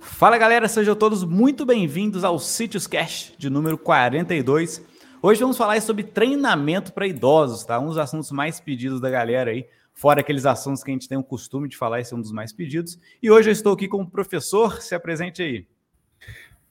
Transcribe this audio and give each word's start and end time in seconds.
Fala 0.00 0.38
galera, 0.38 0.66
sejam 0.66 0.96
todos 0.96 1.22
muito 1.24 1.66
bem-vindos 1.66 2.24
ao 2.24 2.38
Sítios 2.38 2.86
Cash 2.86 3.34
de 3.36 3.50
número 3.50 3.76
42. 3.76 4.82
Hoje 5.22 5.40
vamos 5.42 5.58
falar 5.58 5.80
sobre 5.82 6.02
treinamento 6.04 6.90
para 6.90 7.06
idosos, 7.06 7.64
tá? 7.64 7.78
Um 7.78 7.88
dos 7.88 7.98
assuntos 7.98 8.32
mais 8.32 8.58
pedidos 8.58 8.98
da 8.98 9.10
galera 9.10 9.50
aí, 9.50 9.66
fora 9.92 10.20
aqueles 10.20 10.46
assuntos 10.46 10.82
que 10.82 10.90
a 10.90 10.94
gente 10.94 11.06
tem 11.06 11.18
o 11.18 11.22
costume 11.22 11.68
de 11.68 11.76
falar, 11.76 12.00
esse 12.00 12.14
é 12.14 12.16
um 12.16 12.20
dos 12.20 12.32
mais 12.32 12.50
pedidos. 12.50 12.98
E 13.22 13.30
hoje 13.30 13.50
eu 13.50 13.52
estou 13.52 13.74
aqui 13.74 13.86
com 13.86 14.00
o 14.00 14.10
professor, 14.10 14.80
se 14.80 14.94
apresente 14.94 15.42
aí. 15.42 15.66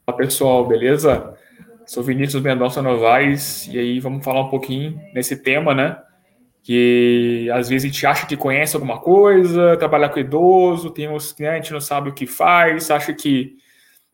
Olá 0.07 0.17
pessoal, 0.17 0.67
beleza? 0.67 1.35
Sou 1.85 2.01
Vinícius 2.01 2.41
Mendonça 2.41 2.81
Novaes 2.81 3.67
e 3.67 3.77
aí 3.77 3.99
vamos 3.99 4.25
falar 4.25 4.41
um 4.41 4.49
pouquinho 4.49 4.99
nesse 5.13 5.37
tema, 5.37 5.75
né? 5.75 6.01
Que 6.63 7.49
às 7.53 7.69
vezes 7.69 7.85
a 7.85 7.87
gente 7.87 8.05
acha 8.05 8.25
que 8.27 8.37
conhece 8.37 8.75
alguma 8.75 8.99
coisa, 8.99 9.77
trabalhar 9.77 10.09
com 10.09 10.19
idoso, 10.19 10.91
tem 10.91 11.09
uns 11.09 11.35
né, 11.39 11.49
a 11.51 11.55
gente 11.55 11.73
não 11.73 11.81
sabe 11.81 12.09
o 12.09 12.13
que 12.13 12.27
faz, 12.27 12.91
acha 12.91 13.13
que, 13.13 13.57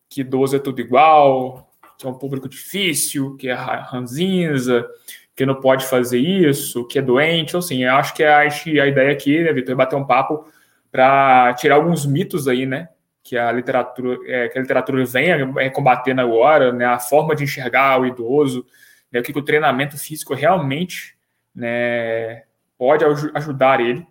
que 0.08 0.22
idoso 0.22 0.56
é 0.56 0.58
tudo 0.58 0.80
igual, 0.80 1.70
que 1.98 2.06
é 2.06 2.08
um 2.08 2.14
público 2.14 2.48
difícil, 2.48 3.36
que 3.36 3.48
é 3.48 3.54
ranzinza, 3.54 4.86
que 5.34 5.44
não 5.44 5.60
pode 5.60 5.84
fazer 5.86 6.18
isso, 6.18 6.86
que 6.86 6.98
é 6.98 7.02
doente. 7.02 7.50
Então, 7.50 7.60
assim, 7.60 7.84
eu 7.84 7.94
acho 7.94 8.14
que 8.14 8.24
a, 8.24 8.38
a 8.38 8.86
ideia 8.86 9.12
aqui, 9.12 9.42
né, 9.42 9.52
Vitor, 9.52 9.72
é 9.72 9.76
bater 9.76 9.96
um 9.96 10.06
papo 10.06 10.46
para 10.90 11.52
tirar 11.54 11.74
alguns 11.76 12.06
mitos 12.06 12.48
aí, 12.48 12.64
né? 12.64 12.88
que 13.26 13.36
a 13.36 13.50
literatura, 13.50 14.18
é, 14.26 14.48
que 14.48 14.56
a 14.56 14.62
literatura 14.62 15.04
vem 15.04 15.30
é, 15.58 15.68
combatendo 15.68 16.20
agora, 16.20 16.72
né, 16.72 16.84
a 16.84 17.00
forma 17.00 17.34
de 17.34 17.42
enxergar 17.42 18.00
o 18.00 18.06
idoso, 18.06 18.64
né, 19.10 19.18
o 19.18 19.22
que, 19.22 19.32
que 19.32 19.38
o 19.38 19.44
treinamento 19.44 19.98
físico 19.98 20.32
realmente 20.32 21.15
né, 21.56 22.42
pode 22.76 23.02
ajudar 23.34 23.80
ele. 23.80 24.06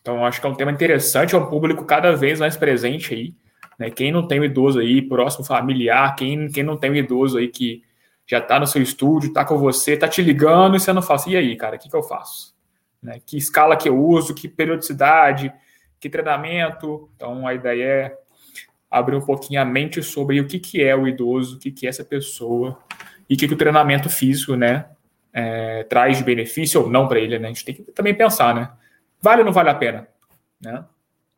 Então, 0.00 0.24
acho 0.24 0.40
que 0.40 0.46
é 0.46 0.50
um 0.50 0.54
tema 0.54 0.72
interessante, 0.72 1.34
é 1.34 1.38
um 1.38 1.46
público 1.46 1.84
cada 1.84 2.16
vez 2.16 2.40
mais 2.40 2.56
presente 2.56 3.14
aí. 3.14 3.34
Né, 3.78 3.90
quem 3.90 4.10
não 4.10 4.26
tem 4.26 4.40
um 4.40 4.44
idoso 4.44 4.80
aí, 4.80 5.02
próximo 5.02 5.44
familiar, 5.44 6.16
quem, 6.16 6.48
quem 6.48 6.64
não 6.64 6.76
tem 6.76 6.90
um 6.90 6.96
idoso 6.96 7.36
aí 7.36 7.48
que 7.48 7.82
já 8.26 8.38
está 8.38 8.58
no 8.58 8.66
seu 8.66 8.80
estúdio, 8.80 9.28
está 9.28 9.44
com 9.44 9.58
você, 9.58 9.92
está 9.92 10.08
te 10.08 10.22
ligando 10.22 10.76
e 10.76 10.80
você 10.80 10.92
não 10.92 11.02
faz. 11.02 11.26
E 11.26 11.36
aí, 11.36 11.54
cara, 11.56 11.76
o 11.76 11.78
que, 11.78 11.90
que 11.90 11.96
eu 11.96 12.02
faço? 12.02 12.54
Né, 13.02 13.20
que 13.24 13.36
escala 13.36 13.76
que 13.76 13.88
eu 13.88 13.98
uso, 13.98 14.34
que 14.34 14.48
periodicidade, 14.48 15.52
que 16.00 16.08
treinamento. 16.08 17.10
Então, 17.14 17.46
a 17.46 17.54
ideia 17.54 17.84
é 17.84 18.18
abrir 18.90 19.16
um 19.16 19.20
pouquinho 19.20 19.60
a 19.60 19.64
mente 19.64 20.02
sobre 20.02 20.40
o 20.40 20.46
que, 20.46 20.58
que 20.58 20.82
é 20.82 20.96
o 20.96 21.06
idoso, 21.06 21.56
o 21.56 21.58
que, 21.58 21.70
que 21.70 21.86
é 21.86 21.88
essa 21.88 22.04
pessoa 22.04 22.78
e 23.28 23.34
o 23.34 23.38
que, 23.38 23.48
que 23.48 23.54
o 23.54 23.56
treinamento 23.56 24.08
físico, 24.10 24.54
né, 24.54 24.86
é, 25.32 25.84
traz 25.84 26.20
benefício 26.20 26.82
ou 26.82 26.90
não 26.90 27.08
para 27.08 27.18
ele, 27.18 27.38
né? 27.38 27.48
A 27.48 27.52
gente 27.52 27.64
tem 27.64 27.74
que 27.74 27.82
também 27.92 28.14
pensar, 28.14 28.54
né? 28.54 28.70
Vale 29.20 29.40
ou 29.40 29.46
não 29.46 29.52
vale 29.52 29.70
a 29.70 29.74
pena, 29.74 30.06
né? 30.60 30.84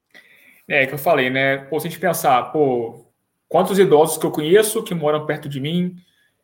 É, 0.71 0.87
que 0.87 0.95
eu 0.95 0.99
falei, 0.99 1.29
né? 1.29 1.57
Pô, 1.57 1.81
se 1.81 1.89
a 1.89 1.91
gente 1.91 1.99
pensar, 1.99 2.53
pô, 2.53 3.05
quantos 3.49 3.77
idosos 3.77 4.17
que 4.17 4.25
eu 4.25 4.31
conheço 4.31 4.85
que 4.85 4.95
moram 4.95 5.27
perto 5.27 5.49
de 5.49 5.59
mim, 5.61 5.97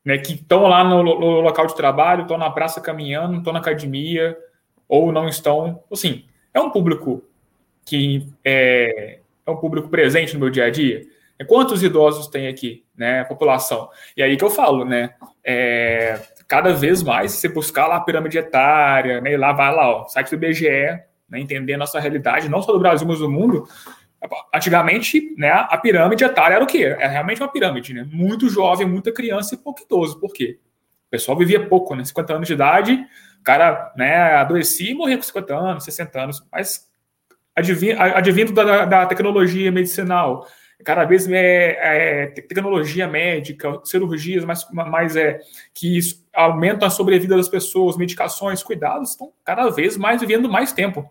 né, 0.05 0.19
que 0.19 0.33
estão 0.33 0.63
lá 0.67 0.83
no, 0.83 1.01
no, 1.01 1.41
local 1.41 1.65
de 1.69 1.77
trabalho, 1.77 2.23
estão 2.23 2.37
na 2.37 2.51
praça 2.51 2.81
caminhando, 2.81 3.39
estão 3.39 3.53
na 3.53 3.61
academia, 3.61 4.37
ou 4.89 5.13
não 5.13 5.29
estão. 5.29 5.81
Assim, 5.93 6.25
é 6.53 6.59
um 6.59 6.71
público 6.71 7.23
que 7.85 8.29
é, 8.45 9.21
é 9.47 9.51
um 9.51 9.57
público 9.57 9.89
presente 9.89 10.35
no 10.35 10.41
meu 10.41 10.51
dia 10.51 10.65
a 10.65 10.71
dia? 10.71 11.03
É, 11.39 11.45
quantos 11.45 11.85
idosos 11.85 12.27
tem 12.27 12.49
aqui, 12.49 12.85
né, 12.97 13.21
a 13.21 13.25
população? 13.25 13.89
E 14.17 14.25
aí 14.25 14.37
que 14.37 14.43
eu 14.43 14.51
falo, 14.51 14.85
né, 14.85 15.15
é, 15.45 16.21
cada 16.49 16.73
vez 16.73 17.01
mais, 17.01 17.31
se 17.31 17.43
você 17.43 17.49
buscar 17.49 17.87
lá 17.87 17.95
a 17.95 18.01
pirâmide 18.01 18.39
etária, 18.39 19.21
né, 19.21 19.35
e 19.35 19.37
lá 19.37 19.53
vai 19.53 19.73
lá, 19.73 19.89
ó, 19.89 20.09
site 20.09 20.31
do 20.31 20.45
IBGE, 20.45 20.69
né, 21.29 21.41
entender 21.41 21.75
a 21.75 21.79
nossa 21.79 22.01
realidade, 22.01 22.49
não 22.49 22.61
só 22.61 22.73
do 22.73 22.81
Brasil, 22.81 23.07
mas 23.07 23.21
do 23.21 23.31
mundo, 23.31 23.69
antigamente, 24.55 25.35
né, 25.37 25.51
a 25.51 25.77
pirâmide 25.77 26.25
etária 26.25 26.55
era 26.55 26.65
o 26.65 26.67
quê? 26.67 26.97
É 26.99 27.07
realmente 27.07 27.41
uma 27.41 27.51
pirâmide, 27.51 27.95
né, 27.95 28.07
muito 28.11 28.49
jovem, 28.49 28.87
muita 28.87 29.13
criança 29.13 29.55
e 29.55 29.59
pouco 29.59 29.83
idoso, 29.83 30.19
por 30.19 30.33
quê? 30.33 30.59
O 31.07 31.11
pessoal 31.11 31.39
vivia 31.39 31.67
pouco, 31.69 31.95
né, 31.95 32.05
50 32.05 32.35
anos 32.35 32.49
de 32.49 32.55
idade, 32.55 32.93
o 33.41 33.43
cara, 33.45 33.93
né, 33.97 34.35
adoecia 34.35 34.91
e 34.91 34.95
morria 34.95 35.17
com 35.17 35.23
50 35.23 35.55
anos, 35.55 35.85
60 35.85 36.21
anos, 36.21 36.47
mas 36.51 36.89
advindo 37.55 38.53
da, 38.53 38.85
da 38.85 39.07
tecnologia 39.07 39.73
medicinal, 39.73 40.47
cada 40.85 41.05
vez 41.05 41.27
é, 41.31 41.79
é, 41.81 42.27
tecnologia 42.27 43.09
médica, 43.09 43.81
cirurgias 43.85 44.45
mais, 44.45 44.67
mais 44.71 45.17
é, 45.17 45.41
que 45.73 45.99
aumentam 46.35 46.87
a 46.87 46.91
sobrevida 46.91 47.37
das 47.37 47.49
pessoas, 47.49 47.97
medicações, 47.97 48.63
cuidados, 48.63 49.11
estão 49.11 49.33
cada 49.45 49.71
vez 49.71 49.97
mais 49.97 50.21
vivendo 50.21 50.51
mais 50.51 50.73
tempo. 50.73 51.11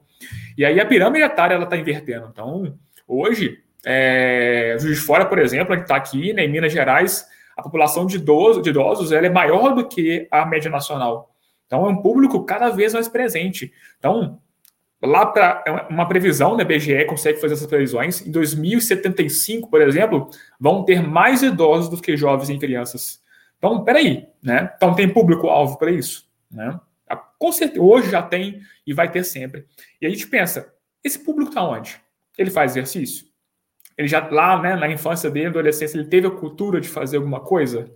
E 0.57 0.63
aí 0.63 0.79
a 0.79 0.85
pirâmide 0.85 1.25
etária 1.25 1.61
está 1.61 1.75
invertendo. 1.75 2.29
Então, 2.31 2.77
hoje, 3.07 3.59
é, 3.85 4.75
Juiz 4.79 4.97
de 4.97 5.03
Fora, 5.03 5.25
por 5.25 5.39
exemplo, 5.39 5.73
a 5.73 5.77
gente 5.77 5.85
está 5.85 5.95
aqui 5.95 6.33
né, 6.33 6.43
em 6.43 6.51
Minas 6.51 6.73
Gerais, 6.73 7.27
a 7.55 7.61
população 7.61 8.05
de 8.05 8.17
idosos, 8.17 8.63
de 8.63 8.69
idosos 8.69 9.11
ela 9.11 9.27
é 9.27 9.29
maior 9.29 9.73
do 9.73 9.87
que 9.87 10.27
a 10.31 10.45
média 10.45 10.69
nacional. 10.69 11.31
Então, 11.65 11.85
é 11.85 11.89
um 11.89 12.01
público 12.01 12.43
cada 12.43 12.69
vez 12.69 12.93
mais 12.93 13.07
presente. 13.07 13.71
Então, 13.97 14.39
lá 15.01 15.25
para 15.25 15.63
é 15.65 15.71
uma 15.89 16.07
previsão, 16.07 16.55
né, 16.55 16.63
BGE 16.63 17.05
consegue 17.05 17.39
fazer 17.39 17.53
essas 17.53 17.67
previsões. 17.67 18.25
Em 18.25 18.31
2075, 18.31 19.69
por 19.69 19.81
exemplo, 19.81 20.29
vão 20.59 20.83
ter 20.83 21.01
mais 21.01 21.43
idosos 21.43 21.89
do 21.89 22.01
que 22.01 22.17
jovens 22.17 22.49
e 22.49 22.57
crianças. 22.57 23.23
Então, 23.57 23.83
peraí, 23.83 24.27
né? 24.43 24.71
Então 24.75 24.93
tem 24.93 25.09
público-alvo 25.09 25.77
para 25.77 25.91
isso, 25.91 26.27
né? 26.51 26.79
Com 27.37 27.51
certeza, 27.51 27.81
hoje 27.81 28.09
já 28.09 28.21
tem 28.21 28.61
e 28.85 28.93
vai 28.93 29.11
ter 29.11 29.23
sempre. 29.23 29.65
E 30.01 30.05
a 30.05 30.09
gente 30.09 30.27
pensa, 30.27 30.73
esse 31.03 31.19
público 31.19 31.49
está 31.49 31.63
onde? 31.63 31.99
Ele 32.37 32.49
faz 32.49 32.71
exercício? 32.71 33.25
Ele 33.97 34.07
já 34.07 34.27
lá, 34.29 34.61
né, 34.61 34.75
na 34.75 34.89
infância 34.89 35.29
dele, 35.29 35.47
adolescência, 35.47 35.97
ele 35.97 36.07
teve 36.07 36.27
a 36.27 36.31
cultura 36.31 36.81
de 36.81 36.89
fazer 36.89 37.17
alguma 37.17 37.39
coisa? 37.39 37.89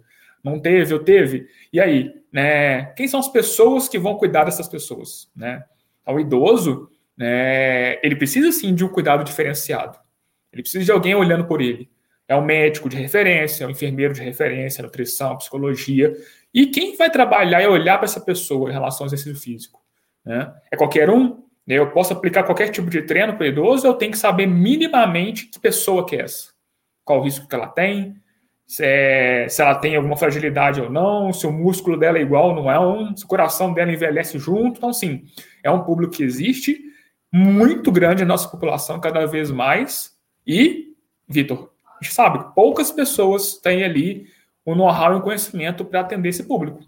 Não 0.43 0.59
teve 0.59 0.93
ou 0.93 0.99
teve? 0.99 1.47
E 1.73 1.79
aí, 1.79 2.13
né? 2.31 2.85
Quem 2.93 3.07
são 3.07 3.19
as 3.19 3.27
pessoas 3.27 3.89
que 3.89 3.99
vão 3.99 4.15
cuidar 4.15 4.45
dessas 4.45 4.67
pessoas, 4.67 5.29
né? 5.35 5.63
Ao 6.05 6.19
idoso, 6.19 6.89
né, 7.17 7.99
ele 8.01 8.15
precisa 8.15 8.51
sim 8.51 8.73
de 8.73 8.85
um 8.85 8.87
cuidado 8.87 9.23
diferenciado. 9.23 9.97
Ele 10.53 10.61
precisa 10.61 10.85
de 10.85 10.91
alguém 10.91 11.13
olhando 11.13 11.45
por 11.45 11.61
ele. 11.61 11.89
É 12.27 12.35
um 12.35 12.45
médico 12.45 12.87
de 12.87 12.95
referência, 12.95 13.63
é 13.63 13.67
um 13.67 13.71
enfermeiro 13.71 14.13
de 14.13 14.21
referência, 14.21 14.81
nutrição, 14.81 15.37
psicologia. 15.37 16.15
E 16.53 16.67
quem 16.67 16.95
vai 16.95 17.09
trabalhar 17.09 17.61
e 17.61 17.67
olhar 17.67 17.97
para 17.97 18.05
essa 18.05 18.21
pessoa 18.21 18.69
em 18.69 18.73
relação 18.73 19.03
ao 19.03 19.07
exercício 19.07 19.35
físico? 19.35 19.81
Né? 20.23 20.51
É 20.71 20.77
qualquer 20.77 21.09
um? 21.09 21.43
Né? 21.69 21.75
Eu 21.75 21.91
posso 21.91 22.11
aplicar 22.11 22.43
qualquer 22.43 22.69
tipo 22.69 22.89
de 22.89 23.03
treino 23.03 23.35
para 23.35 23.43
o 23.43 23.47
idoso, 23.47 23.85
eu 23.85 23.93
tenho 23.93 24.11
que 24.11 24.17
saber 24.17 24.47
minimamente 24.47 25.45
que 25.45 25.59
pessoa 25.59 26.03
que 26.03 26.15
é 26.15 26.23
essa. 26.23 26.49
Qual 27.05 27.19
o 27.19 27.23
risco 27.23 27.47
que 27.47 27.53
ela 27.53 27.67
tem, 27.67 28.15
se, 28.65 28.83
é, 28.83 29.47
se 29.47 29.61
ela 29.61 29.75
tem 29.75 29.95
alguma 29.95 30.17
fragilidade 30.17 30.81
ou 30.81 30.89
não, 30.89 31.31
se 31.31 31.45
o 31.45 31.51
músculo 31.51 31.95
dela 31.95 32.17
é 32.17 32.21
igual 32.21 32.49
ou 32.49 32.55
não 32.55 32.71
é 32.71 32.79
um, 32.79 33.15
se 33.15 33.23
o 33.23 33.27
coração 33.27 33.71
dela 33.71 33.91
envelhece 33.91 34.39
junto. 34.39 34.77
Então, 34.79 34.91
sim, 34.91 35.25
é 35.63 35.69
um 35.69 35.83
público 35.83 36.13
que 36.13 36.23
existe 36.23 36.79
muito 37.31 37.91
grande 37.91 38.23
a 38.23 38.25
nossa 38.25 38.49
população, 38.49 38.99
cada 38.99 39.25
vez 39.27 39.51
mais. 39.51 40.17
E, 40.45 40.95
Vitor, 41.27 41.71
a 41.99 42.03
gente 42.03 42.13
sabe 42.13 42.39
que 42.39 42.55
poucas 42.55 42.91
pessoas 42.91 43.57
têm 43.57 43.83
ali 43.83 44.25
o 44.65 44.73
know-how 44.73 45.13
e 45.13 45.17
o 45.17 45.21
conhecimento 45.21 45.85
para 45.85 46.01
atender 46.01 46.29
esse 46.29 46.43
público. 46.43 46.83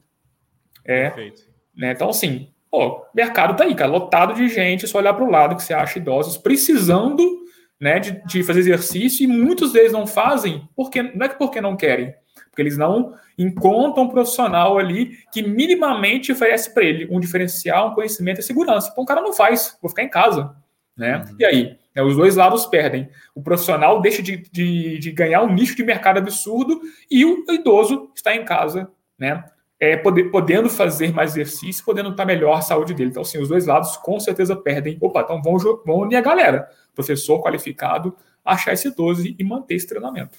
É, 0.83 1.09
Perfeito. 1.09 1.43
Né, 1.75 1.91
então, 1.91 2.09
assim, 2.09 2.50
o 2.71 3.01
mercado 3.13 3.55
tá 3.55 3.65
aí, 3.65 3.75
cara, 3.75 3.91
lotado 3.91 4.33
de 4.33 4.47
gente, 4.47 4.87
só 4.87 4.99
olhar 4.99 5.13
para 5.13 5.25
o 5.25 5.29
lado 5.29 5.55
que 5.55 5.63
você 5.63 5.73
acha 5.73 5.99
idosos 5.99 6.37
precisando 6.37 7.41
né, 7.79 7.99
de, 7.99 8.23
de, 8.25 8.43
fazer 8.43 8.59
exercício 8.59 9.23
e 9.23 9.27
muitos 9.27 9.73
deles 9.73 9.91
não 9.91 10.07
fazem, 10.07 10.67
porque 10.75 11.01
não 11.01 11.25
é 11.25 11.29
que 11.29 11.37
porque 11.37 11.59
não 11.59 11.75
querem, 11.75 12.13
porque 12.49 12.61
eles 12.61 12.77
não 12.77 13.15
encontram 13.37 14.03
um 14.03 14.09
profissional 14.09 14.77
ali 14.77 15.17
que 15.31 15.41
minimamente 15.41 16.31
oferece 16.31 16.73
para 16.73 16.83
ele 16.83 17.07
um 17.09 17.19
diferencial, 17.19 17.89
um 17.89 17.95
conhecimento 17.95 18.39
e 18.39 18.43
segurança. 18.43 18.89
Então 18.91 19.03
o 19.03 19.07
cara 19.07 19.21
não 19.21 19.33
faz, 19.33 19.77
vou 19.81 19.89
ficar 19.89 20.03
em 20.03 20.09
casa. 20.09 20.55
Né? 20.95 21.17
Uhum. 21.17 21.35
E 21.39 21.45
aí? 21.45 21.77
Né, 21.95 22.03
os 22.03 22.15
dois 22.15 22.35
lados 22.35 22.65
perdem. 22.67 23.09
O 23.33 23.41
profissional 23.41 23.99
deixa 23.99 24.21
de, 24.21 24.37
de, 24.51 24.99
de, 24.99 25.11
ganhar 25.11 25.41
um 25.41 25.51
nicho 25.51 25.75
de 25.75 25.83
mercado 25.83 26.19
absurdo 26.19 26.81
e 27.09 27.25
o 27.25 27.45
idoso 27.49 28.11
está 28.15 28.35
em 28.35 28.45
casa, 28.45 28.89
né? 29.17 29.43
É, 29.83 29.97
poder, 29.97 30.25
podendo 30.25 30.69
fazer 30.69 31.11
mais 31.11 31.31
exercício, 31.31 31.83
podendo 31.83 32.11
estar 32.11 32.23
melhor 32.23 32.59
a 32.59 32.61
saúde 32.61 32.93
dele. 32.93 33.09
Então, 33.09 33.23
assim, 33.23 33.41
os 33.41 33.49
dois 33.49 33.65
lados 33.65 33.97
com 33.97 34.19
certeza 34.19 34.55
perdem. 34.55 34.95
Opa, 35.01 35.21
então 35.21 35.41
vamos, 35.41 35.63
vamos 35.63 36.03
unir 36.03 36.17
a 36.17 36.21
galera. 36.21 36.69
Professor 36.93 37.41
qualificado, 37.41 38.15
achar 38.45 38.73
esse 38.73 38.89
idoso 38.89 39.25
e 39.25 39.43
manter 39.43 39.73
esse 39.73 39.87
treinamento. 39.87 40.37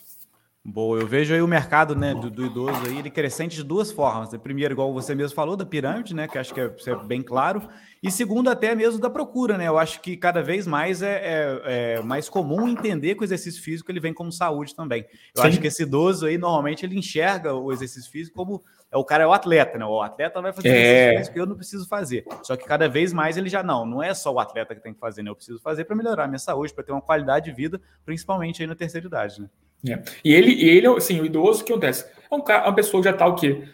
Boa, 0.65 1.01
eu 1.01 1.07
vejo 1.09 1.35
aí 1.35 1.43
o 1.43 1.49
mercado 1.49 1.97
né, 1.97 2.15
do, 2.15 2.31
do, 2.31 2.47
idoso 2.47 2.87
aí, 2.87 2.97
ele 2.97 3.11
crescente 3.11 3.57
de 3.57 3.65
duas 3.65 3.91
formas. 3.91 4.29
Primeiro, 4.37 4.73
igual 4.73 4.93
você 4.93 5.13
mesmo 5.13 5.35
falou, 5.35 5.57
da 5.57 5.67
pirâmide, 5.67 6.15
né? 6.15 6.29
Que 6.29 6.39
acho 6.39 6.55
que 6.55 6.61
é, 6.61 6.73
é 6.87 6.95
bem 7.05 7.21
claro. 7.21 7.69
E 8.01 8.13
segundo, 8.13 8.49
até 8.49 8.73
mesmo 8.73 9.01
da 9.01 9.11
procura, 9.11 9.59
né? 9.59 9.67
Eu 9.67 9.77
acho 9.77 10.01
que 10.01 10.17
cada 10.17 10.41
vez 10.41 10.65
mais 10.65 11.03
é, 11.03 11.17
é, 11.17 11.95
é 11.97 12.03
mais 12.03 12.29
comum 12.29 12.69
entender 12.69 13.17
que 13.17 13.23
o 13.23 13.25
exercício 13.25 13.61
físico 13.61 13.91
ele 13.91 13.99
vem 13.99 14.15
como 14.15 14.31
saúde 14.31 14.73
também. 14.73 15.05
Eu 15.35 15.43
Sim. 15.43 15.49
acho 15.49 15.61
que 15.61 15.67
esse 15.67 15.83
idoso 15.83 16.27
aí, 16.27 16.39
normalmente, 16.39 16.87
ele 16.87 16.97
enxerga 16.97 17.53
o 17.53 17.73
exercício 17.73 18.09
físico 18.09 18.37
como 18.37 18.63
é 18.93 18.97
o 18.97 19.05
cara 19.05 19.25
é 19.25 19.27
o 19.27 19.33
atleta, 19.33 19.79
né? 19.79 19.87
O 19.87 20.03
atleta 20.03 20.43
vai 20.43 20.53
fazer 20.53 20.69
é. 20.69 21.17
físico 21.17 21.35
que 21.35 21.41
eu 21.41 21.47
não 21.47 21.57
preciso 21.57 21.89
fazer. 21.89 22.27
Só 22.43 22.57
que 22.57 22.65
cada 22.67 22.89
vez 22.89 23.13
mais 23.13 23.39
ele 23.39 23.49
já 23.49 23.63
não, 23.63 23.87
não 23.87 24.03
é 24.03 24.13
só 24.13 24.31
o 24.31 24.39
atleta 24.39 24.75
que 24.75 24.83
tem 24.83 24.93
que 24.93 25.01
fazer, 25.01 25.23
né? 25.23 25.31
Eu 25.31 25.35
preciso 25.35 25.59
fazer 25.61 25.87
para 25.87 25.97
melhorar 25.97 26.25
a 26.25 26.29
minha 26.29 26.39
saúde, 26.39 26.75
para 26.75 26.85
ter 26.85 26.93
uma 26.93 27.01
qualidade 27.01 27.47
de 27.47 27.53
vida, 27.53 27.81
principalmente 28.05 28.61
aí 28.61 28.69
na 28.69 28.75
terceira 28.75 29.07
idade, 29.07 29.41
né? 29.41 29.49
É. 29.89 30.03
E 30.23 30.33
ele, 30.33 30.63
ele, 30.63 30.87
assim, 30.89 31.21
o 31.21 31.27
idoso, 31.27 31.63
o 31.63 31.65
que 31.65 31.73
acontece? 31.73 32.07
É 32.31 32.35
um 32.35 32.41
cara, 32.41 32.69
uma 32.69 32.75
pessoa 32.75 33.03
que 33.03 33.09
já 33.09 33.15
está 33.15 33.27
o 33.27 33.35
quê? 33.35 33.67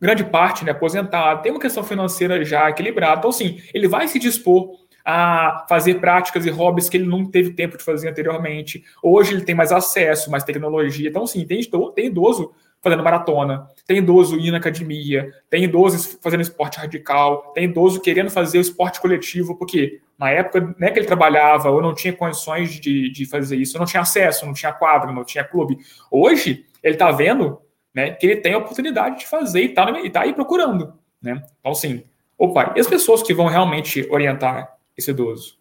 grande 0.00 0.24
parte, 0.24 0.64
né, 0.64 0.70
aposentado, 0.70 1.42
tem 1.42 1.52
uma 1.52 1.60
questão 1.60 1.84
financeira 1.84 2.42
já 2.42 2.70
equilibrada. 2.70 3.18
Então, 3.18 3.30
assim, 3.30 3.60
ele 3.74 3.86
vai 3.86 4.08
se 4.08 4.18
dispor 4.18 4.70
a 5.04 5.66
fazer 5.68 6.00
práticas 6.00 6.46
e 6.46 6.50
hobbies 6.50 6.88
que 6.88 6.96
ele 6.96 7.06
não 7.06 7.26
teve 7.26 7.50
tempo 7.50 7.76
de 7.76 7.84
fazer 7.84 8.08
anteriormente. 8.08 8.82
Hoje 9.02 9.34
ele 9.34 9.44
tem 9.44 9.54
mais 9.54 9.72
acesso, 9.72 10.30
mais 10.30 10.44
tecnologia. 10.44 11.08
Então, 11.08 11.26
sim, 11.26 11.44
tem, 11.44 11.60
tem 11.94 12.06
idoso 12.06 12.52
fazendo 12.82 13.02
maratona, 13.02 13.68
tem 13.86 13.98
idoso 13.98 14.38
indo 14.38 14.52
na 14.52 14.58
academia, 14.58 15.30
tem 15.50 15.64
idoso 15.64 16.18
fazendo 16.22 16.40
esporte 16.40 16.78
radical, 16.78 17.52
tem 17.52 17.64
idoso 17.64 18.00
querendo 18.00 18.30
fazer 18.30 18.58
o 18.58 18.60
esporte 18.60 19.00
coletivo, 19.00 19.56
porque 19.56 20.00
na 20.18 20.30
época 20.30 20.74
né, 20.78 20.90
que 20.90 20.98
ele 20.98 21.06
trabalhava 21.06 21.70
ou 21.70 21.82
não 21.82 21.94
tinha 21.94 22.12
condições 22.12 22.70
de, 22.80 23.10
de 23.10 23.26
fazer 23.26 23.56
isso, 23.56 23.78
não 23.78 23.86
tinha 23.86 24.02
acesso, 24.02 24.46
não 24.46 24.54
tinha 24.54 24.72
quadro, 24.72 25.12
não 25.12 25.24
tinha 25.24 25.44
clube. 25.44 25.78
Hoje, 26.10 26.64
ele 26.82 26.94
está 26.94 27.10
vendo 27.10 27.60
né, 27.94 28.12
que 28.12 28.26
ele 28.26 28.36
tem 28.36 28.54
a 28.54 28.58
oportunidade 28.58 29.18
de 29.18 29.26
fazer 29.26 29.62
e 29.62 29.66
está 29.66 29.86
tá 30.10 30.22
aí 30.22 30.32
procurando. 30.32 30.94
Né? 31.22 31.42
Então, 31.58 31.72
assim, 31.72 32.02
opa, 32.38 32.72
e 32.76 32.80
as 32.80 32.86
pessoas 32.86 33.22
que 33.22 33.34
vão 33.34 33.46
realmente 33.46 34.06
orientar 34.10 34.74
esse 34.96 35.10
idoso? 35.10 35.58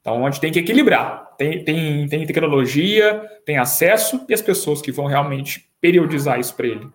Então, 0.00 0.26
a 0.26 0.30
gente 0.30 0.40
tem 0.40 0.52
que 0.52 0.58
equilibrar. 0.58 1.34
Tem, 1.36 1.64
tem, 1.64 2.08
tem 2.08 2.26
tecnologia, 2.26 3.22
tem 3.44 3.58
acesso 3.58 4.24
e 4.28 4.34
as 4.34 4.42
pessoas 4.42 4.82
que 4.82 4.90
vão 4.90 5.06
realmente 5.06 5.71
periodizar 5.82 6.38
isso 6.38 6.54
para 6.54 6.68
ele. 6.68 6.88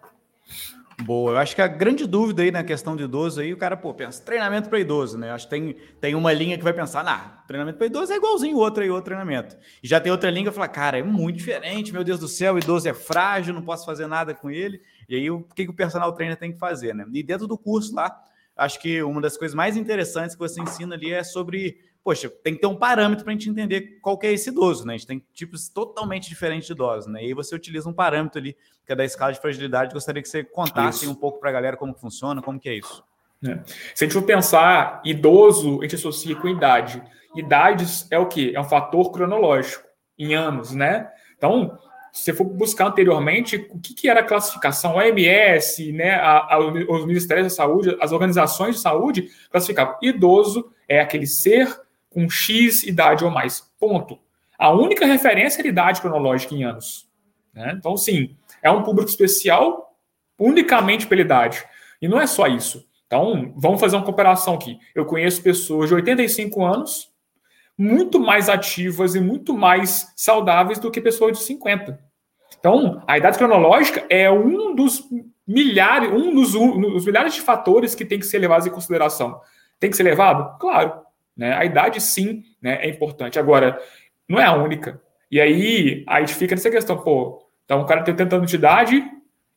Boa, 1.04 1.34
eu 1.34 1.38
acho 1.38 1.54
que 1.54 1.62
a 1.62 1.68
grande 1.68 2.08
dúvida 2.08 2.42
aí 2.42 2.50
na 2.50 2.64
questão 2.64 2.96
de 2.96 3.04
idoso 3.04 3.40
aí, 3.40 3.54
o 3.54 3.58
cara, 3.58 3.78
pô, 3.78 3.94
pensa, 3.94 4.24
treinamento 4.24 4.68
para 4.68 4.80
idoso, 4.80 5.16
né? 5.16 5.30
Acho 5.30 5.46
que 5.46 5.52
tem, 5.52 5.76
tem 6.02 6.16
uma 6.16 6.34
linha 6.34 6.58
que 6.58 6.64
vai 6.64 6.74
pensar, 6.74 7.04
nah, 7.04 7.44
treinamento 7.48 7.78
para 7.78 7.86
idoso 7.86 8.12
é 8.12 8.16
igualzinho 8.16 8.58
outro 8.58 8.82
aí, 8.82 8.90
outro 8.90 9.06
treinamento. 9.06 9.56
E 9.84 9.88
já 9.88 10.00
tem 10.00 10.12
outra 10.12 10.32
linha 10.32 10.46
que 10.46 10.50
vai 10.50 10.56
falar, 10.56 10.70
cara, 10.70 10.98
é 10.98 11.04
muito 11.04 11.38
diferente, 11.38 11.94
meu 11.94 12.04
Deus 12.04 12.20
do 12.20 12.28
céu, 12.28 12.56
o 12.56 12.58
idoso 12.58 12.90
é 12.90 12.96
frágil, 12.96 13.54
não 13.54 13.62
posso 13.62 13.86
fazer 13.86 14.08
nada 14.08 14.34
com 14.34 14.50
ele. 14.50 14.82
E 15.08 15.16
aí, 15.16 15.30
o 15.30 15.44
que, 15.44 15.66
que 15.66 15.70
o 15.70 15.76
personal 15.76 16.12
trainer 16.14 16.36
tem 16.36 16.52
que 16.52 16.58
fazer, 16.58 16.96
né? 16.96 17.06
E 17.14 17.22
dentro 17.22 17.46
do 17.46 17.60
curso 17.60 17.94
lá, 17.94 18.20
acho 18.56 18.80
que 18.80 19.04
uma 19.04 19.22
das 19.22 19.38
coisas 19.38 19.54
mais 19.54 19.78
interessantes 19.78 20.36
que 20.36 20.40
você 20.40 20.60
ensina 20.60 20.96
ali 20.96 21.14
é 21.14 21.24
sobre 21.24 21.78
poxa, 22.08 22.30
tem 22.42 22.54
que 22.54 22.62
ter 22.62 22.68
um 22.68 22.76
parâmetro 22.78 23.26
para 23.26 23.34
a 23.34 23.36
gente 23.36 23.50
entender 23.50 24.00
qual 24.02 24.18
é 24.24 24.32
esse 24.32 24.50
idoso, 24.50 24.88
né? 24.88 24.94
A 24.94 24.98
gente 24.98 25.08
tem 25.08 25.22
tipos 25.34 25.68
totalmente 25.68 26.30
diferentes 26.30 26.66
de 26.66 26.72
idosos, 26.72 27.12
né? 27.12 27.22
E 27.22 27.26
aí 27.26 27.34
você 27.34 27.54
utiliza 27.54 27.90
um 27.90 27.92
parâmetro 27.92 28.40
ali, 28.40 28.56
que 28.86 28.94
é 28.94 28.96
da 28.96 29.04
escala 29.04 29.34
de 29.34 29.42
fragilidade. 29.42 29.94
Gostaria 29.94 30.22
que 30.22 30.30
você 30.30 30.42
contasse 30.42 31.04
isso. 31.04 31.12
um 31.12 31.16
pouco 31.16 31.38
para 31.38 31.50
a 31.50 31.52
galera 31.52 31.76
como 31.76 31.94
funciona, 31.94 32.42
como 32.42 32.58
que 32.62 32.70
é 32.70 32.76
isso. 32.76 33.04
É. 33.44 33.60
Se 33.94 34.06
a 34.06 34.08
gente 34.08 34.14
for 34.14 34.22
pensar, 34.22 35.02
idoso, 35.04 35.80
a 35.80 35.82
gente 35.82 35.96
associa 35.96 36.34
com 36.38 36.48
idade. 36.48 37.04
Idades 37.36 38.08
é 38.10 38.18
o 38.18 38.26
quê? 38.26 38.54
É 38.56 38.62
um 38.62 38.64
fator 38.64 39.12
cronológico, 39.12 39.84
em 40.18 40.34
anos, 40.34 40.72
né? 40.72 41.10
Então, 41.38 41.78
se 42.14 42.24
você 42.24 42.34
for 42.34 42.46
buscar 42.46 42.88
anteriormente, 42.88 43.68
o 43.70 43.82
que, 43.82 43.94
que 43.94 44.08
era 44.08 44.22
a 44.22 44.24
classificação? 44.24 44.94
O 44.94 44.98
OMS, 45.00 45.92
né, 45.92 46.12
a, 46.12 46.56
a, 46.56 46.58
os 46.58 47.06
Ministérios 47.06 47.48
da 47.48 47.54
Saúde, 47.54 47.98
as 48.00 48.14
organizações 48.14 48.76
de 48.76 48.82
saúde 48.82 49.30
classificavam. 49.52 49.98
Idoso 50.02 50.72
é 50.88 51.02
aquele 51.02 51.28
ser 51.28 51.86
com 52.10 52.30
X 52.30 52.84
idade 52.84 53.24
ou 53.24 53.32
mais. 53.32 53.62
Ponto. 53.80 54.20
A 54.58 54.72
única 54.72 55.06
referência 55.06 55.62
é 55.62 55.66
a 55.66 55.70
idade 55.70 56.02
cronológica 56.02 56.56
em 56.56 56.64
anos. 56.64 57.08
Né? 57.54 57.74
Então, 57.78 57.96
sim, 57.96 58.36
é 58.62 58.72
um 58.72 58.84
público 58.84 59.10
especial 59.10 59.96
unicamente 60.38 61.08
pela 61.08 61.22
idade. 61.22 61.64
E 62.02 62.08
não 62.08 62.20
é 62.20 62.28
só 62.28 62.48
isso. 62.48 62.88
Então, 63.06 63.54
vamos 63.56 63.80
fazer 63.80 63.96
uma 63.96 64.06
comparação 64.06 64.56
aqui. 64.56 64.80
Eu 64.94 65.06
conheço 65.06 65.42
pessoas 65.42 65.90
de 65.90 65.96
85 65.96 66.64
anos 66.64 67.10
muito 67.78 68.20
mais 68.20 68.50
ativas 68.50 69.16
e 69.16 69.20
muito 69.20 69.56
mais 69.56 70.12
saudáveis 70.16 70.80
do 70.80 70.90
que 70.90 71.00
pessoas 71.00 71.38
de 71.38 71.44
50. 71.44 72.00
Então, 72.60 73.04
a 73.08 73.18
idade 73.18 73.38
cronológica 73.38 74.06
é 74.10 74.30
um 74.32 74.76
dos 74.76 75.04
milhares, 75.48 76.12
um 76.12 76.34
dos, 76.34 76.56
um 76.56 76.82
dos 76.82 77.06
milhares 77.06 77.36
de 77.36 77.42
fatores 77.42 77.94
que 77.94 78.04
tem 78.04 78.20
que 78.20 78.26
ser 78.26 78.40
levados 78.40 78.66
em 78.66 78.72
consideração. 78.72 79.40
Tem 79.80 79.90
que 79.90 79.96
ser 79.96 80.04
levado? 80.04 80.58
Claro. 80.60 81.07
Né? 81.38 81.54
A 81.54 81.64
idade, 81.64 82.02
sim, 82.02 82.44
né, 82.62 82.80
é 82.82 82.90
importante. 82.90 83.38
Agora, 83.38 83.80
não 84.28 84.40
é 84.40 84.46
a 84.46 84.56
única. 84.56 85.00
E 85.30 85.40
aí, 85.40 86.04
a 86.08 86.20
gente 86.20 86.34
fica 86.34 86.56
nessa 86.56 86.70
questão, 86.70 86.98
pô, 86.98 87.46
então 87.66 87.82
o 87.82 87.86
cara 87.86 88.02
tem 88.02 88.14
80 88.14 88.36
anos 88.36 88.50
de 88.50 88.56
idade, 88.56 89.04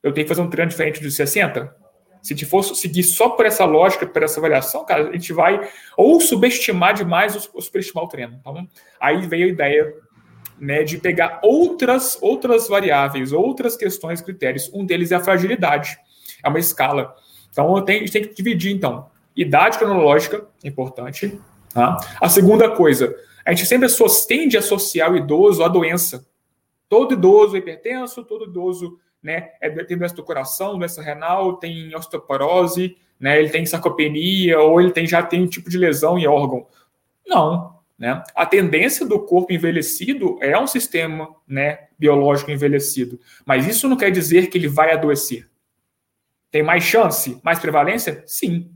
eu 0.02 0.12
tenho 0.12 0.24
que 0.24 0.28
fazer 0.28 0.42
um 0.42 0.50
treino 0.50 0.70
diferente 0.70 1.00
de 1.00 1.10
60? 1.10 1.74
Se 2.22 2.34
a 2.34 2.36
gente 2.36 2.44
for 2.44 2.62
seguir 2.62 3.02
só 3.02 3.30
por 3.30 3.46
essa 3.46 3.64
lógica, 3.64 4.06
por 4.06 4.22
essa 4.22 4.38
avaliação, 4.40 4.84
cara, 4.84 5.08
a 5.08 5.12
gente 5.12 5.32
vai 5.32 5.60
ou 5.96 6.20
subestimar 6.20 6.92
demais 6.92 7.48
ou 7.54 7.62
superestimar 7.62 8.04
o 8.04 8.08
treino. 8.08 8.36
Então, 8.38 8.68
aí 9.00 9.26
veio 9.26 9.46
a 9.46 9.48
ideia 9.48 9.94
né, 10.58 10.82
de 10.82 10.98
pegar 10.98 11.40
outras, 11.42 12.18
outras 12.20 12.68
variáveis, 12.68 13.32
outras 13.32 13.76
questões, 13.76 14.20
critérios. 14.20 14.70
Um 14.74 14.84
deles 14.84 15.12
é 15.12 15.14
a 15.14 15.20
fragilidade. 15.20 15.98
É 16.44 16.48
uma 16.48 16.58
escala. 16.58 17.14
Então, 17.50 17.82
tenho, 17.82 18.00
a 18.00 18.02
gente 18.02 18.12
tem 18.12 18.22
que 18.22 18.34
dividir, 18.34 18.72
então. 18.72 19.08
Idade 19.34 19.78
cronológica, 19.78 20.46
importante. 20.62 21.40
Tá? 21.72 21.96
A 22.20 22.28
segunda 22.28 22.70
coisa, 22.70 23.14
a 23.44 23.52
gente 23.52 23.66
sempre 23.66 23.88
tende 24.26 24.56
a 24.56 24.60
associar 24.60 25.12
o 25.12 25.16
idoso 25.16 25.62
à 25.62 25.68
doença. 25.68 26.26
Todo 26.88 27.14
idoso 27.14 27.56
é 27.56 27.58
hipertenso, 27.58 28.24
todo 28.24 28.46
idoso 28.46 28.98
né, 29.22 29.50
é, 29.60 29.70
tem 29.84 29.96
doença 29.96 30.14
do 30.14 30.24
coração, 30.24 30.78
doença 30.78 31.02
renal, 31.02 31.56
tem 31.56 31.94
osteoporose, 31.94 32.96
né, 33.18 33.38
ele 33.38 33.50
tem 33.50 33.66
sarcopenia, 33.66 34.58
ou 34.58 34.80
ele 34.80 34.90
tem, 34.90 35.06
já 35.06 35.22
tem 35.22 35.42
um 35.42 35.46
tipo 35.46 35.70
de 35.70 35.78
lesão 35.78 36.18
em 36.18 36.26
órgão. 36.26 36.66
Não. 37.26 37.78
Né? 37.98 38.22
A 38.34 38.46
tendência 38.46 39.06
do 39.06 39.20
corpo 39.20 39.52
envelhecido 39.52 40.38
é 40.40 40.58
um 40.58 40.66
sistema 40.66 41.28
né, 41.46 41.88
biológico 41.98 42.50
envelhecido, 42.50 43.20
mas 43.44 43.66
isso 43.66 43.88
não 43.88 43.96
quer 43.96 44.10
dizer 44.10 44.48
que 44.48 44.56
ele 44.56 44.68
vai 44.68 44.92
adoecer. 44.92 45.48
Tem 46.50 46.62
mais 46.62 46.82
chance, 46.82 47.38
mais 47.44 47.58
prevalência? 47.58 48.24
Sim. 48.26 48.70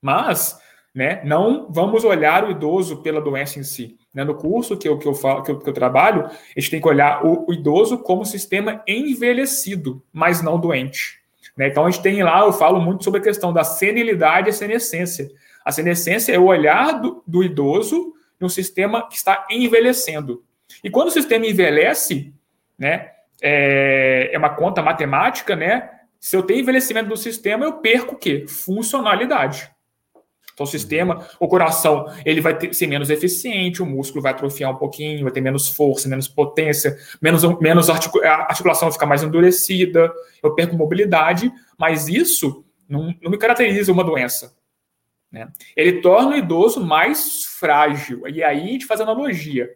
Mas 0.00 0.60
né? 0.94 1.22
Não 1.24 1.66
vamos 1.70 2.04
olhar 2.04 2.44
o 2.44 2.50
idoso 2.50 2.98
pela 2.98 3.20
doença 3.20 3.58
em 3.58 3.62
si. 3.62 3.96
Né? 4.14 4.24
No 4.24 4.34
curso 4.34 4.76
que 4.76 4.86
eu, 4.86 4.98
que, 4.98 5.06
eu 5.06 5.14
falo, 5.14 5.42
que, 5.42 5.50
eu, 5.50 5.58
que 5.58 5.68
eu 5.68 5.72
trabalho, 5.72 6.26
a 6.26 6.60
gente 6.60 6.70
tem 6.70 6.80
que 6.80 6.88
olhar 6.88 7.24
o, 7.24 7.46
o 7.48 7.52
idoso 7.52 7.98
como 7.98 8.26
sistema 8.26 8.82
envelhecido, 8.86 10.02
mas 10.12 10.42
não 10.42 10.60
doente. 10.60 11.20
Né? 11.56 11.68
Então 11.68 11.86
a 11.86 11.90
gente 11.90 12.02
tem 12.02 12.22
lá, 12.22 12.40
eu 12.40 12.52
falo 12.52 12.80
muito 12.80 13.04
sobre 13.04 13.20
a 13.20 13.22
questão 13.22 13.52
da 13.52 13.64
senilidade 13.64 14.50
e 14.50 14.52
senescência. 14.52 15.30
A 15.64 15.72
senescência 15.72 16.32
é 16.32 16.38
o 16.38 16.46
olhar 16.46 17.00
do, 17.00 17.22
do 17.26 17.42
idoso 17.42 18.12
no 18.38 18.50
sistema 18.50 19.08
que 19.08 19.16
está 19.16 19.46
envelhecendo. 19.50 20.42
E 20.82 20.90
quando 20.90 21.08
o 21.08 21.12
sistema 21.12 21.46
envelhece, 21.46 22.34
né, 22.78 23.10
é, 23.40 24.30
é 24.32 24.38
uma 24.38 24.50
conta 24.50 24.82
matemática, 24.82 25.56
né? 25.56 25.90
Se 26.18 26.36
eu 26.36 26.42
tenho 26.42 26.60
envelhecimento 26.60 27.08
do 27.08 27.16
sistema, 27.16 27.64
eu 27.64 27.74
perco 27.74 28.14
o 28.14 28.18
quê? 28.18 28.46
Funcionalidade. 28.46 29.71
Então, 30.52 30.64
o 30.64 30.66
sistema, 30.66 31.26
o 31.40 31.48
coração, 31.48 32.06
ele 32.24 32.40
vai 32.40 32.56
ter, 32.56 32.74
ser 32.74 32.86
menos 32.86 33.10
eficiente, 33.10 33.82
o 33.82 33.86
músculo 33.86 34.22
vai 34.22 34.32
atrofiar 34.32 34.70
um 34.70 34.76
pouquinho, 34.76 35.22
vai 35.22 35.32
ter 35.32 35.40
menos 35.40 35.68
força, 35.68 36.08
menos 36.08 36.28
potência, 36.28 36.96
menos, 37.20 37.42
menos 37.60 37.88
a 37.88 37.94
articulação 37.94 38.88
vai 38.88 38.92
ficar 38.92 39.06
mais 39.06 39.22
endurecida, 39.22 40.12
eu 40.42 40.54
perco 40.54 40.76
mobilidade, 40.76 41.50
mas 41.78 42.08
isso 42.08 42.64
não, 42.88 43.14
não 43.22 43.30
me 43.30 43.38
caracteriza 43.38 43.90
uma 43.90 44.04
doença. 44.04 44.54
Né? 45.30 45.48
Ele 45.74 46.02
torna 46.02 46.32
o 46.32 46.36
idoso 46.36 46.84
mais 46.84 47.44
frágil. 47.58 48.28
E 48.28 48.44
aí 48.44 48.60
a 48.60 48.66
gente 48.66 48.86
faz 48.86 49.00
analogia. 49.00 49.70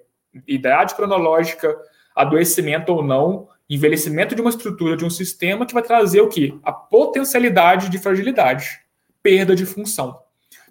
Idade 0.47 0.95
cronológica, 0.95 1.75
adoecimento 2.15 2.93
ou 2.93 3.03
não, 3.03 3.49
envelhecimento 3.69 4.35
de 4.35 4.41
uma 4.43 4.51
estrutura, 4.51 4.97
de 4.97 5.05
um 5.05 5.11
sistema 5.11 5.65
que 5.65 5.73
vai 5.73 5.83
trazer 5.83 6.21
o 6.21 6.29
quê? 6.29 6.55
A 6.63 6.73
potencialidade 6.73 7.89
de 7.89 7.99
fragilidade, 7.99 8.81
perda 9.23 9.57
de 9.57 9.65
função. 9.65 10.21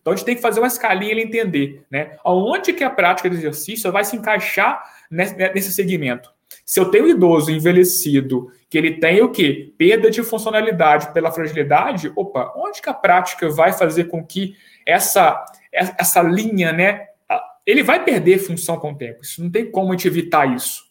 Então 0.05 0.13
a 0.13 0.15
gente 0.15 0.25
tem 0.27 0.35
que 0.35 0.41
fazer 0.41 0.59
uma 0.59 0.67
escalinha 0.67 1.15
e 1.15 1.23
entender, 1.23 1.83
né? 1.89 2.11
Aonde 2.23 2.73
que 2.73 2.83
a 2.83 2.91
prática 2.91 3.27
de 3.27 3.37
exercício 3.37 3.91
vai 3.91 4.05
se 4.05 4.15
encaixar 4.15 4.83
nesse 5.09 5.73
segmento? 5.73 6.29
Se 6.63 6.79
eu 6.79 6.91
tenho 6.91 7.05
um 7.05 7.07
idoso 7.07 7.49
envelhecido, 7.49 8.51
que 8.69 8.77
ele 8.77 8.99
tem 8.99 9.23
o 9.23 9.31
quê? 9.31 9.73
Perda 9.75 10.11
de 10.11 10.21
funcionalidade 10.21 11.11
pela 11.11 11.31
fragilidade, 11.31 12.13
opa, 12.15 12.53
onde 12.55 12.83
que 12.83 12.89
a 12.89 12.93
prática 12.93 13.49
vai 13.49 13.73
fazer 13.73 14.03
com 14.03 14.23
que 14.23 14.55
essa, 14.85 15.43
essa 15.73 16.21
linha, 16.21 16.71
né? 16.71 17.07
Ele 17.65 17.81
vai 17.81 18.03
perder 18.05 18.37
função 18.37 18.77
com 18.77 18.91
o 18.91 18.95
tempo. 18.95 19.23
Isso 19.23 19.41
não 19.41 19.49
tem 19.49 19.71
como 19.71 19.89
a 19.89 19.91
gente 19.93 20.07
evitar 20.07 20.45
isso, 20.55 20.83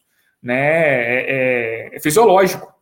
né? 0.43 0.57
É, 0.59 1.27
é, 1.29 1.97
é 1.97 2.01
fisiológico. 2.01 2.74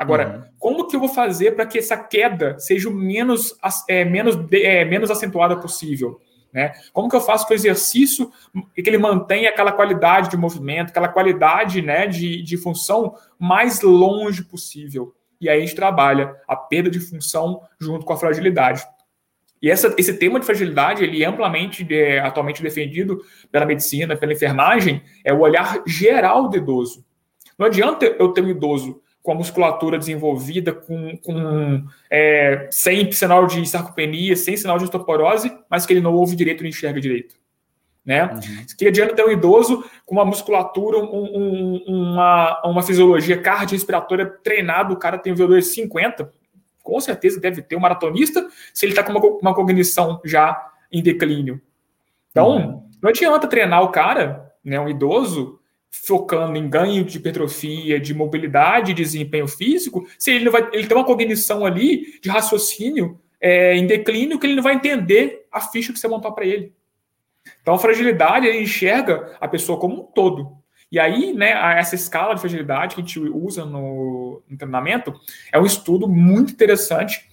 Agora, 0.00 0.28
uhum. 0.34 0.52
como 0.58 0.88
que 0.88 0.96
eu 0.96 1.00
vou 1.00 1.10
fazer 1.10 1.54
para 1.54 1.66
que 1.66 1.78
essa 1.78 1.94
queda 1.94 2.58
seja 2.58 2.88
o 2.88 2.94
menos, 2.94 3.54
é, 3.86 4.02
menos, 4.02 4.34
é, 4.50 4.82
menos 4.82 5.10
acentuada 5.10 5.60
possível? 5.60 6.18
Né? 6.50 6.72
Como 6.90 7.06
que 7.06 7.14
eu 7.14 7.20
faço 7.20 7.46
com 7.46 7.52
o 7.52 7.54
exercício 7.54 8.32
que 8.74 8.88
ele 8.88 8.96
mantenha 8.96 9.50
aquela 9.50 9.70
qualidade 9.70 10.30
de 10.30 10.38
movimento, 10.38 10.88
aquela 10.88 11.08
qualidade 11.08 11.82
né, 11.82 12.06
de, 12.06 12.42
de 12.42 12.56
função 12.56 13.14
mais 13.38 13.82
longe 13.82 14.42
possível? 14.42 15.14
E 15.38 15.50
aí 15.50 15.58
a 15.58 15.60
gente 15.60 15.76
trabalha 15.76 16.34
a 16.48 16.56
perda 16.56 16.88
de 16.88 16.98
função 16.98 17.60
junto 17.78 18.06
com 18.06 18.14
a 18.14 18.16
fragilidade. 18.16 18.82
E 19.60 19.70
essa, 19.70 19.94
esse 19.98 20.14
tema 20.14 20.40
de 20.40 20.46
fragilidade, 20.46 21.04
ele 21.04 21.22
é 21.22 21.26
amplamente 21.26 21.86
é, 21.94 22.20
atualmente 22.20 22.62
defendido 22.62 23.20
pela 23.52 23.66
medicina, 23.66 24.16
pela 24.16 24.32
enfermagem, 24.32 25.02
é 25.22 25.30
o 25.30 25.40
olhar 25.40 25.82
geral 25.86 26.48
do 26.48 26.56
idoso. 26.56 27.04
Não 27.58 27.66
adianta 27.66 28.06
eu 28.06 28.28
ter 28.32 28.42
um 28.42 28.48
idoso 28.48 29.02
com 29.22 29.32
a 29.32 29.34
musculatura 29.34 29.98
desenvolvida, 29.98 30.72
com, 30.72 31.16
com 31.18 31.84
é, 32.10 32.68
sem 32.70 33.10
sinal 33.12 33.46
de 33.46 33.66
sarcopenia, 33.68 34.34
sem 34.34 34.56
sinal 34.56 34.78
de 34.78 34.84
osteoporose, 34.84 35.52
mas 35.68 35.84
que 35.84 35.92
ele 35.92 36.00
não 36.00 36.14
ouve 36.14 36.34
direito 36.34 36.62
nem 36.62 36.70
enxerga 36.70 37.00
direito. 37.00 37.36
Né? 38.04 38.24
Uhum. 38.24 38.66
Que 38.78 38.88
adianta 38.88 39.14
ter 39.14 39.24
um 39.24 39.30
idoso 39.30 39.84
com 40.06 40.14
uma 40.14 40.24
musculatura, 40.24 40.98
um, 40.98 41.04
um, 41.04 41.84
uma, 41.86 42.62
uma 42.64 42.82
fisiologia 42.82 43.40
cardiorrespiratória 43.40 44.26
treinada, 44.42 44.92
o 44.92 44.96
cara 44.96 45.18
tem 45.18 45.32
um 45.32 45.36
VO2 45.36 45.62
50, 45.62 46.32
com 46.82 46.98
certeza 46.98 47.38
deve 47.38 47.60
ter 47.60 47.76
um 47.76 47.80
maratonista 47.80 48.48
se 48.72 48.86
ele 48.86 48.92
está 48.92 49.02
com 49.02 49.12
uma, 49.12 49.20
uma, 49.20 49.54
cognição 49.54 50.18
já 50.24 50.72
em 50.90 51.02
declínio. 51.02 51.60
Então, 52.30 52.56
uhum. 52.56 52.88
não 53.02 53.10
adianta 53.10 53.46
treinar 53.46 53.82
o 53.82 53.90
cara, 53.90 54.50
né, 54.64 54.80
um 54.80 54.88
idoso, 54.88 55.59
focando 55.90 56.56
em 56.56 56.68
ganho 56.68 57.04
de 57.04 57.18
hipertrofia, 57.18 57.98
de 57.98 58.14
mobilidade, 58.14 58.94
de 58.94 59.02
desempenho 59.02 59.48
físico, 59.48 60.06
se 60.18 60.30
ele 60.30 60.44
não 60.44 60.52
vai, 60.52 60.68
ele 60.72 60.86
tem 60.86 60.96
uma 60.96 61.04
cognição 61.04 61.66
ali 61.66 62.18
de 62.20 62.30
raciocínio 62.30 63.20
é, 63.40 63.74
em 63.74 63.86
declínio 63.86 64.38
que 64.38 64.46
ele 64.46 64.54
não 64.54 64.62
vai 64.62 64.74
entender 64.74 65.46
a 65.50 65.60
ficha 65.60 65.92
que 65.92 65.98
você 65.98 66.06
montou 66.06 66.32
para 66.32 66.46
ele. 66.46 66.72
Então 67.60 67.74
a 67.74 67.78
fragilidade 67.78 68.46
ele 68.46 68.62
enxerga 68.62 69.36
a 69.40 69.48
pessoa 69.48 69.78
como 69.78 70.02
um 70.02 70.04
todo. 70.04 70.60
E 70.92 70.98
aí, 70.98 71.32
né, 71.32 71.50
essa 71.78 71.94
escala 71.94 72.34
de 72.34 72.40
fragilidade 72.40 72.94
que 72.94 73.00
a 73.00 73.04
gente 73.04 73.20
usa 73.20 73.64
no, 73.64 74.42
no 74.48 74.56
treinamento 74.56 75.14
é 75.52 75.58
um 75.58 75.66
estudo 75.66 76.08
muito 76.08 76.52
interessante 76.52 77.28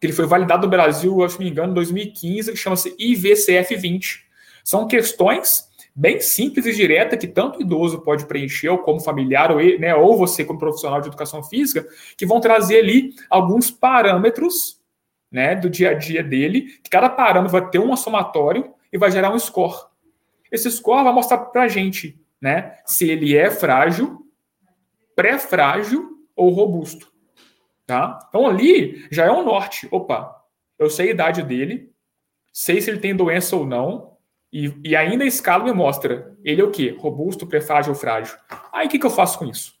que 0.00 0.06
ele 0.06 0.12
foi 0.12 0.26
validado 0.26 0.66
no 0.66 0.70
Brasil, 0.70 1.28
se 1.28 1.38
não 1.38 1.44
me 1.44 1.50
engano, 1.50 1.72
em 1.72 1.74
2015, 1.74 2.52
que 2.52 2.58
chama-se 2.58 2.94
IVCF20. 2.96 4.20
São 4.62 4.86
questões 4.86 5.68
bem 5.94 6.20
simples 6.20 6.66
e 6.66 6.74
direta 6.74 7.16
que 7.16 7.28
tanto 7.28 7.62
idoso 7.62 8.00
pode 8.00 8.26
preencher, 8.26 8.68
ou 8.68 8.78
como 8.78 9.00
familiar, 9.00 9.52
ou, 9.52 9.58
né, 9.78 9.94
ou 9.94 10.16
você 10.16 10.44
como 10.44 10.58
profissional 10.58 11.00
de 11.00 11.08
educação 11.08 11.42
física, 11.42 11.86
que 12.16 12.26
vão 12.26 12.40
trazer 12.40 12.78
ali 12.78 13.14
alguns 13.30 13.70
parâmetros 13.70 14.82
né, 15.30 15.54
do 15.54 15.70
dia 15.70 15.90
a 15.90 15.94
dia 15.94 16.22
dele, 16.22 16.62
que 16.82 16.90
cada 16.90 17.08
parâmetro 17.08 17.52
vai 17.52 17.70
ter 17.70 17.78
um 17.78 17.96
somatório 17.96 18.72
e 18.92 18.98
vai 18.98 19.10
gerar 19.10 19.32
um 19.32 19.38
score. 19.38 19.86
Esse 20.50 20.70
score 20.70 21.04
vai 21.04 21.12
mostrar 21.12 21.38
para 21.38 21.62
a 21.62 21.68
gente 21.68 22.20
né, 22.40 22.76
se 22.84 23.08
ele 23.08 23.36
é 23.36 23.50
frágil, 23.50 24.26
pré-frágil 25.14 26.18
ou 26.34 26.50
robusto. 26.50 27.12
Tá? 27.86 28.18
Então 28.28 28.46
ali 28.46 29.06
já 29.10 29.26
é 29.26 29.30
um 29.30 29.44
norte. 29.44 29.88
Opa, 29.90 30.42
eu 30.78 30.88
sei 30.88 31.08
a 31.08 31.10
idade 31.10 31.42
dele, 31.42 31.92
sei 32.52 32.80
se 32.80 32.90
ele 32.90 33.00
tem 33.00 33.14
doença 33.14 33.56
ou 33.56 33.66
não, 33.66 34.13
e, 34.54 34.72
e 34.84 34.94
ainda 34.94 35.24
a 35.24 35.26
escala 35.26 35.64
me 35.64 35.72
mostra 35.72 36.32
ele 36.44 36.60
é 36.60 36.64
o 36.64 36.70
quê? 36.70 36.96
Robusto, 36.96 37.44
prefrágil 37.44 37.92
ou 37.92 37.98
frágil. 37.98 38.36
Aí 38.72 38.86
o 38.86 38.88
que, 38.88 39.00
que 39.00 39.06
eu 39.06 39.10
faço 39.10 39.36
com 39.36 39.46
isso? 39.46 39.74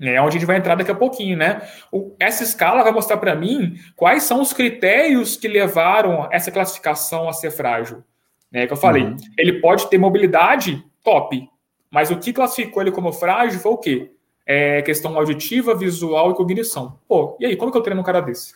É 0.00 0.20
onde 0.20 0.30
a 0.30 0.40
gente 0.40 0.46
vai 0.46 0.56
entrar 0.56 0.74
daqui 0.74 0.90
a 0.90 0.94
pouquinho, 0.94 1.36
né? 1.36 1.62
O, 1.92 2.16
essa 2.18 2.42
escala 2.42 2.82
vai 2.82 2.90
mostrar 2.90 3.18
para 3.18 3.36
mim 3.36 3.76
quais 3.94 4.24
são 4.24 4.40
os 4.40 4.52
critérios 4.52 5.36
que 5.36 5.46
levaram 5.46 6.28
essa 6.32 6.50
classificação 6.50 7.28
a 7.28 7.32
ser 7.32 7.52
frágil. 7.52 8.02
Né, 8.50 8.66
que 8.66 8.72
eu 8.72 8.76
falei, 8.76 9.04
uhum. 9.04 9.16
ele 9.38 9.60
pode 9.60 9.88
ter 9.88 9.96
mobilidade 9.96 10.84
top, 11.02 11.48
mas 11.90 12.10
o 12.10 12.18
que 12.18 12.34
classificou 12.34 12.82
ele 12.82 12.90
como 12.90 13.10
frágil 13.10 13.60
foi 13.60 13.72
o 13.72 13.78
quê? 13.78 14.12
É 14.44 14.82
questão 14.82 15.16
auditiva, 15.16 15.74
visual 15.74 16.32
e 16.32 16.34
cognição. 16.34 16.98
Pô, 17.08 17.36
e 17.40 17.46
aí, 17.46 17.56
como 17.56 17.70
que 17.70 17.78
eu 17.78 17.82
treino 17.82 18.00
um 18.00 18.04
cara 18.04 18.20
desse? 18.20 18.52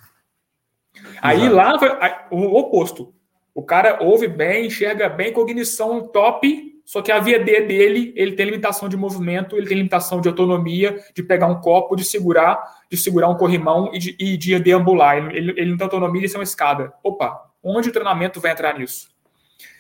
Exato. 0.93 1.19
Aí 1.23 1.49
lá 1.49 1.79
o 2.31 2.59
oposto. 2.59 3.15
O 3.57 3.63
cara 3.63 3.97
ouve 4.03 4.29
bem, 4.29 4.67
enxerga 4.67 5.09
bem, 5.09 5.33
cognição 5.33 6.07
top, 6.09 6.79
só 6.85 7.01
que 7.01 7.11
a 7.11 7.19
VD 7.19 7.63
dele, 7.63 8.13
ele 8.15 8.33
tem 8.33 8.45
limitação 8.45 8.87
de 8.87 8.99
movimento, 8.99 9.57
ele 9.57 9.67
tem 9.67 9.79
limitação 9.79 10.21
de 10.21 10.29
autonomia, 10.29 11.03
de 11.15 11.23
pegar 11.23 11.47
um 11.47 11.59
copo, 11.59 11.97
de 11.97 12.05
segurar, 12.05 12.63
de 12.91 12.99
segurar 12.99 13.31
um 13.31 13.35
corrimão 13.35 13.91
e 13.95 13.99
de, 13.99 14.17
e 14.21 14.37
de 14.37 14.59
deambular. 14.59 15.17
Ele, 15.17 15.39
ele, 15.39 15.51
ele, 15.57 15.71
não 15.71 15.79
tem 15.79 15.87
autonomia 15.87 16.21
de 16.21 16.29
ser 16.29 16.37
uma 16.37 16.45
escada. 16.45 16.93
Opa, 17.03 17.51
onde 17.63 17.89
o 17.89 17.93
treinamento 17.93 18.43
vai 18.43 18.53
entrar 18.53 18.79
nisso? 18.79 19.09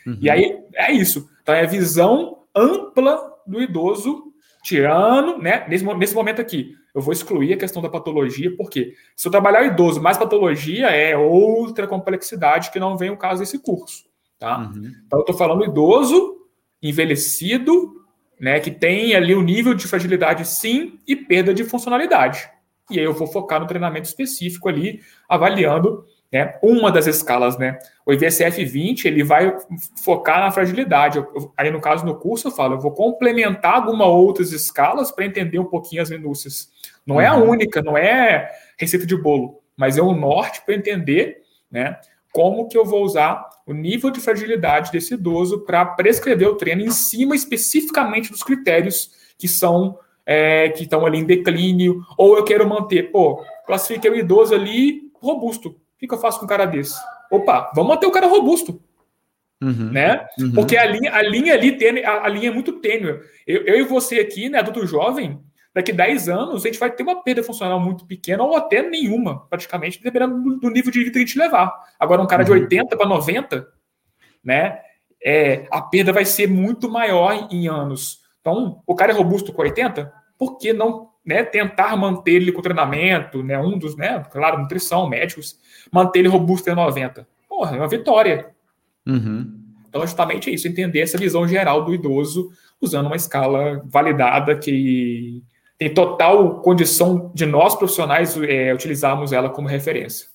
Uhum. 0.06 0.16
E 0.22 0.30
aí, 0.30 0.58
é 0.74 0.90
isso. 0.92 1.28
Então, 1.42 1.54
é 1.54 1.64
a 1.64 1.66
visão 1.66 2.44
ampla 2.56 3.30
do 3.46 3.60
idoso, 3.60 4.32
tirando, 4.62 5.36
né, 5.36 5.66
nesse, 5.68 5.84
nesse 5.84 6.14
momento 6.14 6.40
aqui, 6.40 6.74
eu 6.96 7.02
vou 7.02 7.12
excluir 7.12 7.52
a 7.52 7.58
questão 7.58 7.82
da 7.82 7.90
patologia, 7.90 8.56
porque 8.56 8.94
se 9.14 9.28
eu 9.28 9.30
trabalhar 9.30 9.62
o 9.62 9.66
idoso 9.66 10.00
mais 10.00 10.16
patologia, 10.16 10.86
é 10.86 11.14
outra 11.14 11.86
complexidade 11.86 12.70
que 12.70 12.80
não 12.80 12.96
vem 12.96 13.10
o 13.10 13.18
caso 13.18 13.40
desse 13.40 13.58
curso. 13.58 14.06
Tá? 14.38 14.60
Uhum. 14.60 14.92
Então, 15.06 15.18
eu 15.18 15.20
estou 15.20 15.36
falando 15.36 15.62
idoso, 15.62 16.38
envelhecido, 16.82 18.02
né, 18.40 18.60
que 18.60 18.70
tem 18.70 19.14
ali 19.14 19.34
o 19.34 19.40
um 19.40 19.42
nível 19.42 19.74
de 19.74 19.86
fragilidade 19.86 20.46
sim 20.46 20.98
e 21.06 21.14
perda 21.14 21.52
de 21.52 21.64
funcionalidade. 21.64 22.48
E 22.90 22.98
aí 22.98 23.04
eu 23.04 23.12
vou 23.12 23.26
focar 23.26 23.60
no 23.60 23.66
treinamento 23.66 24.08
específico 24.08 24.66
ali, 24.66 25.00
avaliando 25.28 26.02
né, 26.32 26.58
uma 26.62 26.90
das 26.90 27.06
escalas, 27.06 27.58
né? 27.58 27.78
O 28.06 28.12
IVSF 28.12 28.64
20 28.64 29.06
ele 29.06 29.22
vai 29.22 29.54
focar 30.02 30.40
na 30.40 30.50
fragilidade. 30.50 31.22
aí 31.56 31.70
no 31.70 31.80
caso 31.80 32.06
no 32.06 32.16
curso 32.18 32.48
eu 32.48 32.52
falo, 32.52 32.74
eu 32.74 32.80
vou 32.80 32.92
complementar 32.92 33.74
algumas 33.74 34.06
outras 34.06 34.52
escalas 34.52 35.10
para 35.10 35.26
entender 35.26 35.58
um 35.58 35.66
pouquinho 35.66 36.00
as 36.00 36.08
minúcias. 36.08 36.74
Não 37.06 37.20
é 37.20 37.26
a 37.26 37.36
uhum. 37.36 37.50
única, 37.50 37.80
não 37.80 37.96
é 37.96 38.50
receita 38.78 39.06
de 39.06 39.16
bolo, 39.16 39.62
mas 39.76 39.96
é 39.96 40.02
o 40.02 40.14
norte 40.14 40.62
para 40.64 40.74
entender, 40.74 41.42
né? 41.70 41.98
Como 42.32 42.68
que 42.68 42.76
eu 42.76 42.84
vou 42.84 43.04
usar 43.04 43.48
o 43.66 43.72
nível 43.72 44.10
de 44.10 44.20
fragilidade 44.20 44.92
desse 44.92 45.14
idoso 45.14 45.60
para 45.60 45.84
prescrever 45.84 46.48
o 46.48 46.56
treino 46.56 46.82
em 46.82 46.90
cima 46.90 47.34
especificamente 47.34 48.30
dos 48.30 48.42
critérios 48.42 49.10
que 49.38 49.48
são 49.48 49.98
é, 50.24 50.68
que 50.70 50.82
estão 50.82 51.06
ali 51.06 51.18
em 51.18 51.24
declínio, 51.24 52.02
ou 52.18 52.36
eu 52.36 52.42
quero 52.42 52.68
manter, 52.68 53.12
pô, 53.12 53.44
classifiquei 53.64 54.10
o 54.10 54.16
idoso 54.16 54.54
ali 54.54 55.02
robusto 55.14 55.76
o 55.96 55.98
que, 55.98 56.06
que 56.06 56.12
eu 56.12 56.18
faço 56.18 56.38
com 56.38 56.44
um 56.44 56.48
cara 56.48 56.66
desse? 56.66 56.94
Opa, 57.30 57.72
vamos 57.74 57.94
manter 57.94 58.06
o 58.06 58.10
cara 58.10 58.26
robusto. 58.26 58.80
Uhum, 59.62 59.90
né? 59.90 60.26
Uhum. 60.38 60.52
Porque 60.52 60.76
a 60.76 60.84
linha, 60.84 61.14
a 61.14 61.22
linha 61.22 61.54
ali 61.54 61.72
tênue, 61.72 62.04
a, 62.04 62.24
a, 62.24 62.28
linha 62.28 62.50
é 62.50 62.52
muito 62.52 62.80
tênue. 62.80 63.18
Eu, 63.46 63.62
eu, 63.64 63.80
e 63.80 63.84
você 63.84 64.16
aqui, 64.20 64.50
né, 64.50 64.58
adulto 64.58 64.86
jovem, 64.86 65.40
daqui 65.76 65.92
10 65.92 66.28
anos 66.30 66.64
a 66.64 66.68
gente 66.68 66.80
vai 66.80 66.90
ter 66.90 67.02
uma 67.02 67.22
perda 67.22 67.42
funcional 67.42 67.78
muito 67.78 68.06
pequena 68.06 68.42
ou 68.42 68.56
até 68.56 68.80
nenhuma, 68.80 69.46
praticamente, 69.46 70.02
dependendo 70.02 70.58
do, 70.58 70.70
nível 70.70 70.90
de 70.90 71.00
vida 71.00 71.10
que 71.10 71.18
a 71.18 71.20
gente 71.20 71.38
levar. 71.38 71.70
Agora, 72.00 72.22
um 72.22 72.26
cara 72.26 72.42
de 72.42 72.50
80 72.50 72.96
para 72.96 73.06
90, 73.06 73.68
né? 74.42 74.80
É, 75.22 75.66
a 75.70 75.82
perda 75.82 76.12
vai 76.12 76.24
ser 76.24 76.48
muito 76.48 76.90
maior 76.90 77.32
em, 77.34 77.64
em 77.64 77.68
anos. 77.68 78.22
Então, 78.40 78.82
o 78.86 78.94
cara 78.94 79.12
é 79.12 79.14
robusto 79.14 79.52
com 79.52 79.60
80? 79.60 80.10
Por 80.38 80.56
que 80.56 80.72
não 80.72 81.10
né, 81.24 81.44
tentar 81.44 81.94
manter 81.96 82.32
ele 82.32 82.52
com 82.52 82.62
treinamento, 82.62 83.42
né, 83.42 83.58
um 83.58 83.76
dos, 83.76 83.96
né, 83.96 84.24
claro, 84.30 84.58
nutrição, 84.58 85.08
médicos, 85.08 85.58
manter 85.92 86.20
ele 86.20 86.28
robusto 86.28 86.70
em 86.70 86.74
90. 86.74 87.26
Porra, 87.48 87.76
é 87.76 87.80
uma 87.80 87.88
vitória, 87.88 88.54
Uhum. 89.06 89.62
Então, 89.88 90.02
justamente 90.02 90.50
é 90.50 90.54
isso, 90.54 90.66
entender 90.66 91.00
essa 91.00 91.16
visão 91.16 91.46
geral 91.46 91.84
do 91.84 91.94
idoso 91.94 92.50
usando 92.80 93.06
uma 93.06 93.16
escala 93.16 93.82
validada 93.86 94.56
que 94.56 95.42
tem 95.78 95.92
total 95.92 96.60
condição 96.60 97.30
de 97.34 97.44
nós 97.44 97.74
profissionais 97.74 98.36
é, 98.36 98.72
utilizarmos 98.72 99.32
ela 99.32 99.50
como 99.50 99.68
referência. 99.68 100.28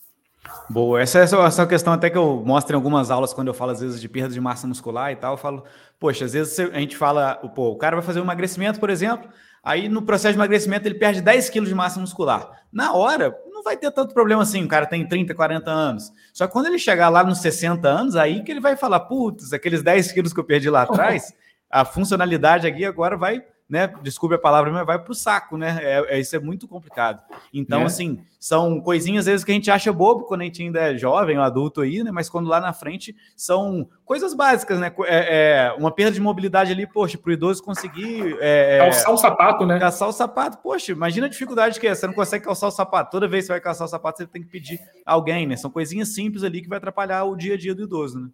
Boa, 0.69 1.01
essa 1.01 1.19
é 1.19 1.23
essa 1.23 1.67
questão 1.67 1.91
até 1.93 2.09
que 2.09 2.17
eu 2.17 2.41
mostro 2.45 2.73
em 2.73 2.77
algumas 2.77 3.11
aulas 3.11 3.33
quando 3.33 3.47
eu 3.49 3.53
falo 3.53 3.71
às 3.71 3.81
vezes 3.81 3.99
de 3.99 4.07
perda 4.07 4.33
de 4.33 4.39
massa 4.39 4.67
muscular 4.67 5.11
e 5.11 5.15
tal, 5.15 5.33
eu 5.33 5.37
falo, 5.37 5.63
poxa, 5.99 6.25
às 6.25 6.33
vezes 6.33 6.57
a 6.59 6.79
gente 6.79 6.95
fala, 6.95 7.35
pô, 7.55 7.71
o 7.71 7.75
cara 7.75 7.95
vai 7.95 8.05
fazer 8.05 8.19
um 8.19 8.23
emagrecimento, 8.23 8.79
por 8.79 8.89
exemplo, 8.89 9.29
aí 9.63 9.89
no 9.89 10.01
processo 10.01 10.33
de 10.33 10.37
emagrecimento 10.37 10.87
ele 10.87 10.95
perde 10.95 11.21
10 11.21 11.49
quilos 11.49 11.69
de 11.69 11.75
massa 11.75 11.99
muscular. 11.99 12.49
Na 12.71 12.93
hora, 12.93 13.35
não 13.51 13.63
vai 13.63 13.75
ter 13.75 13.91
tanto 13.91 14.13
problema 14.13 14.43
assim, 14.43 14.63
o 14.63 14.67
cara 14.67 14.85
tem 14.85 15.05
30, 15.05 15.33
40 15.35 15.69
anos. 15.69 16.11
Só 16.33 16.47
que 16.47 16.53
quando 16.53 16.67
ele 16.67 16.79
chegar 16.79 17.09
lá 17.09 17.23
nos 17.23 17.39
60 17.39 17.87
anos, 17.87 18.15
aí 18.15 18.43
que 18.43 18.51
ele 18.51 18.61
vai 18.61 18.77
falar, 18.77 19.01
putz, 19.01 19.51
aqueles 19.51 19.83
10 19.83 20.11
quilos 20.13 20.31
que 20.33 20.39
eu 20.39 20.43
perdi 20.43 20.69
lá 20.69 20.83
atrás, 20.83 21.33
a 21.69 21.83
funcionalidade 21.83 22.65
aqui 22.65 22.85
agora 22.85 23.17
vai 23.17 23.43
né? 23.71 23.87
Desculpe 24.03 24.35
a 24.35 24.37
palavra, 24.37 24.69
mas 24.69 24.85
vai 24.85 24.99
para 24.99 25.13
o 25.13 25.15
saco, 25.15 25.55
né? 25.55 25.79
É, 25.81 26.17
é, 26.17 26.19
isso 26.19 26.35
é 26.35 26.39
muito 26.39 26.67
complicado. 26.67 27.21
Então, 27.53 27.83
é. 27.83 27.85
assim, 27.85 28.19
são 28.37 28.81
coisinhas 28.81 29.21
às 29.25 29.31
vezes 29.31 29.45
que 29.45 29.51
a 29.51 29.55
gente 29.55 29.71
acha 29.71 29.93
bobo 29.93 30.25
quando 30.25 30.41
a 30.41 30.43
gente 30.43 30.61
ainda 30.61 30.91
é 30.91 30.97
jovem 30.97 31.37
ou 31.37 31.43
adulto 31.43 31.79
aí, 31.79 32.03
né? 32.03 32.11
Mas 32.11 32.29
quando 32.29 32.49
lá 32.49 32.59
na 32.59 32.73
frente 32.73 33.15
são 33.33 33.87
coisas 34.03 34.33
básicas, 34.33 34.77
né? 34.77 34.93
É, 35.05 35.69
é 35.69 35.73
uma 35.79 35.89
perda 35.89 36.11
de 36.11 36.19
mobilidade 36.19 36.73
ali, 36.73 36.85
poxa, 36.85 37.17
para 37.17 37.29
o 37.29 37.31
idoso 37.31 37.63
conseguir. 37.63 38.35
É, 38.41 38.75
é, 38.75 38.77
calçar 38.79 39.11
o 39.13 39.17
sapato, 39.17 39.65
né? 39.65 39.79
Calçar 39.79 40.07
o 40.07 40.11
sapato, 40.11 40.57
poxa, 40.57 40.91
imagina 40.91 41.27
a 41.27 41.29
dificuldade 41.29 41.79
que 41.79 41.87
é. 41.87 41.95
Você 41.95 42.05
não 42.05 42.13
consegue 42.13 42.43
calçar 42.43 42.67
o 42.67 42.71
sapato. 42.71 43.09
Toda 43.09 43.25
vez 43.25 43.45
que 43.45 43.47
você 43.47 43.53
vai 43.53 43.61
calçar 43.61 43.85
o 43.85 43.87
sapato, 43.87 44.17
você 44.17 44.27
tem 44.27 44.41
que 44.41 44.49
pedir 44.49 44.81
alguém, 45.05 45.47
né? 45.47 45.55
São 45.55 45.71
coisinhas 45.71 46.09
simples 46.09 46.43
ali 46.43 46.61
que 46.61 46.67
vai 46.67 46.77
atrapalhar 46.77 47.23
o 47.23 47.37
dia 47.37 47.53
a 47.53 47.57
dia 47.57 47.73
do 47.73 47.83
idoso, 47.83 48.19
né? 48.19 48.27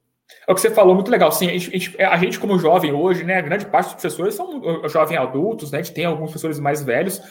É 0.47 0.51
o 0.51 0.55
que 0.55 0.61
você 0.61 0.71
falou, 0.71 0.95
muito 0.95 1.11
legal. 1.11 1.31
Sim, 1.31 1.49
a 1.49 1.57
gente, 1.57 2.01
a 2.01 2.17
gente, 2.17 2.39
como 2.39 2.57
jovem 2.57 2.93
hoje, 2.93 3.23
né, 3.23 3.37
a 3.37 3.41
grande 3.41 3.65
parte 3.65 3.87
dos 3.87 3.93
professores 3.95 4.35
são 4.35 4.59
uh, 4.59 4.89
jovens 4.89 5.17
adultos, 5.17 5.71
né, 5.71 5.79
a 5.79 5.81
gente 5.81 5.93
tem 5.93 6.05
alguns 6.05 6.29
professores 6.31 6.59
mais 6.59 6.81
velhos. 6.81 7.21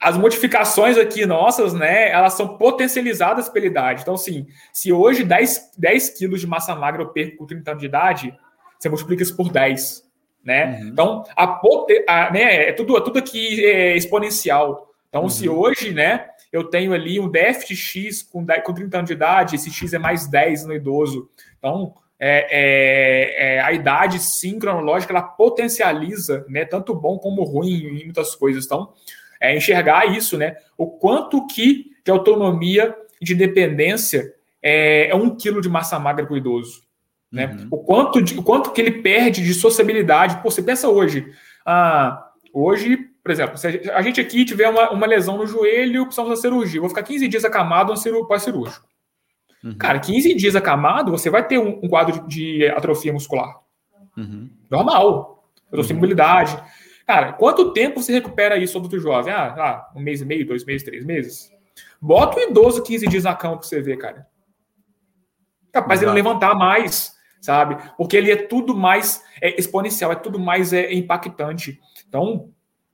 As 0.00 0.16
modificações 0.16 0.98
aqui 0.98 1.24
nossas, 1.24 1.72
né, 1.72 2.10
elas 2.10 2.34
são 2.34 2.56
potencializadas 2.56 3.48
pela 3.48 3.66
idade. 3.66 4.02
Então, 4.02 4.14
assim, 4.14 4.46
se 4.72 4.92
hoje 4.92 5.24
10, 5.24 5.72
10 5.78 6.10
quilos 6.10 6.40
de 6.40 6.46
massa 6.46 6.74
magra 6.74 7.02
eu 7.02 7.08
perco 7.08 7.38
com 7.38 7.46
30 7.46 7.70
anos 7.70 7.80
de 7.80 7.86
idade, 7.86 8.38
você 8.78 8.88
multiplica 8.88 9.22
isso 9.22 9.36
por 9.36 9.50
10, 9.50 10.04
né? 10.44 10.78
Uhum. 10.80 10.88
Então, 10.88 11.24
a, 11.36 11.60
a, 12.08 12.30
né, 12.30 12.68
é 12.68 12.72
tudo, 12.72 12.96
é 12.96 13.00
tudo 13.00 13.18
aqui 13.18 13.64
é 13.64 13.96
exponencial. 13.96 14.92
Então, 15.08 15.22
uhum. 15.22 15.28
se 15.28 15.48
hoje, 15.48 15.92
né, 15.92 16.26
eu 16.52 16.64
tenho 16.64 16.92
ali 16.92 17.18
um 17.18 17.28
déficit 17.28 17.76
X 17.76 18.22
com, 18.22 18.44
10, 18.44 18.62
com 18.62 18.74
30 18.74 18.96
anos 18.98 19.08
de 19.08 19.14
idade, 19.14 19.56
esse 19.56 19.70
X 19.70 19.94
é 19.94 19.98
mais 19.98 20.26
10 20.26 20.66
no 20.66 20.74
idoso. 20.74 21.30
Então, 21.58 21.94
é, 22.18 22.46
é, 22.50 23.56
é, 23.56 23.60
a 23.60 23.72
idade 23.72 24.18
sim 24.18 24.58
cronológica 24.58 25.12
ela 25.12 25.22
potencializa 25.22 26.44
né, 26.48 26.64
tanto 26.64 26.94
bom 26.94 27.18
como 27.18 27.42
ruim 27.42 27.84
em 27.84 28.04
muitas 28.04 28.34
coisas. 28.34 28.64
Então, 28.64 28.92
é 29.40 29.56
enxergar 29.56 30.06
isso, 30.06 30.38
né? 30.38 30.56
O 30.76 30.86
quanto 30.86 31.46
que 31.46 31.92
de 32.04 32.10
autonomia 32.10 32.94
e 33.20 33.24
de 33.24 33.34
independência 33.34 34.34
é, 34.62 35.08
é, 35.08 35.14
um 35.14 35.34
quilo 35.36 35.60
de 35.60 35.68
massa 35.68 35.98
magra 35.98 36.24
para 36.24 36.34
o 36.34 36.36
idoso. 36.36 36.82
Né? 37.30 37.46
Uhum. 37.46 37.68
O, 37.70 37.78
quanto 37.78 38.22
de, 38.22 38.38
o 38.38 38.42
quanto 38.42 38.70
que 38.70 38.80
ele 38.80 39.02
perde 39.02 39.42
de 39.42 39.52
sociabilidade. 39.52 40.40
Pô, 40.42 40.50
você 40.50 40.62
pensa 40.62 40.88
hoje. 40.88 41.26
Ah, 41.66 42.30
hoje, 42.52 42.96
por 43.22 43.32
exemplo, 43.32 43.58
se 43.58 43.66
a 43.66 44.00
gente 44.02 44.20
aqui 44.20 44.44
tiver 44.44 44.68
uma, 44.68 44.90
uma 44.90 45.06
lesão 45.06 45.36
no 45.36 45.46
joelho, 45.46 46.04
precisamos 46.04 46.30
da 46.30 46.36
cirurgia. 46.36 46.80
vou 46.80 46.88
ficar 46.88 47.02
15 47.02 47.28
dias 47.28 47.44
acamado 47.44 47.92
pós-cirúrgico. 48.26 48.86
Uhum. 49.64 49.74
Cara, 49.78 49.98
15 49.98 50.34
dias 50.34 50.54
acamado, 50.54 51.10
você 51.10 51.30
vai 51.30 51.46
ter 51.46 51.58
um, 51.58 51.80
um 51.82 51.88
quadro 51.88 52.28
de, 52.28 52.66
atrofia 52.68 53.14
muscular. 53.14 53.60
Uhum. 54.14 54.50
Normal. 54.70 55.48
Eu 55.72 55.78
tô 55.78 55.84
sem 55.84 55.96
mobilidade. 55.96 56.62
Cara, 57.06 57.32
quanto 57.32 57.72
tempo 57.72 58.02
você 58.02 58.12
recupera 58.12 58.58
isso 58.58 58.78
do 58.78 58.98
jovem? 59.00 59.32
Ah, 59.32 59.54
ah, 59.58 59.92
um 59.96 60.00
mês 60.00 60.20
e 60.20 60.24
meio, 60.26 60.46
dois 60.46 60.64
meses, 60.66 60.82
três 60.82 61.04
meses? 61.04 61.50
Bota 62.00 62.38
o 62.38 62.42
idoso 62.42 62.82
15 62.82 63.08
dias 63.08 63.24
na 63.24 63.34
cama 63.34 63.56
pra 63.56 63.66
você 63.66 63.80
ver, 63.80 63.96
cara. 63.96 64.26
Capaz 65.72 65.98
de 65.98 66.06
ele 66.06 66.12
levantar 66.12 66.54
mais, 66.54 67.14
sabe? 67.40 67.76
Porque 67.96 68.16
ele 68.16 68.30
é 68.30 68.36
tudo 68.36 68.76
mais 68.76 69.22
é, 69.40 69.58
exponencial, 69.58 70.12
é 70.12 70.14
tudo 70.14 70.38
mais 70.38 70.72
é, 70.72 70.92
impactante. 70.92 71.80
Então, 72.06 72.50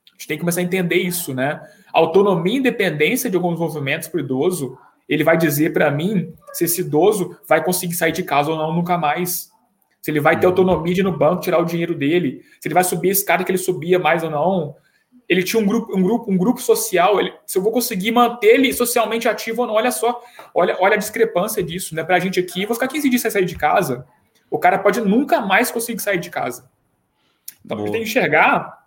a 0.08 0.12
gente 0.12 0.28
tem 0.28 0.36
que 0.36 0.40
começar 0.40 0.60
a 0.60 0.64
entender 0.64 0.96
isso, 0.96 1.34
né? 1.34 1.60
Autonomia 1.92 2.54
e 2.54 2.58
independência 2.58 3.28
de 3.28 3.36
alguns 3.36 3.58
movimentos 3.58 4.08
para 4.08 4.18
o 4.18 4.24
idoso 4.24 4.78
ele 5.10 5.24
vai 5.24 5.36
dizer 5.36 5.72
para 5.72 5.90
mim 5.90 6.32
se 6.52 6.64
esse 6.64 6.80
idoso 6.80 7.36
vai 7.46 7.62
conseguir 7.62 7.94
sair 7.94 8.12
de 8.12 8.22
casa 8.22 8.50
ou 8.50 8.56
não 8.56 8.72
nunca 8.72 8.96
mais. 8.96 9.50
Se 10.00 10.10
ele 10.10 10.20
vai 10.20 10.38
ter 10.38 10.46
uhum. 10.46 10.52
autonomia 10.52 10.94
de 10.94 11.00
ir 11.00 11.04
no 11.04 11.16
banco 11.16 11.42
tirar 11.42 11.58
o 11.58 11.64
dinheiro 11.64 11.94
dele, 11.94 12.42
se 12.60 12.68
ele 12.68 12.74
vai 12.74 12.84
subir 12.84 13.10
esse 13.10 13.24
cara 13.24 13.44
que 13.44 13.50
ele 13.50 13.58
subia 13.58 13.98
mais 13.98 14.22
ou 14.22 14.30
não. 14.30 14.76
Ele 15.28 15.42
tinha 15.42 15.62
um 15.62 15.66
grupo, 15.66 15.96
um 15.96 16.02
grupo, 16.02 16.30
um 16.30 16.36
grupo 16.36 16.60
social. 16.60 17.20
Ele, 17.20 17.32
se 17.46 17.58
eu 17.58 17.62
vou 17.62 17.70
conseguir 17.70 18.10
manter 18.10 18.54
ele 18.54 18.72
socialmente 18.72 19.28
ativo 19.28 19.62
ou 19.62 19.68
não, 19.68 19.74
olha 19.74 19.90
só, 19.90 20.22
olha, 20.54 20.76
olha 20.80 20.94
a 20.94 20.98
discrepância 20.98 21.62
disso, 21.62 21.94
né? 21.94 22.02
Para 22.02 22.16
a 22.16 22.18
gente 22.18 22.40
aqui, 22.40 22.66
vou 22.66 22.74
ficar 22.74 22.88
15 22.88 23.08
dias 23.08 23.22
sem 23.22 23.30
sair 23.30 23.44
de 23.44 23.56
casa. 23.56 24.06
O 24.50 24.58
cara 24.58 24.78
pode 24.78 25.00
nunca 25.00 25.40
mais 25.40 25.70
conseguir 25.70 26.00
sair 26.00 26.18
de 26.18 26.30
casa. 26.30 26.68
Então, 27.64 27.76
Boa. 27.76 27.84
a 27.84 27.86
gente 27.86 27.92
tem 27.92 28.02
que 28.02 28.08
enxergar 28.08 28.80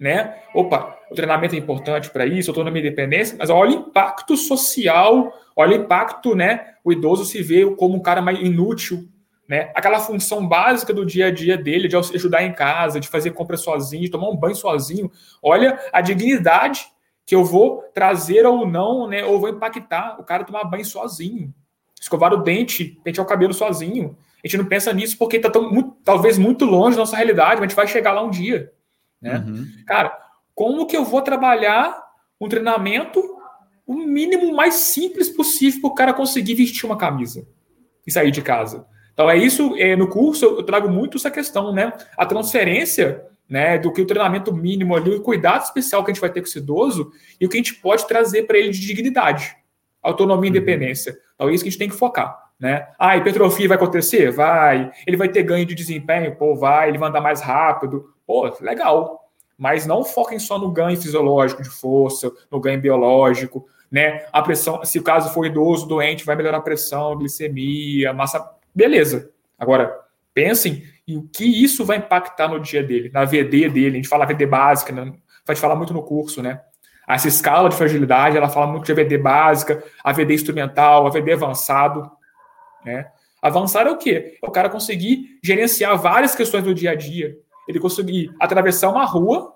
né? 0.00 0.34
Opa, 0.54 0.96
o 1.10 1.14
treinamento 1.14 1.54
é 1.56 1.58
importante 1.58 2.08
para 2.08 2.24
isso, 2.24 2.50
autonomia 2.50 2.80
e 2.80 2.86
independência, 2.86 3.36
mas 3.38 3.50
olha 3.50 3.70
o 3.70 3.80
impacto 3.80 4.36
social, 4.36 5.36
olha 5.56 5.76
o 5.76 5.82
impacto, 5.82 6.36
né? 6.36 6.74
O 6.84 6.92
idoso 6.92 7.24
se 7.24 7.42
vê 7.42 7.68
como 7.74 7.96
um 7.96 8.00
cara 8.00 8.22
mais 8.22 8.38
inútil, 8.38 9.08
né? 9.48 9.72
Aquela 9.74 9.98
função 9.98 10.46
básica 10.46 10.94
do 10.94 11.04
dia 11.04 11.26
a 11.26 11.30
dia 11.32 11.58
dele, 11.58 11.88
de 11.88 11.96
ajudar 11.96 12.44
em 12.44 12.52
casa, 12.52 13.00
de 13.00 13.08
fazer 13.08 13.32
compra 13.32 13.56
sozinho, 13.56 14.04
de 14.04 14.10
tomar 14.10 14.30
um 14.30 14.36
banho 14.36 14.54
sozinho. 14.54 15.10
Olha 15.42 15.80
a 15.92 16.00
dignidade 16.00 16.86
que 17.26 17.34
eu 17.34 17.44
vou 17.44 17.82
trazer 17.92 18.46
ou 18.46 18.64
não, 18.64 19.08
né? 19.08 19.24
Ou 19.24 19.40
vou 19.40 19.48
impactar 19.48 20.20
o 20.20 20.24
cara 20.24 20.44
tomar 20.44 20.62
banho 20.64 20.84
sozinho, 20.84 21.52
escovar 22.00 22.32
o 22.32 22.42
dente, 22.44 23.00
pentear 23.02 23.26
o 23.26 23.28
cabelo 23.28 23.52
sozinho. 23.52 24.16
A 24.42 24.46
gente 24.46 24.58
não 24.58 24.64
pensa 24.64 24.92
nisso 24.92 25.18
porque 25.18 25.36
está 25.36 25.50
talvez 26.04 26.38
muito 26.38 26.64
longe 26.64 26.96
da 26.96 27.02
nossa 27.02 27.16
realidade, 27.16 27.56
mas 27.56 27.62
a 27.62 27.66
gente 27.66 27.76
vai 27.76 27.88
chegar 27.88 28.12
lá 28.12 28.22
um 28.22 28.30
dia. 28.30 28.72
Né? 29.20 29.36
Uhum. 29.36 29.66
Cara, 29.86 30.16
como 30.60 30.84
que 30.84 30.94
eu 30.94 31.06
vou 31.06 31.22
trabalhar 31.22 31.98
um 32.38 32.46
treinamento 32.46 33.18
o 33.86 33.94
mínimo 33.94 34.54
mais 34.54 34.74
simples 34.74 35.30
possível 35.30 35.80
para 35.80 35.88
o 35.88 35.94
cara 35.94 36.12
conseguir 36.12 36.54
vestir 36.54 36.84
uma 36.84 36.98
camisa 36.98 37.48
e 38.06 38.12
sair 38.12 38.30
de 38.30 38.42
casa? 38.42 38.86
Então 39.14 39.30
é 39.30 39.38
isso, 39.38 39.74
é, 39.78 39.96
no 39.96 40.06
curso 40.06 40.44
eu 40.44 40.62
trago 40.62 40.90
muito 40.90 41.16
essa 41.16 41.30
questão, 41.30 41.72
né? 41.72 41.94
A 42.14 42.26
transferência 42.26 43.24
né, 43.48 43.78
do 43.78 43.90
que 43.90 44.02
o 44.02 44.06
treinamento 44.06 44.54
mínimo 44.54 44.94
ali, 44.94 45.14
o 45.14 45.22
cuidado 45.22 45.62
especial 45.62 46.04
que 46.04 46.10
a 46.10 46.12
gente 46.12 46.20
vai 46.20 46.28
ter 46.28 46.42
com 46.42 46.46
esse 46.46 46.58
idoso 46.58 47.10
e 47.40 47.46
o 47.46 47.48
que 47.48 47.56
a 47.56 47.60
gente 47.60 47.76
pode 47.76 48.06
trazer 48.06 48.42
para 48.42 48.58
ele 48.58 48.68
de 48.68 48.86
dignidade, 48.86 49.56
autonomia 50.02 50.50
e 50.50 50.52
uhum. 50.52 50.56
independência. 50.58 51.16
Então 51.36 51.48
é 51.48 51.54
isso 51.54 51.64
que 51.64 51.68
a 51.68 51.72
gente 51.72 51.78
tem 51.78 51.88
que 51.88 51.96
focar. 51.96 52.38
Né? 52.60 52.86
Ah, 52.98 53.16
hipertrofia 53.16 53.66
vai 53.66 53.78
acontecer? 53.78 54.30
Vai. 54.30 54.92
Ele 55.06 55.16
vai 55.16 55.30
ter 55.30 55.42
ganho 55.42 55.64
de 55.64 55.74
desempenho? 55.74 56.36
Pô, 56.36 56.54
vai. 56.54 56.90
Ele 56.90 56.98
vai 56.98 57.08
andar 57.08 57.22
mais 57.22 57.40
rápido? 57.40 58.12
Pô, 58.26 58.54
legal. 58.60 59.29
Mas 59.60 59.86
não 59.86 60.02
foquem 60.02 60.38
só 60.38 60.58
no 60.58 60.70
ganho 60.70 60.98
fisiológico 60.98 61.62
de 61.62 61.68
força, 61.68 62.32
no 62.50 62.58
ganho 62.58 62.80
biológico, 62.80 63.68
né? 63.90 64.24
A 64.32 64.40
pressão, 64.40 64.82
se 64.86 64.98
o 64.98 65.02
caso 65.02 65.34
for 65.34 65.44
idoso, 65.44 65.86
doente, 65.86 66.24
vai 66.24 66.34
melhorar 66.34 66.56
a 66.56 66.62
pressão, 66.62 67.12
a 67.12 67.14
glicemia, 67.14 68.10
massa. 68.14 68.42
Beleza. 68.74 69.30
Agora, 69.58 69.94
pensem 70.32 70.82
em 71.06 71.18
o 71.18 71.28
que 71.28 71.44
isso 71.44 71.84
vai 71.84 71.98
impactar 71.98 72.48
no 72.48 72.58
dia 72.58 72.82
dele, 72.82 73.10
na 73.12 73.26
VD 73.26 73.68
dele. 73.68 73.90
A 73.90 73.96
gente 73.96 74.08
fala 74.08 74.24
VD 74.24 74.46
básica, 74.46 74.92
né? 74.92 75.12
vai 75.46 75.54
falar 75.54 75.76
muito 75.76 75.92
no 75.92 76.02
curso, 76.02 76.42
né? 76.42 76.62
Essa 77.06 77.28
escala 77.28 77.68
de 77.68 77.76
fragilidade, 77.76 78.38
ela 78.38 78.48
fala 78.48 78.66
muito 78.66 78.86
de 78.86 78.94
VD 78.94 79.18
básica, 79.18 79.84
a 80.02 80.10
VD 80.10 80.34
instrumental, 80.34 81.06
a 81.06 81.10
VD 81.10 81.32
avançado, 81.32 82.10
né? 82.82 83.10
Avançar 83.42 83.86
é 83.86 83.90
o 83.90 83.98
quê? 83.98 84.38
É 84.42 84.46
o 84.46 84.50
cara 84.50 84.70
conseguir 84.70 85.38
gerenciar 85.42 85.98
várias 85.98 86.34
questões 86.34 86.62
do 86.62 86.74
dia 86.74 86.92
a 86.92 86.94
dia, 86.94 87.36
ele 87.70 87.80
conseguir 87.80 88.34
atravessar 88.38 88.90
uma 88.90 89.04
rua, 89.04 89.54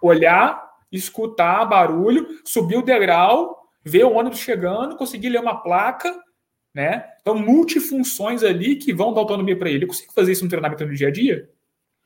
olhar, 0.00 0.70
escutar 0.92 1.64
barulho, 1.64 2.26
subir 2.44 2.76
o 2.76 2.82
degrau, 2.82 3.68
ver 3.84 4.04
o 4.04 4.12
ônibus 4.12 4.38
chegando, 4.38 4.96
conseguir 4.96 5.28
ler 5.30 5.40
uma 5.40 5.62
placa, 5.62 6.14
né? 6.74 7.04
Então, 7.20 7.34
multifunções 7.34 8.42
ali 8.42 8.76
que 8.76 8.92
vão 8.92 9.12
dar 9.12 9.20
autonomia 9.20 9.58
para 9.58 9.70
ele. 9.70 9.84
Eu 9.84 9.88
consigo 9.88 10.12
fazer 10.12 10.32
isso 10.32 10.44
no 10.44 10.50
treinamento 10.50 10.86
no 10.86 10.94
dia 10.94 11.08
a 11.08 11.12
dia, 11.12 11.48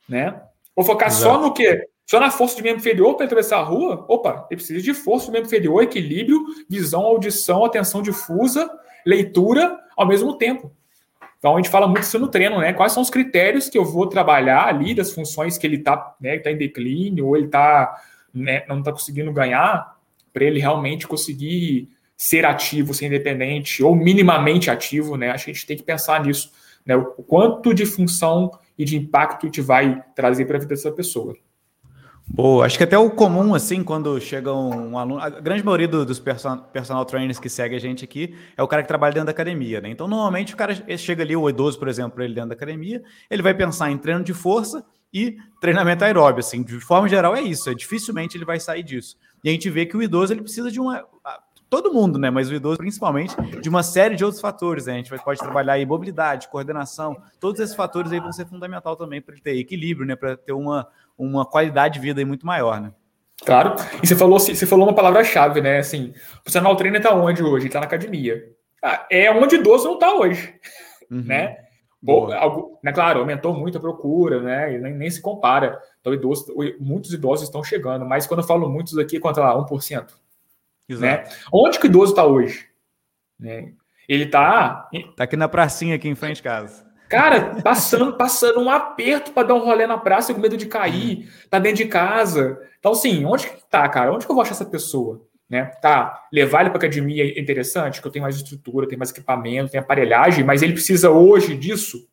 né? 0.07 0.41
Vou 0.75 0.85
focar 0.85 1.09
Exato. 1.09 1.23
só 1.23 1.41
no 1.41 1.53
quê? 1.53 1.87
Só 2.05 2.19
na 2.19 2.29
força 2.29 2.55
de 2.55 2.61
membro 2.61 2.79
inferior 2.79 3.15
para 3.15 3.25
atravessar 3.25 3.59
a 3.59 3.63
rua? 3.63 4.05
Opa, 4.07 4.47
ele 4.49 4.57
precisa 4.57 4.81
de 4.81 4.93
força 4.93 5.27
de 5.27 5.31
membro 5.31 5.47
inferior, 5.47 5.81
equilíbrio, 5.81 6.43
visão, 6.69 7.01
audição, 7.01 7.65
atenção 7.65 8.01
difusa, 8.01 8.69
leitura 9.05 9.79
ao 9.97 10.07
mesmo 10.07 10.37
tempo. 10.37 10.71
Então 11.45 11.53
a 11.53 11.57
gente 11.57 11.69
fala 11.69 11.85
muito 11.87 12.01
isso 12.01 12.17
no 12.17 12.27
treino, 12.27 12.59
né? 12.59 12.73
Quais 12.73 12.91
são 12.91 13.03
os 13.03 13.09
critérios 13.11 13.69
que 13.69 13.77
eu 13.77 13.85
vou 13.85 14.07
trabalhar 14.07 14.65
ali 14.65 14.95
das 14.95 15.11
funções 15.11 15.59
que 15.59 15.67
ele 15.67 15.75
está 15.75 16.15
né, 16.19 16.39
tá 16.39 16.49
em 16.49 16.57
declínio 16.57 17.27
ou 17.27 17.37
ele 17.37 17.49
tá, 17.49 18.01
né, 18.33 18.65
não 18.67 18.79
está 18.79 18.91
conseguindo 18.91 19.31
ganhar 19.31 19.95
para 20.33 20.43
ele 20.43 20.59
realmente 20.59 21.07
conseguir 21.07 21.87
ser 22.17 22.47
ativo, 22.47 22.95
ser 22.95 23.05
independente 23.05 23.83
ou 23.83 23.95
minimamente 23.95 24.71
ativo, 24.71 25.17
né? 25.17 25.29
Acho 25.29 25.45
que 25.45 25.51
a 25.51 25.53
gente 25.53 25.67
tem 25.67 25.77
que 25.77 25.83
pensar 25.83 26.25
nisso 26.25 26.51
né, 26.83 26.95
o 26.95 27.21
quanto 27.21 27.75
de 27.75 27.85
função 27.85 28.49
e 28.75 28.83
de 28.83 28.97
impacto 28.97 29.47
te 29.47 29.61
vai 29.61 30.03
trazer 30.15 30.45
para 30.45 30.57
a 30.57 30.59
vida 30.59 30.73
dessa 30.73 30.91
pessoa. 30.91 31.35
Boa, 32.27 32.65
acho 32.65 32.77
que 32.77 32.83
até 32.83 32.97
o 32.97 33.09
comum, 33.11 33.53
assim, 33.53 33.83
quando 33.83 34.19
chega 34.19 34.51
um, 34.51 34.97
aluno, 34.97 35.19
a 35.21 35.29
grande 35.29 35.63
maioria 35.63 35.87
dos 35.87 36.19
personal 36.19 37.05
trainers 37.05 37.39
que 37.39 37.47
segue 37.47 37.75
a 37.75 37.79
gente 37.79 38.03
aqui 38.03 38.35
é 38.57 38.63
o 38.63 38.67
cara 38.67 38.81
que 38.81 38.87
trabalha 38.87 39.13
dentro 39.13 39.27
da 39.27 39.31
academia, 39.31 39.79
né? 39.79 39.89
Então, 39.89 40.07
normalmente, 40.07 40.53
o 40.53 40.57
cara 40.57 40.73
chega 40.97 41.23
ali, 41.23 41.35
o 41.35 41.47
idoso, 41.47 41.77
por 41.77 41.87
exemplo, 41.87 42.21
ele 42.23 42.33
dentro 42.33 42.49
da 42.49 42.55
academia, 42.55 43.03
ele 43.29 43.43
vai 43.43 43.53
pensar 43.53 43.91
em 43.91 43.97
treino 43.97 44.23
de 44.23 44.33
força 44.33 44.83
e 45.13 45.37
treinamento 45.61 46.03
aeróbio, 46.03 46.39
assim, 46.39 46.63
de 46.63 46.79
forma 46.79 47.07
geral 47.07 47.35
é 47.35 47.41
isso, 47.41 47.69
é 47.69 47.73
dificilmente 47.73 48.35
ele 48.35 48.43
vai 48.43 48.59
sair 48.59 48.83
disso. 48.83 49.15
E 49.43 49.49
a 49.49 49.51
gente 49.51 49.69
vê 49.69 49.85
que 49.85 49.95
o 49.95 50.01
idoso, 50.01 50.33
ele 50.33 50.41
precisa 50.41 50.71
de 50.71 50.79
uma, 50.79 51.05
todo 51.81 51.93
mundo, 51.93 52.17
né? 52.17 52.29
Mas 52.29 52.49
o 52.49 52.53
idoso, 52.53 52.77
principalmente, 52.77 53.35
de 53.61 53.67
uma 53.67 53.83
série 53.83 54.15
de 54.15 54.23
outros 54.23 54.41
fatores. 54.41 54.85
Né? 54.85 54.93
A 54.93 54.97
gente 54.97 55.23
pode 55.23 55.39
trabalhar 55.39 55.73
aí 55.73 55.85
mobilidade, 55.85 56.47
coordenação, 56.47 57.17
todos 57.37 57.59
esses 57.59 57.75
fatores 57.75 58.11
aí 58.13 58.19
vão 58.19 58.31
ser 58.31 58.45
fundamental 58.45 58.95
também 58.95 59.21
para 59.21 59.33
ele 59.33 59.41
ter 59.41 59.57
equilíbrio, 59.57 60.07
né? 60.07 60.15
Para 60.15 60.37
ter 60.37 60.53
uma, 60.53 60.87
uma 61.17 61.45
qualidade 61.45 61.95
de 61.95 61.99
vida 61.99 62.21
aí 62.21 62.25
muito 62.25 62.45
maior, 62.45 62.79
né? 62.79 62.93
Claro. 63.45 63.75
E 64.01 64.07
você 64.07 64.15
falou, 64.15 64.39
você 64.39 64.65
falou 64.65 64.87
uma 64.87 64.95
palavra-chave, 64.95 65.59
né? 65.59 65.79
Assim, 65.79 66.13
o 66.39 66.43
personal 66.43 66.75
trainer 66.77 67.01
está 67.01 67.13
onde 67.13 67.43
hoje? 67.43 67.67
Está 67.67 67.81
na 67.81 67.85
academia. 67.85 68.41
Ah, 68.81 69.05
é 69.11 69.29
onde 69.29 69.55
idoso 69.55 69.85
não 69.85 69.95
está 69.95 70.13
hoje, 70.13 70.55
uhum. 71.11 71.23
né? 71.23 71.57
Bom, 72.01 72.31
algo, 72.31 72.79
né, 72.83 72.93
claro, 72.93 73.19
aumentou 73.19 73.53
muito 73.53 73.79
a 73.79 73.81
procura, 73.81 74.39
né? 74.39 74.75
E 74.75 74.77
nem, 74.77 74.93
nem, 74.93 75.09
se 75.09 75.21
compara. 75.21 75.79
Então, 75.99 76.13
idoso, 76.13 76.53
muitos 76.79 77.11
idosos 77.11 77.47
estão 77.47 77.63
chegando, 77.63 78.05
mas 78.05 78.27
quando 78.27 78.41
eu 78.41 78.47
falo 78.47 78.69
muitos 78.69 78.97
aqui, 78.97 79.19
quanto 79.19 79.39
lá? 79.39 79.57
1%. 79.57 80.05
Né? 80.89 81.23
Onde 81.51 81.79
que 81.79 81.85
o 81.85 81.89
idoso 81.89 82.11
está 82.11 82.25
hoje? 82.25 82.67
Né? 83.39 83.73
Ele 84.07 84.25
está. 84.25 84.87
Está 84.93 85.23
aqui 85.23 85.35
na 85.35 85.47
pracinha, 85.47 85.95
aqui 85.95 86.07
em 86.07 86.15
frente 86.15 86.37
de 86.37 86.43
casa. 86.43 86.85
Cara, 87.09 87.61
passando, 87.61 88.13
passando 88.17 88.59
um 88.59 88.69
aperto 88.69 89.31
para 89.31 89.47
dar 89.47 89.55
um 89.55 89.63
rolê 89.63 89.85
na 89.85 89.97
praça 89.97 90.33
com 90.33 90.41
medo 90.41 90.57
de 90.57 90.65
cair, 90.65 91.29
tá 91.49 91.59
dentro 91.59 91.77
de 91.77 91.85
casa. 91.85 92.59
Então, 92.79 92.93
assim, 92.93 93.25
onde 93.25 93.47
que 93.47 93.63
tá, 93.69 93.87
cara? 93.87 94.11
Onde 94.11 94.25
que 94.25 94.31
eu 94.31 94.35
vou 94.35 94.41
achar 94.41 94.53
essa 94.53 94.65
pessoa? 94.65 95.21
Né? 95.47 95.65
Tá, 95.81 96.27
levar 96.33 96.61
ele 96.61 96.71
para 96.71 96.79
academia 96.79 97.23
é 97.23 97.39
interessante, 97.39 98.01
que 98.01 98.07
eu 98.07 98.11
tenho 98.11 98.23
mais 98.23 98.35
estrutura, 98.35 98.87
tenho 98.87 98.97
mais 98.97 99.11
equipamento, 99.11 99.71
tenho 99.71 99.83
aparelhagem, 99.83 100.43
mas 100.43 100.63
ele 100.63 100.73
precisa 100.73 101.11
hoje 101.11 101.55
disso? 101.55 102.07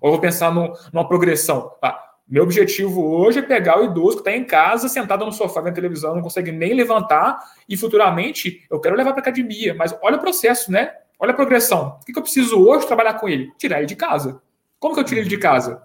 Ou 0.00 0.08
eu 0.08 0.12
vou 0.12 0.20
pensar 0.20 0.52
no, 0.52 0.76
numa 0.92 1.08
progressão? 1.08 1.72
Ah, 1.82 2.03
meu 2.26 2.42
objetivo 2.42 3.04
hoje 3.04 3.40
é 3.40 3.42
pegar 3.42 3.78
o 3.78 3.84
idoso 3.84 4.16
que 4.16 4.28
está 4.28 4.32
em 4.32 4.44
casa, 4.44 4.88
sentado 4.88 5.26
no 5.26 5.32
sofá 5.32 5.60
vendo 5.60 5.74
televisão, 5.74 6.14
não 6.14 6.22
consegue 6.22 6.50
nem 6.50 6.72
levantar, 6.72 7.38
e 7.68 7.76
futuramente 7.76 8.64
eu 8.70 8.80
quero 8.80 8.96
levar 8.96 9.12
para 9.12 9.20
academia. 9.20 9.74
Mas 9.74 9.94
olha 10.02 10.16
o 10.16 10.20
processo, 10.20 10.72
né? 10.72 10.94
Olha 11.18 11.32
a 11.32 11.34
progressão. 11.34 11.98
O 12.00 12.04
que 12.04 12.18
eu 12.18 12.22
preciso 12.22 12.58
hoje 12.66 12.86
trabalhar 12.86 13.14
com 13.14 13.28
ele? 13.28 13.52
Tirar 13.58 13.78
ele 13.78 13.86
de 13.86 13.96
casa. 13.96 14.40
Como 14.78 14.94
que 14.94 15.00
eu 15.00 15.04
tiro 15.04 15.20
ele 15.20 15.28
de 15.28 15.38
casa? 15.38 15.82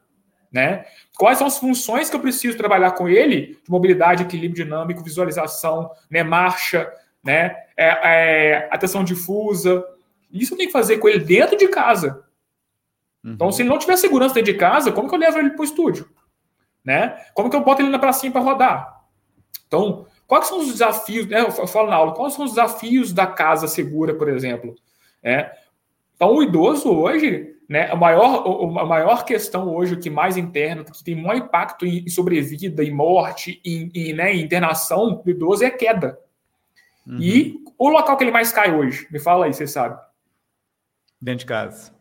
Né? 0.51 0.85
Quais 1.15 1.37
são 1.37 1.45
as 1.45 1.57
funções 1.57 2.09
que 2.09 2.15
eu 2.15 2.19
preciso 2.19 2.57
trabalhar 2.57 2.91
com 2.91 3.07
ele? 3.07 3.59
De 3.63 3.69
mobilidade, 3.69 4.23
equilíbrio 4.23 4.63
dinâmico, 4.63 5.03
visualização, 5.03 5.91
né? 6.09 6.23
marcha, 6.23 6.91
né? 7.23 7.55
É, 7.77 7.87
é, 7.87 8.69
atenção 8.71 9.03
difusa. 9.03 9.85
Isso 10.31 10.53
eu 10.53 10.57
tenho 10.57 10.69
que 10.69 10.73
fazer 10.73 10.97
com 10.97 11.07
ele 11.07 11.19
dentro 11.19 11.57
de 11.57 11.67
casa. 11.67 12.25
Uhum. 13.23 13.33
Então, 13.33 13.51
se 13.51 13.61
ele 13.61 13.69
não 13.69 13.77
tiver 13.77 13.97
segurança 13.97 14.33
dentro 14.33 14.51
de 14.51 14.57
casa, 14.57 14.91
como 14.91 15.07
que 15.07 15.15
eu 15.15 15.19
levo 15.19 15.37
ele 15.37 15.51
para 15.51 15.61
o 15.61 15.65
estúdio? 15.65 16.09
Né? 16.83 17.19
Como 17.33 17.49
que 17.49 17.55
eu 17.55 17.63
boto 17.63 17.81
ele 17.81 17.89
na 17.89 17.99
pracinha 17.99 18.31
para 18.31 18.41
rodar? 18.41 19.03
Então, 19.67 20.07
quais 20.27 20.47
são 20.47 20.59
os 20.59 20.67
desafios? 20.67 21.27
Né? 21.27 21.41
Eu 21.41 21.67
falo 21.67 21.89
na 21.89 21.95
aula, 21.95 22.13
quais 22.13 22.33
são 22.33 22.45
os 22.45 22.51
desafios 22.51 23.13
da 23.13 23.27
casa 23.27 23.67
segura, 23.67 24.15
por 24.15 24.29
exemplo? 24.29 24.75
É, 25.21 25.51
então, 26.15 26.35
o 26.35 26.43
idoso 26.43 26.91
hoje, 26.91 27.55
né, 27.67 27.89
a, 27.89 27.95
maior, 27.95 28.77
a 28.79 28.85
maior 28.85 29.23
questão 29.23 29.73
hoje, 29.73 29.93
o 29.93 29.99
que 29.99 30.09
mais 30.09 30.35
interno, 30.35 30.83
que 30.83 31.03
tem 31.03 31.15
maior 31.15 31.37
impacto 31.37 31.85
em, 31.85 32.07
sobrevida, 32.09 32.83
em 32.83 32.91
morte, 32.91 33.61
em, 33.63 33.89
em, 33.93 34.13
né, 34.13 34.35
internação 34.35 35.21
do 35.23 35.29
idoso 35.29 35.63
é 35.63 35.67
a 35.67 35.71
queda. 35.71 36.19
Uhum. 37.07 37.19
E 37.21 37.63
o 37.77 37.89
local 37.89 38.17
que 38.17 38.23
ele 38.23 38.31
mais 38.31 38.51
cai 38.51 38.73
hoje? 38.73 39.07
Me 39.11 39.19
fala 39.19 39.45
aí, 39.45 39.53
você 39.53 39.65
sabe. 39.65 39.97
Dentro 41.21 41.39
de 41.39 41.45
casa. 41.45 41.93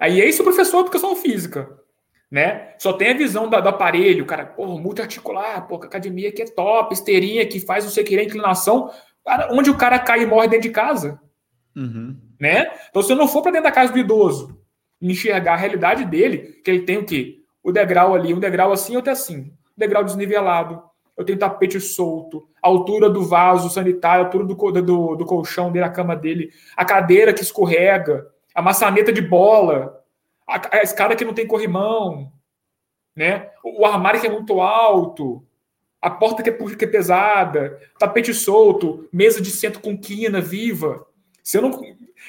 Aí 0.00 0.20
é 0.20 0.28
isso 0.28 0.42
professor 0.42 0.78
de 0.78 0.88
educação 0.88 1.14
física 1.16 1.85
né? 2.30 2.74
Só 2.78 2.92
tem 2.92 3.10
a 3.10 3.16
visão 3.16 3.48
do, 3.48 3.60
do 3.60 3.68
aparelho, 3.68 4.26
cara, 4.26 4.44
porra, 4.44 4.80
multiarticular, 4.80 5.66
pô, 5.66 5.76
academia 5.76 6.32
que 6.32 6.42
é 6.42 6.46
top, 6.46 6.92
esteirinha 6.92 7.46
que 7.46 7.60
faz 7.60 7.84
você 7.84 8.02
querer 8.02 8.24
inclinação, 8.24 8.90
cara, 9.24 9.48
onde 9.52 9.70
o 9.70 9.76
cara 9.76 9.98
cai 9.98 10.22
e 10.22 10.26
morre 10.26 10.48
dentro 10.48 10.68
de 10.68 10.74
casa, 10.74 11.20
uhum. 11.74 12.16
né? 12.40 12.70
Então, 12.90 13.02
se 13.02 13.12
eu 13.12 13.16
não 13.16 13.28
for 13.28 13.42
para 13.42 13.52
dentro 13.52 13.64
da 13.64 13.72
casa 13.72 13.92
do 13.92 13.98
idoso, 13.98 14.60
enxergar 15.00 15.54
a 15.54 15.56
realidade 15.56 16.04
dele, 16.04 16.60
que 16.64 16.70
ele 16.70 16.82
tem 16.82 16.98
o 16.98 17.04
quê? 17.04 17.42
O 17.62 17.70
degrau 17.70 18.14
ali, 18.14 18.34
um 18.34 18.40
degrau 18.40 18.72
assim, 18.72 18.96
outro 18.96 19.12
assim, 19.12 19.52
degrau 19.76 20.02
desnivelado, 20.02 20.82
eu 21.16 21.24
tenho 21.24 21.38
tapete 21.38 21.80
solto, 21.80 22.46
a 22.62 22.68
altura 22.68 23.08
do 23.08 23.22
vaso 23.22 23.70
sanitário, 23.70 24.24
a 24.24 24.26
altura 24.26 24.44
do, 24.44 24.82
do, 24.82 25.16
do 25.16 25.24
colchão 25.24 25.72
dele, 25.72 25.84
a 25.84 25.90
cama 25.90 26.14
dele, 26.14 26.50
a 26.76 26.84
cadeira 26.84 27.32
que 27.32 27.42
escorrega, 27.42 28.26
a 28.54 28.60
maçaneta 28.60 29.12
de 29.12 29.22
bola, 29.22 29.95
a, 30.46 30.78
a 30.78 30.82
escada 30.82 31.16
que 31.16 31.24
não 31.24 31.34
tem 31.34 31.46
corrimão, 31.46 32.32
né? 33.14 33.50
O, 33.64 33.84
armário 33.84 34.20
que 34.20 34.26
é 34.26 34.30
muito 34.30 34.60
alto, 34.60 35.44
a 36.00 36.10
porta 36.10 36.42
que 36.42 36.50
é, 36.50 36.52
que 36.52 36.84
é 36.84 36.88
pesada, 36.88 37.80
tapete 37.98 38.32
solto, 38.34 39.08
mesa 39.12 39.40
de 39.40 39.50
centro 39.50 39.80
com 39.80 39.98
quina 39.98 40.40
viva. 40.40 41.06
Se, 41.42 41.58
eu 41.58 41.62
não, 41.62 41.80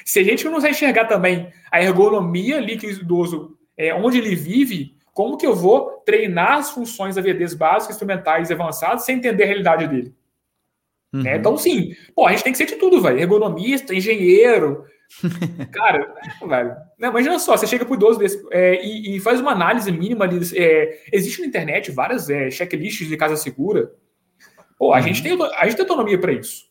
se 0.04 0.18
a 0.18 0.24
gente 0.24 0.44
não 0.44 0.60
vai 0.60 0.70
enxergar 0.70 1.04
também 1.04 1.52
a 1.70 1.82
ergonomia 1.82 2.56
ali 2.56 2.76
que 2.78 2.86
o 2.86 2.90
idoso, 2.90 3.56
é, 3.76 3.94
onde 3.94 4.18
ele 4.18 4.34
vive, 4.34 4.96
como 5.12 5.36
que 5.36 5.46
eu 5.46 5.54
vou 5.54 6.02
treinar 6.06 6.58
as 6.58 6.70
funções 6.70 7.18
AVDs 7.18 7.54
básicas, 7.54 7.96
instrumentais 7.96 8.50
e 8.50 8.52
avançadas 8.52 9.04
sem 9.04 9.16
entender 9.16 9.44
a 9.44 9.46
realidade 9.46 9.86
dele? 9.86 10.14
Uhum. 11.12 11.22
Né? 11.22 11.36
Então, 11.36 11.56
sim, 11.56 11.94
pô, 12.14 12.26
a 12.26 12.30
gente 12.30 12.44
tem 12.44 12.52
que 12.52 12.58
ser 12.58 12.66
de 12.66 12.76
tudo, 12.76 13.00
velho. 13.00 13.18
Ergonomista, 13.18 13.94
engenheiro, 13.94 14.84
Cara, 15.72 16.14
velho. 16.46 16.76
Não, 16.98 17.10
imagina 17.10 17.38
só, 17.38 17.56
você 17.56 17.66
chega 17.66 17.84
pro 17.84 17.94
idoso 17.94 18.18
desse 18.18 18.46
é, 18.50 18.84
e, 18.84 19.16
e, 19.16 19.20
faz 19.20 19.40
uma 19.40 19.52
análise 19.52 19.90
mínima. 19.90 20.28
De, 20.28 20.58
é, 20.58 21.02
existe 21.12 21.40
na 21.40 21.46
internet 21.46 21.90
várias 21.90 22.28
é, 22.28 22.50
checklists 22.50 23.08
de 23.08 23.16
casa 23.16 23.36
segura. 23.36 23.92
Pô, 24.78 24.92
a, 24.92 24.96
uhum. 24.96 25.02
gente, 25.02 25.22
tem, 25.22 25.38
a 25.56 25.64
gente 25.64 25.76
tem 25.76 25.84
autonomia 25.84 26.18
para 26.18 26.32
isso. 26.32 26.68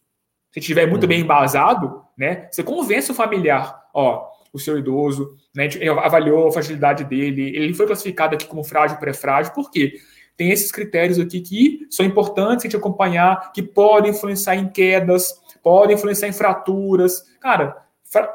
Se 0.52 0.60
estiver 0.60 0.88
muito 0.88 1.04
uhum. 1.04 1.10
bem 1.10 1.22
embasado, 1.22 2.04
né? 2.18 2.48
Você 2.52 2.64
convence 2.64 3.12
o 3.12 3.16
familiar, 3.16 3.84
ó, 3.94 4.28
o 4.54 4.60
seu 4.60 4.78
idoso, 4.78 5.36
né? 5.56 5.68
Avaliou 6.04 6.48
a 6.48 6.52
fragilidade 6.52 7.04
dele, 7.04 7.56
ele 7.56 7.74
foi 7.74 7.86
classificado 7.86 8.36
aqui 8.36 8.46
como 8.46 8.64
frágil, 8.64 8.98
pré-frágil, 8.98 9.54
por 9.54 9.70
quê? 9.70 9.94
Tem 10.38 10.52
esses 10.52 10.72
critérios 10.72 11.20
aqui 11.20 11.42
que 11.42 11.88
são 11.90 12.06
importantes 12.06 12.64
a 12.64 12.68
gente 12.68 12.78
acompanhar, 12.78 13.52
que 13.52 13.64
podem 13.64 14.12
influenciar 14.12 14.56
em 14.56 14.70
quedas, 14.70 15.34
podem 15.64 15.96
influenciar 15.96 16.28
em 16.28 16.34
fraturas. 16.34 17.24
Cara, 17.42 17.87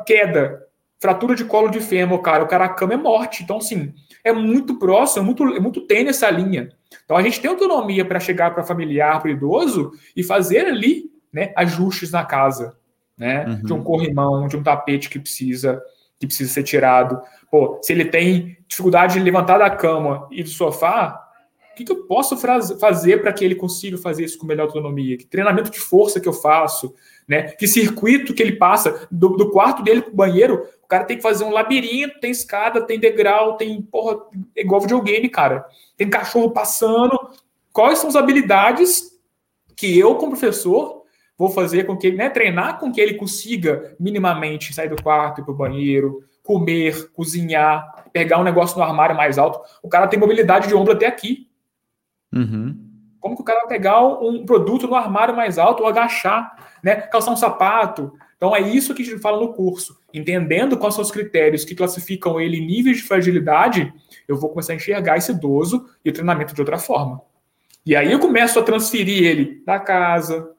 queda, 0.07 0.67
fratura 1.01 1.35
de 1.35 1.45
colo 1.45 1.69
de 1.69 1.81
fêmur, 1.81 2.21
cara, 2.21 2.45
o 2.45 2.49
cara 2.49 2.67
a 2.67 2.69
cama 2.69 2.95
é 2.95 2.97
morte. 2.97 3.43
Então, 3.43 3.59
assim, 3.59 3.93
é 4.25 4.33
muito 4.33 4.79
próximo, 4.79 5.23
é 5.23 5.27
muito, 5.27 5.57
é 5.57 5.61
muito 5.61 5.81
tênue 5.83 6.11
essa 6.11 6.31
linha. 6.31 6.71
Então, 7.05 7.17
a 7.17 7.23
gente 7.23 7.41
tem 7.41 7.51
autonomia 7.51 8.05
para 8.05 8.21
chegar 8.21 8.55
para 8.55 8.63
familiar, 8.63 9.21
para 9.21 9.31
idoso 9.31 9.93
e 10.17 10.23
fazer 10.23 10.67
ali 10.67 11.11
né, 11.33 11.53
ajustes 11.57 12.11
na 12.11 12.25
casa, 12.25 12.77
né? 13.17 13.47
Uhum. 13.47 13.63
De 13.63 13.73
um 13.73 13.83
corrimão, 13.83 14.47
de 14.47 14.57
um 14.57 14.63
tapete 14.63 15.09
que 15.09 15.19
precisa 15.19 15.83
que 16.23 16.27
precisa 16.27 16.53
ser 16.53 16.63
tirado. 16.63 17.21
Pô, 17.51 17.81
se 17.83 17.93
ele 17.93 18.05
tem 18.05 18.57
dificuldade 18.69 19.15
de 19.15 19.21
levantar 19.21 19.59
da 19.59 19.69
cama 19.69 20.29
e 20.31 20.45
do 20.45 20.49
sofá, 20.49 21.22
que, 21.83 21.85
que 21.85 21.92
eu 21.92 22.05
posso 22.05 22.37
fazer 22.37 23.21
para 23.21 23.33
que 23.33 23.45
ele 23.45 23.55
consiga 23.55 23.99
fazer 23.99 24.25
isso 24.25 24.38
com 24.38 24.47
melhor 24.47 24.64
autonomia? 24.64 25.16
Que 25.16 25.27
treinamento 25.27 25.71
de 25.71 25.81
força 25.81 26.21
que 26.21 26.29
eu 26.29 26.33
faço? 26.33 26.95
Né? 27.27 27.42
Que 27.53 27.66
circuito 27.66 28.35
que 28.35 28.42
ele 28.42 28.57
passa 28.57 29.07
do, 29.11 29.31
do 29.31 29.51
quarto 29.51 29.83
dele 29.83 30.03
para 30.03 30.12
o 30.12 30.16
banheiro, 30.16 30.66
o 30.83 30.87
cara 30.87 31.05
tem 31.05 31.16
que 31.16 31.23
fazer 31.23 31.45
um 31.45 31.51
labirinto, 31.51 32.21
tem 32.21 32.31
escada, 32.31 32.87
tem 32.87 32.99
degrau, 32.99 33.57
tem 33.57 33.81
porra, 33.83 34.18
igual 34.57 34.81
videogame, 34.81 35.29
cara. 35.29 35.66
Tem 35.97 36.09
cachorro 36.09 36.51
passando. 36.51 37.18
Quais 37.73 37.99
são 37.99 38.09
as 38.09 38.16
habilidades 38.16 39.12
que 39.77 39.99
eu, 39.99 40.16
como 40.16 40.33
professor, 40.33 41.03
vou 41.37 41.49
fazer 41.49 41.85
com 41.85 41.97
que 41.97 42.09
ele, 42.09 42.16
né, 42.16 42.29
treinar 42.29 42.79
com 42.79 42.92
que 42.92 43.01
ele 43.01 43.14
consiga 43.14 43.97
minimamente 43.99 44.75
sair 44.75 44.88
do 44.88 45.03
quarto 45.03 45.40
e 45.40 45.45
para 45.45 45.53
o 45.53 45.57
banheiro, 45.57 46.23
comer, 46.42 47.11
cozinhar, 47.12 48.05
pegar 48.12 48.38
um 48.38 48.45
negócio 48.45 48.77
no 48.77 48.85
armário 48.85 49.16
mais 49.16 49.38
alto. 49.38 49.61
O 49.83 49.88
cara 49.88 50.07
tem 50.07 50.18
mobilidade 50.18 50.68
de 50.68 50.75
ombro 50.75 50.92
até 50.92 51.07
aqui. 51.07 51.49
Uhum. 52.33 52.77
Como 53.21 53.37
que 53.37 53.42
o 53.42 53.45
cara 53.45 53.61
vai 53.61 53.68
pegar 53.68 54.03
um 54.03 54.45
produto 54.45 54.87
no 54.87 54.95
armário 54.95 55.37
mais 55.37 55.59
alto 55.59 55.83
ou 55.83 55.88
agachar, 55.88 56.57
né? 56.83 56.97
Calçar 56.97 57.33
um 57.33 57.37
sapato. 57.37 58.12
Então 58.37 58.55
é 58.55 58.61
isso 58.61 58.95
que 58.95 59.03
a 59.03 59.05
gente 59.05 59.21
fala 59.21 59.38
no 59.38 59.53
curso. 59.53 59.97
Entendendo 60.12 60.77
quais 60.77 60.95
são 60.95 61.03
os 61.03 61.11
critérios 61.11 61.64
que 61.64 61.75
classificam 61.75 62.40
ele 62.40 62.59
em 62.59 62.66
níveis 62.66 62.97
de 62.97 63.05
fragilidade, 63.05 63.92
eu 64.27 64.37
vou 64.37 64.51
começar 64.51 64.73
a 64.73 64.77
enxergar 64.77 65.16
esse 65.16 65.31
idoso 65.31 65.87
e 66.05 66.11
o 66.11 66.12
treinamento 66.12 66.55
de 66.55 66.61
outra 66.61 66.79
forma. 66.79 67.21
E 67.87 67.95
aí 67.95 68.11
eu 68.11 68.18
começo 68.18 68.59
a 68.59 68.62
transferir 68.62 69.25
ele 69.25 69.62
da 69.64 69.79
casa 69.79 70.53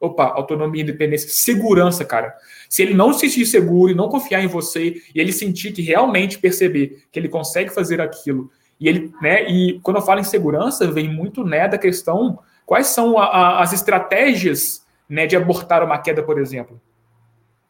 Opa, 0.00 0.26
autonomia, 0.26 0.82
independência, 0.82 1.28
segurança, 1.28 2.04
cara. 2.04 2.32
Se 2.68 2.82
ele 2.82 2.94
não 2.94 3.12
se 3.12 3.28
sentir 3.28 3.46
seguro 3.46 3.90
e 3.90 3.96
não 3.96 4.08
confiar 4.08 4.42
em 4.42 4.46
você, 4.46 4.94
e 5.12 5.20
ele 5.20 5.32
sentir 5.32 5.72
que 5.72 5.82
realmente 5.82 6.38
perceber 6.38 7.04
que 7.10 7.18
ele 7.18 7.28
consegue 7.28 7.70
fazer 7.70 8.00
aquilo, 8.00 8.48
e 8.80 8.88
ele, 8.88 9.12
né, 9.20 9.48
e 9.48 9.80
quando 9.80 9.96
eu 9.96 10.02
falo 10.02 10.20
em 10.20 10.24
segurança, 10.24 10.90
vem 10.90 11.08
muito, 11.12 11.44
né, 11.44 11.66
da 11.66 11.78
questão 11.78 12.38
quais 12.64 12.88
são 12.88 13.18
a, 13.18 13.24
a, 13.24 13.62
as 13.62 13.72
estratégias, 13.72 14.86
né, 15.08 15.26
de 15.26 15.36
abortar 15.36 15.82
uma 15.82 15.98
queda, 15.98 16.22
por 16.22 16.38
exemplo. 16.38 16.80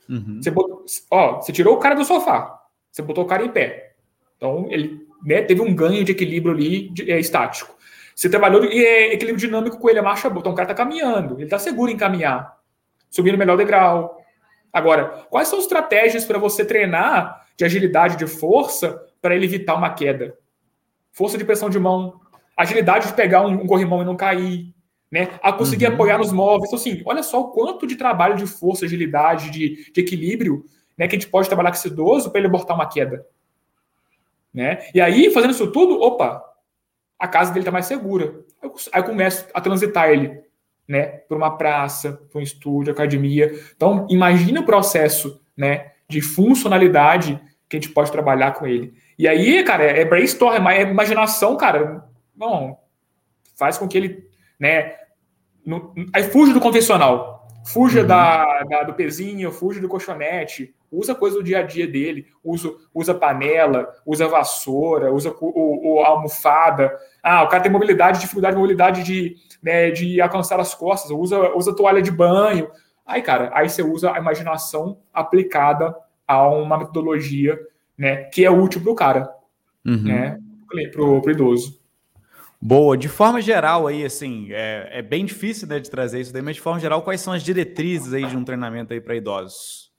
Uhum. 0.08 0.40
Você, 0.42 0.50
botou, 0.50 0.84
ó, 1.10 1.36
você 1.36 1.52
tirou 1.52 1.74
o 1.76 1.78
cara 1.78 1.94
do 1.94 2.04
sofá, 2.04 2.62
você 2.90 3.00
botou 3.00 3.24
o 3.24 3.26
cara 3.26 3.44
em 3.44 3.50
pé. 3.50 3.92
Então, 4.36 4.66
ele 4.70 5.06
né, 5.24 5.42
teve 5.42 5.60
um 5.60 5.74
ganho 5.74 6.04
de 6.04 6.12
equilíbrio 6.12 6.54
ali 6.54 6.88
de, 6.90 7.10
é, 7.10 7.18
estático. 7.18 7.76
Você 8.14 8.28
trabalhou 8.28 8.64
e 8.64 8.84
é 8.84 9.14
equilíbrio 9.14 9.46
dinâmico 9.46 9.78
com 9.78 9.88
ele, 9.88 10.00
a 10.00 10.02
marcha 10.02 10.28
boa. 10.28 10.40
Então 10.40 10.52
o 10.52 10.54
cara 10.54 10.70
está 10.70 10.82
caminhando, 10.82 11.36
ele 11.36 11.44
está 11.44 11.58
seguro 11.58 11.90
em 11.90 11.96
caminhar, 11.96 12.58
subindo 13.08 13.36
o 13.36 13.38
melhor 13.38 13.56
degrau. 13.56 14.20
Agora, 14.72 15.26
quais 15.30 15.46
são 15.46 15.58
as 15.58 15.64
estratégias 15.64 16.24
para 16.24 16.38
você 16.38 16.64
treinar 16.64 17.46
de 17.56 17.64
agilidade, 17.64 18.16
de 18.16 18.26
força, 18.26 19.00
para 19.22 19.36
ele 19.36 19.44
evitar 19.44 19.76
uma 19.76 19.90
queda? 19.90 20.36
Força 21.12 21.36
de 21.36 21.44
pressão 21.44 21.70
de 21.70 21.78
mão, 21.78 22.20
agilidade 22.56 23.08
de 23.08 23.14
pegar 23.14 23.46
um, 23.46 23.62
um 23.62 23.66
corrimão 23.66 24.02
e 24.02 24.04
não 24.04 24.16
cair, 24.16 24.74
né? 25.10 25.28
A 25.42 25.52
conseguir 25.52 25.86
uhum. 25.86 25.94
apoiar 25.94 26.18
nos 26.18 26.32
móveis. 26.32 26.68
Então, 26.68 26.78
assim, 26.78 27.02
olha 27.04 27.22
só 27.22 27.40
o 27.40 27.50
quanto 27.50 27.86
de 27.86 27.96
trabalho 27.96 28.36
de 28.36 28.46
força, 28.46 28.84
agilidade, 28.84 29.50
de, 29.50 29.90
de 29.92 30.00
equilíbrio, 30.00 30.64
né, 30.96 31.06
que 31.06 31.16
a 31.16 31.18
gente 31.18 31.30
pode 31.30 31.48
trabalhar 31.48 31.70
com 31.70 31.76
esse 31.76 31.88
idoso 31.88 32.30
para 32.30 32.40
ele 32.40 32.48
abortar 32.48 32.76
uma 32.76 32.88
queda. 32.88 33.24
Né? 34.52 34.86
E 34.92 35.00
aí, 35.00 35.30
fazendo 35.30 35.52
isso 35.52 35.70
tudo, 35.70 36.00
opa, 36.00 36.42
a 37.18 37.28
casa 37.28 37.52
dele 37.52 37.62
está 37.62 37.70
mais 37.70 37.86
segura. 37.86 38.44
Aí 38.92 39.00
eu 39.00 39.04
começo 39.04 39.46
a 39.54 39.60
transitar 39.60 40.10
ele 40.10 40.42
né, 40.86 41.06
para 41.06 41.36
uma 41.36 41.56
praça, 41.56 42.20
para 42.30 42.40
um 42.40 42.42
estúdio, 42.42 42.92
academia. 42.92 43.52
Então, 43.76 44.06
imagine 44.10 44.58
o 44.58 44.64
processo 44.64 45.40
né, 45.56 45.92
de 46.08 46.20
funcionalidade 46.20 47.40
que 47.68 47.76
a 47.76 47.80
gente 47.80 47.92
pode 47.92 48.10
trabalhar 48.10 48.52
com 48.52 48.66
ele. 48.66 48.94
E 49.18 49.26
aí, 49.26 49.64
cara, 49.64 49.82
é 49.82 50.04
brainstorm, 50.04 50.68
é 50.68 50.82
imaginação, 50.82 51.56
cara. 51.56 52.04
Não, 52.36 52.78
faz 53.56 53.76
com 53.76 53.88
que 53.88 53.98
ele, 53.98 54.28
né, 54.60 54.94
no, 55.66 55.92
aí 56.14 56.22
fuja 56.22 56.52
do 56.54 56.60
convencional. 56.60 57.36
Fuja 57.66 58.00
uhum. 58.00 58.06
da, 58.06 58.62
da, 58.62 58.82
do 58.84 58.94
pezinho, 58.94 59.52
fuja 59.52 59.80
do 59.80 59.88
colchonete, 59.88 60.74
usa 60.90 61.14
coisa 61.14 61.36
do 61.36 61.42
dia 61.42 61.58
a 61.58 61.62
dia 61.62 61.86
dele, 61.86 62.26
usa, 62.42 62.72
usa 62.94 63.12
panela, 63.12 63.92
usa 64.06 64.26
vassoura, 64.26 65.12
usa 65.12 65.34
o, 65.38 65.96
o, 65.96 66.00
almofada. 66.00 66.96
Ah, 67.22 67.42
o 67.42 67.48
cara 67.48 67.62
tem 67.62 67.70
mobilidade, 67.70 68.20
dificuldade 68.20 68.54
de 68.54 68.60
mobilidade 68.60 69.02
de, 69.02 69.36
né, 69.62 69.90
de 69.90 70.20
alcançar 70.20 70.58
as 70.60 70.74
costas, 70.74 71.10
usa, 71.10 71.54
usa 71.54 71.76
toalha 71.76 72.00
de 72.00 72.10
banho. 72.10 72.70
Aí, 73.04 73.20
cara, 73.20 73.50
aí 73.52 73.68
você 73.68 73.82
usa 73.82 74.12
a 74.12 74.18
imaginação 74.18 75.00
aplicada 75.12 75.94
a 76.26 76.48
uma 76.48 76.78
metodologia 76.78 77.58
né, 77.98 78.24
que 78.24 78.44
é 78.44 78.50
útil 78.50 78.80
para 78.80 78.92
o 78.92 78.94
cara, 78.94 79.28
uhum. 79.84 80.02
né, 80.04 80.38
para 80.92 81.02
o 81.02 81.30
idoso. 81.30 81.78
Boa. 82.60 82.96
De 82.96 83.08
forma 83.08 83.40
geral, 83.40 83.86
aí, 83.86 84.04
assim, 84.04 84.48
é, 84.50 84.88
é 84.92 85.02
bem 85.02 85.24
difícil 85.24 85.68
né, 85.68 85.78
de 85.78 85.90
trazer 85.90 86.20
isso 86.20 86.32
daí, 86.32 86.42
mas 86.42 86.56
de 86.56 86.62
forma 86.62 86.80
geral, 86.80 87.02
quais 87.02 87.20
são 87.20 87.32
as 87.32 87.42
diretrizes 87.42 88.12
aí 88.12 88.24
de 88.24 88.36
um 88.36 88.44
treinamento 88.44 88.92
aí 88.92 89.00
para 89.00 89.14
idosos? 89.14 89.90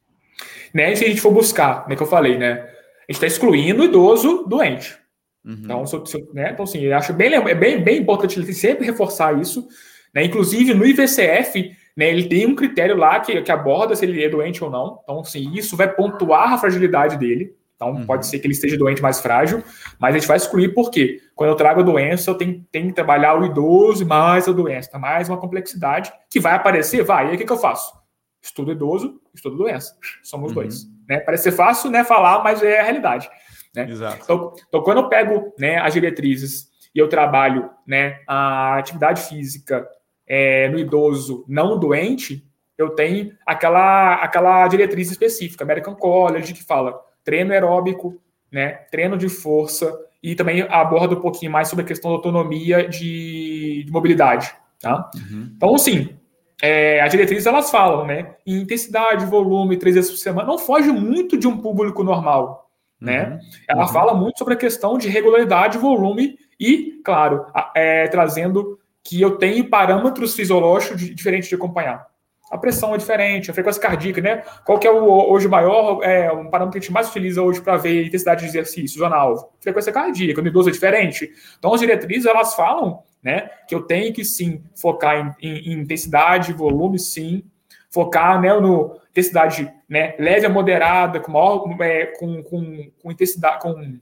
Né, 0.74 0.96
se 0.96 1.06
a 1.06 1.08
gente 1.08 1.22
for 1.22 1.32
buscar, 1.32 1.88
né, 1.88 1.96
que 1.96 2.04
eu 2.04 2.08
falei, 2.08 2.38
né? 2.38 2.52
A 2.52 3.12
gente 3.12 3.24
está 3.24 3.28
excluindo 3.28 3.82
o 3.82 3.86
idoso 3.86 4.46
doente. 4.48 4.98
Uhum. 5.44 5.62
Então, 5.64 5.86
se, 5.86 6.00
se, 6.06 6.28
né, 6.34 6.52
então, 6.52 6.64
assim, 6.64 6.82
eu 6.82 6.96
acho 6.96 7.14
bem, 7.14 7.34
é 7.34 7.56
bem, 7.56 7.82
bem 7.82 7.98
importante 7.98 8.54
sempre 8.54 8.86
reforçar 8.86 9.40
isso. 9.40 9.68
Né? 10.14 10.26
Inclusive, 10.26 10.74
no 10.74 10.86
IVCF, 10.86 11.72
né, 11.96 12.10
ele 12.10 12.28
tem 12.28 12.46
um 12.46 12.56
critério 12.56 12.96
lá 12.96 13.20
que, 13.20 13.42
que 13.42 13.52
aborda 13.52 13.96
se 13.96 14.06
ele 14.06 14.24
é 14.24 14.30
doente 14.30 14.64
ou 14.64 14.70
não. 14.70 15.00
Então, 15.04 15.20
assim, 15.22 15.52
isso 15.54 15.76
vai 15.76 15.92
pontuar 15.92 16.54
a 16.54 16.58
fragilidade 16.58 17.18
dele. 17.18 17.54
Então, 17.80 17.94
uhum. 17.94 18.06
pode 18.06 18.28
ser 18.28 18.40
que 18.40 18.46
ele 18.46 18.54
esteja 18.54 18.78
doente 18.78 19.02
mais 19.02 19.22
frágil, 19.22 19.64
mas 19.98 20.14
a 20.14 20.18
gente 20.18 20.28
vai 20.28 20.36
excluir 20.36 20.74
porque 20.74 21.22
quando 21.34 21.52
eu 21.52 21.56
trago 21.56 21.80
a 21.80 21.84
doença, 21.84 22.30
eu 22.30 22.36
tenho, 22.36 22.62
tenho 22.70 22.88
que 22.88 22.94
trabalhar 22.94 23.40
o 23.40 23.46
idoso 23.46 24.06
mais 24.06 24.50
a 24.50 24.52
doença, 24.52 25.00
mais 25.00 25.30
uma 25.30 25.38
complexidade 25.38 26.12
que 26.30 26.42
vai 26.42 26.56
aparecer, 26.56 27.06
vai. 27.06 27.28
E 27.28 27.30
aí 27.30 27.36
o 27.36 27.38
que, 27.38 27.46
que 27.46 27.52
eu 27.54 27.58
faço? 27.58 27.94
Estudo 28.42 28.74
idoso, 28.74 29.22
estudo 29.34 29.56
doença. 29.56 29.96
Somos 30.22 30.50
uhum. 30.50 30.56
dois. 30.56 30.88
Né? 31.08 31.22
Parece 31.22 31.44
ser 31.44 31.52
fácil 31.54 31.90
né, 31.90 32.04
falar, 32.04 32.44
mas 32.44 32.62
é 32.62 32.82
a 32.82 32.84
realidade. 32.84 33.30
Né? 33.74 33.90
Exato. 33.90 34.20
Então, 34.26 34.54
então, 34.68 34.84
quando 34.84 34.98
eu 34.98 35.08
pego 35.08 35.54
né, 35.58 35.78
as 35.78 35.94
diretrizes 35.94 36.68
e 36.94 37.00
eu 37.00 37.08
trabalho 37.08 37.70
né, 37.88 38.20
a 38.28 38.78
atividade 38.78 39.22
física 39.22 39.88
é, 40.28 40.68
no 40.68 40.78
idoso 40.78 41.46
não 41.48 41.80
doente, 41.80 42.46
eu 42.78 42.90
tenho 42.90 43.34
aquela, 43.46 44.16
aquela 44.16 44.68
diretriz 44.68 45.10
específica, 45.10 45.64
American 45.64 45.96
College, 45.96 46.54
que 46.54 46.64
fala 46.64 47.08
treino 47.24 47.54
aeróbico, 47.54 48.20
né, 48.52 48.72
treino 48.92 49.18
de 49.18 49.30
força 49.30 49.98
e 50.22 50.36
também 50.36 50.62
aborda 50.70 51.16
um 51.16 51.22
pouquinho 51.22 51.52
mais 51.52 51.68
sobre 51.68 51.86
a 51.86 51.88
questão 51.88 52.12
da 52.12 52.18
autonomia 52.18 52.88
de, 52.88 53.84
de 53.86 53.92
mobilidade. 53.92 54.54
Tá? 54.82 55.10
Uhum. 55.16 55.52
Então, 55.56 55.76
assim, 55.76 56.18
é, 56.62 57.02
as 57.02 57.12
diretrizes 57.12 57.46
elas 57.46 57.72
falam, 57.72 58.06
né? 58.06 58.36
Em 58.46 58.62
intensidade, 58.62 59.26
volume, 59.26 59.78
três 59.78 59.96
vezes 59.96 60.12
por 60.12 60.18
semana, 60.18 60.48
não 60.48 60.58
foge 60.58 60.92
muito 60.92 61.38
de 61.38 61.48
um 61.48 61.58
público 61.58 62.04
normal. 62.04 62.70
Né? 63.00 63.30
Uhum. 63.30 63.40
Ela 63.68 63.82
uhum. 63.84 63.94
fala 63.94 64.14
muito 64.14 64.38
sobre 64.38 64.56
a 64.56 64.58
questão 64.58 64.98
de 64.98 65.08
regularidade, 65.08 65.78
volume 65.78 66.38
e, 66.60 67.02
claro, 67.04 67.46
é, 67.74 68.08
trazendo 68.08 68.78
que 69.04 69.22
eu 69.22 69.38
tenho 69.38 69.70
parâmetros 69.70 70.36
fisiológicos 70.36 71.02
diferentes 71.16 71.48
de 71.48 71.56
acompanhar 71.56 72.06
a 72.50 72.58
pressão 72.58 72.96
é 72.96 72.98
diferente, 72.98 73.52
a 73.52 73.54
frequência 73.54 73.82
cardíaca, 73.82 74.22
né? 74.22 74.44
Qual 74.66 74.80
que 74.80 74.88
é 74.88 74.92
o 74.92 75.06
hoje 75.32 75.48
maior, 75.48 76.02
é, 76.04 76.32
um 76.32 76.50
parâmetro 76.50 76.72
que 76.72 76.78
a 76.80 76.82
gente 76.82 76.92
mais 76.92 77.08
utiliza 77.10 77.42
hoje 77.42 77.62
para 77.62 77.78
ver 77.78 78.00
a 78.00 78.08
intensidade 78.08 78.42
de 78.42 78.48
exercício, 78.48 79.00
zona 79.00 79.16
alvo? 79.16 79.52
Frequência 79.60 79.92
cardíaca, 79.92 80.42
no 80.42 80.48
idoso 80.48 80.70
é 80.70 80.72
diferente. 80.72 81.32
Então, 81.58 81.74
as 81.74 81.80
diretrizes, 81.80 82.26
elas 82.26 82.56
falam, 82.56 83.04
né, 83.22 83.50
que 83.68 83.76
eu 83.76 83.82
tenho 83.82 84.12
que, 84.12 84.26
sim, 84.26 84.64
focar 84.76 85.36
em, 85.42 85.48
em, 85.48 85.74
em 85.74 85.82
intensidade, 85.82 86.54
volume, 86.54 86.98
sim, 86.98 87.44
focar, 87.92 88.42
né, 88.42 88.58
no 88.60 89.00
intensidade, 89.12 89.72
né, 89.88 90.16
leve 90.18 90.46
a 90.46 90.50
moderada, 90.50 91.20
com 91.20 91.32
maior, 91.32 91.64
é, 91.82 92.08
com, 92.18 92.42
com, 92.42 92.92
com 93.02 93.12
intensidade, 93.12 93.62
com 93.62 94.00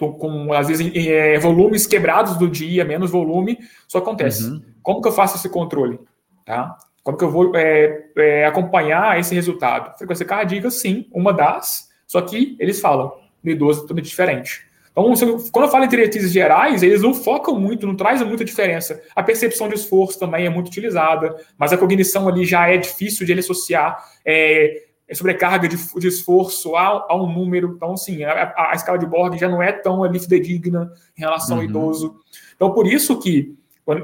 com, 0.00 0.14
com, 0.14 0.52
às 0.54 0.66
vezes 0.66 0.90
é, 0.96 1.38
volumes 1.38 1.86
quebrados 1.86 2.38
do 2.38 2.48
dia, 2.48 2.86
menos 2.86 3.10
volume, 3.10 3.58
isso 3.86 3.98
acontece. 3.98 4.44
Uhum. 4.44 4.62
Como 4.82 5.02
que 5.02 5.08
eu 5.08 5.12
faço 5.12 5.36
esse 5.36 5.50
controle? 5.50 6.00
Tá? 6.42 6.78
Como 7.10 7.18
que 7.18 7.24
eu 7.24 7.30
vou 7.30 7.56
é, 7.56 8.04
é, 8.16 8.46
acompanhar 8.46 9.18
esse 9.18 9.34
resultado? 9.34 9.96
Frequência 9.98 10.24
cardíaca, 10.24 10.70
sim, 10.70 11.06
uma 11.12 11.32
das, 11.32 11.88
só 12.06 12.20
que 12.20 12.56
eles 12.60 12.80
falam 12.80 13.12
no 13.42 13.50
idoso 13.50 13.82
totalmente 13.82 14.08
diferente. 14.08 14.68
Então, 14.92 15.12
quando 15.52 15.64
eu 15.64 15.70
falo 15.70 15.84
em 15.84 15.88
diretrizes 15.88 16.32
gerais, 16.32 16.82
eles 16.82 17.02
não 17.02 17.14
focam 17.14 17.58
muito, 17.58 17.86
não 17.86 17.96
trazem 17.96 18.26
muita 18.26 18.44
diferença. 18.44 19.00
A 19.14 19.22
percepção 19.22 19.68
de 19.68 19.74
esforço 19.74 20.18
também 20.18 20.46
é 20.46 20.50
muito 20.50 20.68
utilizada, 20.68 21.36
mas 21.56 21.72
a 21.72 21.78
cognição 21.78 22.28
ali 22.28 22.44
já 22.44 22.68
é 22.68 22.76
difícil 22.76 23.24
de 23.24 23.32
ele 23.32 23.40
associar 23.40 24.04
é, 24.24 24.84
é 25.08 25.14
sobrecarga 25.14 25.68
de, 25.68 25.76
de 25.76 26.08
esforço 26.08 26.76
a, 26.76 27.06
a, 27.08 27.16
um 27.16 27.32
número. 27.32 27.72
Então, 27.76 27.96
sim, 27.96 28.24
a, 28.24 28.52
a, 28.56 28.72
escala 28.74 28.98
de 28.98 29.06
Borg 29.06 29.36
já 29.38 29.48
não 29.48 29.62
é 29.62 29.72
tão 29.72 30.04
ali 30.04 30.18
fidedigna 30.18 30.92
em 31.16 31.20
relação 31.20 31.56
uhum. 31.56 31.62
ao 31.62 31.68
idoso. 31.68 32.16
Então, 32.54 32.72
por 32.72 32.86
isso 32.86 33.18
que 33.18 33.54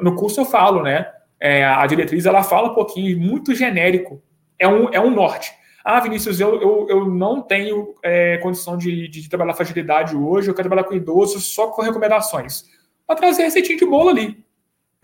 no 0.03 0.14
curso 0.14 0.40
eu 0.40 0.45
falo, 0.45 0.83
né? 0.83 1.12
É, 1.40 1.64
a 1.64 1.87
diretriz 1.87 2.27
ela 2.27 2.42
fala 2.42 2.70
um 2.70 2.75
pouquinho, 2.75 3.18
muito 3.18 3.55
genérico. 3.55 4.22
É 4.59 4.66
um, 4.66 4.88
é 4.92 5.01
um 5.01 5.11
norte. 5.11 5.53
Ah, 5.85 6.01
Vinícius, 6.01 6.40
eu, 6.40 6.61
eu, 6.61 6.87
eu 6.88 7.05
não 7.05 7.40
tenho 7.40 7.94
é, 8.03 8.38
condição 8.38 8.77
de, 8.77 9.07
de, 9.07 9.29
trabalhar 9.29 9.55
fragilidade 9.55 10.16
hoje, 10.16 10.49
eu 10.49 10.55
quero 10.55 10.68
trabalhar 10.68 10.88
com 10.88 10.94
idosos 10.94 11.55
só 11.55 11.68
com 11.68 11.83
recomendações. 11.83 12.64
Para 13.07 13.14
trazer 13.14 13.44
receitinha 13.44 13.79
de 13.79 13.87
bolo 13.87 14.09
ali. 14.09 14.44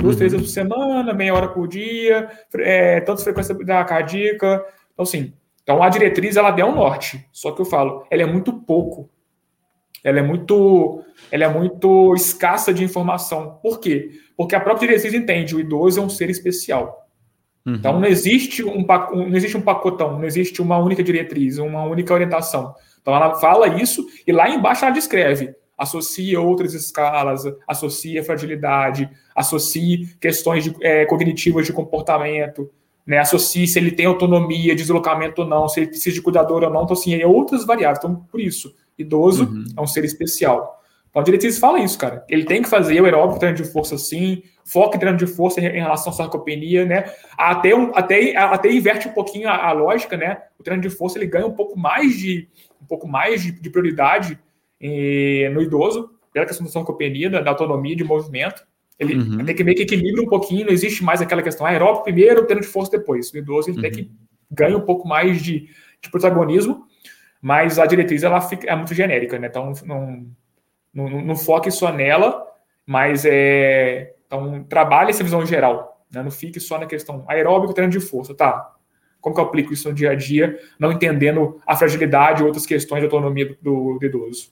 Duas, 0.01 0.15
uhum. 0.15 0.19
três 0.19 0.33
vezes 0.33 0.47
por 0.49 0.53
semana, 0.53 1.15
meia 1.15 1.35
hora 1.35 1.49
por 1.49 1.69
dia, 1.69 2.29
é, 2.57 3.01
tanto 3.01 3.23
frequência 3.23 3.55
da 3.55 3.85
cardíaca. 3.85 4.65
Então, 4.93 5.05
assim, 5.05 5.33
então 5.63 5.81
a 5.81 5.89
diretriz 5.89 6.37
ela 6.37 6.53
é 6.59 6.65
um 6.65 6.75
norte. 6.75 7.25
Só 7.31 7.53
que 7.53 7.61
eu 7.61 7.65
falo, 7.65 8.05
ela 8.11 8.23
é 8.23 8.27
muito 8.27 8.53
pouco. 8.53 9.09
Ela 10.05 10.19
é 10.19 10.23
muito, 10.23 11.03
ela 11.31 11.45
é 11.45 11.49
muito 11.49 12.15
escassa 12.15 12.73
de 12.73 12.83
informação. 12.83 13.59
Por 13.63 13.79
quê? 13.79 14.11
Porque 14.37 14.55
a 14.55 14.61
própria 14.61 14.89
diretriz 14.89 15.15
entende 15.15 15.55
o 15.55 15.61
idoso 15.61 16.01
é 16.01 16.03
um 16.03 16.09
ser 16.09 16.29
especial. 16.31 17.07
Uhum. 17.65 17.75
Então 17.75 18.01
não 18.01 18.09
existe 18.09 18.65
um, 18.65 18.85
não 18.85 19.37
existe 19.37 19.57
um 19.57 19.63
pacotão, 19.63 20.19
não 20.19 20.25
existe 20.25 20.61
uma 20.61 20.79
única 20.79 21.03
diretriz, 21.03 21.59
uma 21.59 21.85
única 21.85 22.13
orientação. 22.13 22.75
Então 23.01 23.15
ela 23.15 23.35
fala 23.37 23.81
isso 23.81 24.05
e 24.27 24.33
lá 24.33 24.49
embaixo 24.49 24.85
ela 24.85 24.95
descreve 24.95 25.55
associa 25.83 26.41
outras 26.41 26.75
escalas, 26.75 27.43
associa 27.67 28.23
fragilidade, 28.23 29.11
associe 29.35 30.15
questões 30.21 30.65
de, 30.65 30.75
é, 30.81 31.05
cognitivas 31.07 31.67
de 31.67 31.73
comportamento, 31.73 32.71
né? 33.05 33.19
associe 33.19 33.67
se 33.67 33.79
ele 33.79 33.91
tem 33.91 34.07
autonomia, 34.07 34.77
deslocamento 34.77 35.43
ou 35.43 35.49
não, 35.49 35.69
se 35.69 35.81
ele 35.81 35.89
precisa 35.89 36.15
de 36.15 36.23
cuidador 36.23 36.63
ou 36.63 36.71
não, 36.71 36.85
então 36.85 36.93
assim, 36.93 37.15
é 37.15 37.27
outras 37.27 37.65
variáveis. 37.65 37.99
Então, 37.99 38.15
por 38.31 38.41
isso, 38.41 38.75
idoso 38.99 39.45
uhum. 39.45 39.65
é 39.77 39.81
um 39.81 39.87
ser 39.87 40.05
especial. 40.05 40.81
Então, 41.09 41.21
a 41.21 41.25
diretriz 41.25 41.59
fala 41.59 41.79
isso, 41.79 41.99
cara. 41.99 42.25
Ele 42.29 42.45
tem 42.45 42.63
que 42.63 42.69
fazer 42.69 43.01
o 43.01 43.05
aeróbico 43.05 43.39
treino 43.39 43.57
de 43.57 43.65
força 43.65 43.99
sim, 43.99 44.43
foca 44.65 44.97
em 44.97 45.01
treino 45.01 45.19
de 45.19 45.27
força 45.27 45.61
em, 45.61 45.65
relação 45.65 46.13
à 46.13 46.17
sarcopenia, 46.17 46.87
né? 46.87 47.05
Até, 47.37 47.75
um, 47.75 47.93
até, 47.95 48.35
até 48.37 48.73
inverte 48.73 49.09
um 49.09 49.13
pouquinho 49.13 49.49
a, 49.49 49.69
a, 49.69 49.73
lógica, 49.73 50.17
né? 50.17 50.39
O 50.59 50.63
treino 50.63 50.83
de 50.83 50.89
força 50.89 51.19
ele 51.19 51.27
ganha 51.27 51.47
um 51.47 51.53
pouco 51.53 51.79
mais 51.79 52.17
de 52.17 52.49
um 52.81 52.87
pouco 52.87 53.07
mais 53.07 53.43
de, 53.43 53.53
de 53.53 53.71
prioridade 53.71 54.39
eh, 54.81 55.51
no 55.55 55.63
idoso, 55.63 56.11
pela 56.33 56.47
questão 56.47 56.67
da 56.67 56.73
sarcopenia, 56.73 57.31
da, 57.31 57.41
da 57.41 57.51
autonomia 57.51 57.95
de 57.95 58.03
movimento. 58.03 58.67
Ele 58.99 59.15
uhum. 59.15 59.45
tem 59.45 59.55
que 59.55 59.65
meio 59.65 59.77
que 59.77 59.83
equilibra 59.83 60.23
um 60.23 60.29
pouquinho, 60.29 60.67
não 60.67 60.73
existe 60.73 61.05
mais 61.05 61.21
aquela 61.21 61.43
questão 61.43 61.67
aeróbico 61.67 62.05
primeiro, 62.05 62.45
treino 62.45 62.63
de 62.63 62.69
força 62.69 62.91
depois. 62.91 63.31
O 63.33 63.37
idoso 63.37 63.71
ele 63.71 63.77
uhum. 63.77 63.83
tem 63.83 63.91
que 63.93 64.11
ganha 64.51 64.77
um 64.77 64.83
pouco 64.83 65.07
mais 65.07 65.43
de, 65.43 65.69
de, 66.01 66.11
protagonismo, 66.11 66.87
mas 67.43 67.79
a 67.79 67.85
diretriz 67.85 68.23
ela 68.23 68.41
fica, 68.41 68.71
é 68.71 68.77
muito 68.77 68.95
genérica, 68.95 69.39
né? 69.39 69.49
Então 69.49 69.73
não, 69.85 70.27
não, 70.95 71.09
não 71.23 71.37
foque 71.37 71.71
só 71.71 71.93
nela, 71.93 72.47
mas 72.87 73.25
é 73.27 74.15
então, 74.33 74.65
trabalhe 74.65 75.11
essa 75.11 75.23
visão 75.23 75.45
geral, 75.45 76.01
né? 76.11 76.23
não 76.23 76.31
fique 76.31 76.59
só 76.59 76.79
na 76.79 76.87
questão 76.87 77.23
aeróbico, 77.29 77.75
treino 77.75 77.93
de 77.93 78.01
força, 78.01 78.35
tá? 78.35 78.73
Como 79.21 79.35
que 79.35 79.41
eu 79.41 79.45
aplico 79.45 79.75
isso 79.75 79.89
no 79.91 79.95
dia 79.95 80.13
a 80.13 80.15
dia, 80.15 80.59
não 80.79 80.91
entendendo 80.91 81.61
a 81.67 81.77
fragilidade 81.77 82.43
e 82.43 82.47
outras 82.47 82.65
questões 82.65 83.01
de 83.01 83.07
autonomia 83.07 83.55
do, 83.61 83.99
do 83.99 84.07
idoso? 84.07 84.51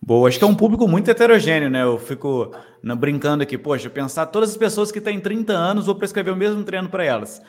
Boa, 0.00 0.28
acho 0.28 0.38
que 0.38 0.44
é 0.44 0.46
um 0.46 0.54
público 0.54 0.86
muito 0.86 1.10
heterogêneo, 1.10 1.68
né? 1.68 1.82
Eu 1.82 1.98
fico 1.98 2.52
né, 2.82 2.94
brincando 2.94 3.42
aqui, 3.42 3.58
poxa, 3.58 3.90
pensar 3.90 4.26
todas 4.26 4.50
as 4.50 4.56
pessoas 4.56 4.92
que 4.92 5.00
têm 5.00 5.20
30 5.20 5.52
anos, 5.52 5.86
vou 5.86 5.94
prescrever 5.96 6.32
o 6.32 6.36
mesmo 6.36 6.62
treino 6.62 6.88
para 6.88 7.04
elas. 7.04 7.42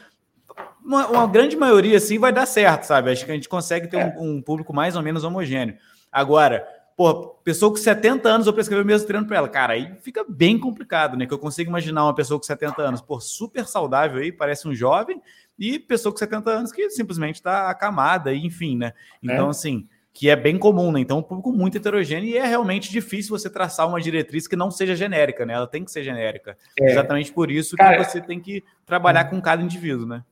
Uma, 0.83 1.07
uma, 1.07 1.27
grande 1.27 1.55
maioria, 1.55 1.97
assim, 1.97 2.17
vai 2.17 2.33
dar 2.33 2.45
certo, 2.45 2.83
sabe? 2.83 3.11
Acho 3.11 3.25
que 3.25 3.31
a 3.31 3.35
gente 3.35 3.49
consegue 3.49 3.87
ter 3.87 3.97
é. 3.97 4.15
um, 4.17 4.37
um 4.37 4.41
público 4.41 4.73
mais 4.73 4.95
ou 4.95 5.01
menos 5.01 5.23
homogêneo. 5.23 5.77
Agora, 6.11 6.67
Pô, 7.01 7.29
pessoa 7.43 7.71
com 7.71 7.77
70 7.77 8.29
anos, 8.29 8.45
eu 8.45 8.53
prescrever 8.53 8.83
o 8.83 8.87
mesmo 8.87 9.07
treino 9.07 9.25
para 9.25 9.37
ela. 9.37 9.49
Cara, 9.49 9.73
aí 9.73 9.95
fica 10.01 10.23
bem 10.27 10.59
complicado, 10.59 11.17
né? 11.17 11.25
Que 11.25 11.33
eu 11.33 11.39
consigo 11.39 11.69
imaginar 11.69 12.03
uma 12.03 12.13
pessoa 12.13 12.39
com 12.39 12.45
70 12.45 12.79
anos, 12.79 13.01
pô, 13.01 13.19
super 13.19 13.65
saudável 13.65 14.21
aí, 14.21 14.31
parece 14.31 14.67
um 14.67 14.75
jovem, 14.75 15.19
e 15.57 15.79
pessoa 15.79 16.11
com 16.11 16.19
70 16.19 16.51
anos 16.51 16.71
que 16.71 16.91
simplesmente 16.91 17.37
está 17.37 17.71
acamada, 17.71 18.33
enfim, 18.35 18.77
né? 18.77 18.93
Então, 19.23 19.47
é. 19.47 19.49
assim, 19.49 19.87
que 20.13 20.29
é 20.29 20.35
bem 20.35 20.59
comum, 20.59 20.91
né? 20.91 20.99
Então, 20.99 21.17
um 21.17 21.23
público 21.23 21.51
muito 21.51 21.77
heterogêneo 21.77 22.29
e 22.29 22.37
é 22.37 22.45
realmente 22.45 22.91
difícil 22.91 23.35
você 23.35 23.49
traçar 23.49 23.87
uma 23.87 23.99
diretriz 23.99 24.47
que 24.47 24.55
não 24.55 24.69
seja 24.69 24.95
genérica, 24.95 25.43
né? 25.43 25.53
Ela 25.53 25.67
tem 25.67 25.83
que 25.83 25.91
ser 25.91 26.03
genérica. 26.03 26.57
É. 26.79 26.91
Exatamente 26.91 27.31
por 27.31 27.49
isso 27.49 27.75
Cara, 27.77 27.97
que 27.97 28.11
você 28.11 28.21
tem 28.21 28.39
que 28.39 28.63
trabalhar 28.85 29.25
com 29.25 29.41
cada 29.41 29.63
indivíduo, 29.63 30.05
né? 30.05 30.23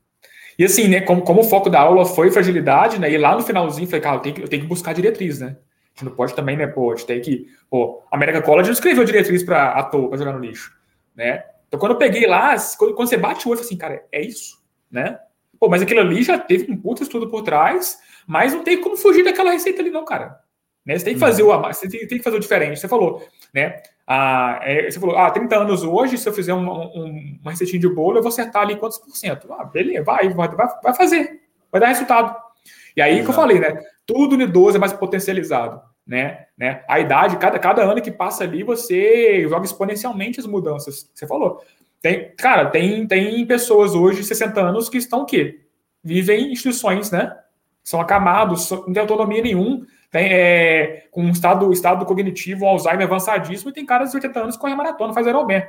E 0.58 0.64
assim, 0.64 0.88
né, 0.88 1.00
como, 1.00 1.22
como 1.22 1.40
o 1.40 1.44
foco 1.44 1.70
da 1.70 1.80
aula 1.80 2.04
foi 2.04 2.30
fragilidade, 2.30 2.98
né? 2.98 3.10
E 3.10 3.16
lá 3.16 3.34
no 3.34 3.42
finalzinho, 3.42 3.86
falei, 3.86 4.00
cara, 4.00 4.16
eu 4.16 4.20
tenho 4.20 4.34
que, 4.34 4.42
eu 4.42 4.48
tenho 4.48 4.62
que 4.62 4.68
buscar 4.68 4.92
diretriz, 4.92 5.40
né? 5.40 5.56
gente 6.00 6.04
não 6.04 6.12
pode 6.12 6.34
também, 6.34 6.56
né, 6.56 6.66
pô, 6.66 6.92
a 6.92 6.96
gente 6.96 7.06
tem 7.06 7.20
que. 7.20 7.46
Pô, 7.68 8.02
a 8.10 8.16
América 8.16 8.42
College 8.42 8.68
não 8.68 8.74
escreveu 8.74 9.04
diretriz 9.04 9.42
para 9.42 9.72
à 9.72 9.82
toa, 9.82 10.08
para 10.08 10.18
jogar 10.18 10.32
no 10.32 10.40
lixo, 10.40 10.74
né? 11.14 11.44
Então, 11.68 11.78
quando 11.78 11.92
eu 11.92 11.98
peguei 11.98 12.26
lá, 12.26 12.56
quando, 12.76 12.94
quando 12.94 13.08
você 13.08 13.16
bate 13.16 13.46
o 13.46 13.50
olho, 13.50 13.60
assim, 13.60 13.76
cara, 13.76 14.04
é 14.10 14.20
isso, 14.20 14.60
né? 14.90 15.18
Pô, 15.58 15.68
mas 15.68 15.82
aquilo 15.82 16.00
ali 16.00 16.22
já 16.22 16.38
teve 16.38 16.72
um 16.72 16.76
puto 16.76 17.02
estudo 17.02 17.28
por 17.30 17.42
trás, 17.42 17.98
mas 18.26 18.52
não 18.52 18.64
tem 18.64 18.80
como 18.80 18.96
fugir 18.96 19.22
daquela 19.22 19.52
receita 19.52 19.82
ali, 19.82 19.90
não, 19.90 20.04
cara. 20.04 20.40
Né? 20.84 20.98
Você 20.98 21.04
tem 21.04 21.14
que 21.14 21.20
fazer 21.20 21.42
o 21.42 21.62
você 21.62 21.88
tem, 21.88 22.06
tem 22.06 22.18
que 22.18 22.24
fazer 22.24 22.36
o 22.36 22.40
diferente. 22.40 22.80
Você 22.80 22.88
falou, 22.88 23.22
né? 23.54 23.82
Ah, 24.12 24.58
é, 24.62 24.90
você 24.90 24.98
falou, 24.98 25.16
ah, 25.16 25.30
30 25.30 25.56
anos 25.56 25.84
hoje, 25.84 26.18
se 26.18 26.28
eu 26.28 26.32
fizer 26.32 26.52
um, 26.52 26.68
um, 26.68 27.38
uma 27.40 27.52
receitinha 27.52 27.78
de 27.78 27.88
bolo, 27.88 28.18
eu 28.18 28.22
vou 28.22 28.30
acertar 28.30 28.62
ali 28.62 28.74
quantos 28.74 28.98
por 28.98 29.16
cento? 29.16 29.52
Ah, 29.52 29.64
beleza, 29.64 30.02
vai, 30.02 30.28
vai, 30.30 30.48
vai 30.48 30.94
fazer, 30.94 31.42
vai 31.70 31.80
dar 31.80 31.88
resultado. 31.88 32.34
E 32.96 33.00
aí 33.00 33.12
Exato. 33.12 33.24
que 33.24 33.30
eu 33.30 33.34
falei, 33.34 33.60
né? 33.60 33.80
Tudo 34.04 34.36
no 34.36 34.42
idoso 34.42 34.76
é 34.76 34.80
mais 34.80 34.92
potencializado 34.92 35.80
né? 36.10 36.46
né? 36.58 36.82
A 36.88 36.98
idade, 36.98 37.36
cada, 37.36 37.56
cada 37.56 37.82
ano 37.82 38.02
que 38.02 38.10
passa 38.10 38.42
ali, 38.42 38.64
você 38.64 39.46
joga 39.48 39.64
exponencialmente 39.64 40.40
as 40.40 40.46
mudanças. 40.46 41.08
Você 41.14 41.24
falou. 41.24 41.62
Tem, 42.02 42.34
cara, 42.34 42.68
tem, 42.68 43.06
tem 43.06 43.46
pessoas 43.46 43.94
hoje 43.94 44.22
de 44.22 44.26
60 44.26 44.60
anos 44.60 44.88
que 44.88 44.98
estão 44.98 45.20
o 45.20 45.24
quê? 45.24 45.60
Vivem 46.02 46.48
em 46.48 46.52
instituições, 46.52 47.12
né? 47.12 47.36
São 47.84 48.00
acamados, 48.00 48.68
não 48.70 48.92
tem 48.92 49.00
autonomia 49.00 49.42
nenhum, 49.42 49.84
tem 50.10 50.32
é, 50.32 51.04
com 51.10 51.22
um 51.22 51.30
estado, 51.30 51.72
estado 51.72 52.04
cognitivo, 52.04 52.64
um 52.64 52.68
Alzheimer 52.68 53.06
avançadíssimo, 53.06 53.70
e 53.70 53.72
tem 53.72 53.86
caras 53.86 54.10
de 54.10 54.16
80 54.16 54.40
anos 54.40 54.56
que 54.56 54.60
correm 54.60 54.76
maratona, 54.76 55.14
faz 55.14 55.26
Ironman. 55.26 55.62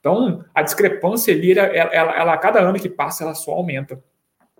Então, 0.00 0.44
a 0.54 0.62
discrepância 0.62 1.32
ali, 1.32 1.52
ela, 1.52 1.68
ela, 1.68 2.12
ela, 2.12 2.32
a 2.34 2.38
cada 2.38 2.60
ano 2.60 2.78
que 2.78 2.88
passa, 2.88 3.24
ela 3.24 3.34
só 3.34 3.52
aumenta. 3.52 4.02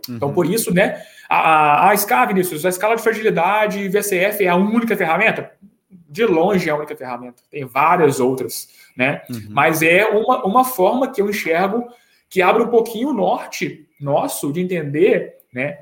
Então, 0.08 0.32
por 0.32 0.46
uhum. 0.46 0.52
isso, 0.52 0.72
né, 0.72 1.02
a, 1.28 1.38
a, 1.38 1.90
a 1.90 1.96
SCA, 1.96 2.26
Vinícius, 2.26 2.64
a 2.64 2.68
escala 2.68 2.94
de 2.94 3.02
fragilidade 3.02 3.88
VCF 3.88 4.44
é 4.44 4.48
a 4.48 4.56
única 4.56 4.96
ferramenta? 4.96 5.50
De 5.88 6.24
longe 6.24 6.68
é 6.68 6.72
a 6.72 6.76
única 6.76 6.96
ferramenta. 6.96 7.42
Tem 7.50 7.64
várias 7.64 8.20
outras, 8.20 8.68
né? 8.96 9.22
Uhum. 9.28 9.46
Mas 9.50 9.82
é 9.82 10.04
uma, 10.06 10.44
uma 10.44 10.64
forma 10.64 11.10
que 11.10 11.20
eu 11.20 11.28
enxergo 11.28 11.88
que 12.28 12.40
abre 12.40 12.62
um 12.62 12.68
pouquinho 12.68 13.10
o 13.10 13.14
norte 13.14 13.88
nosso 14.00 14.52
de 14.52 14.60
entender, 14.60 15.36
né, 15.52 15.78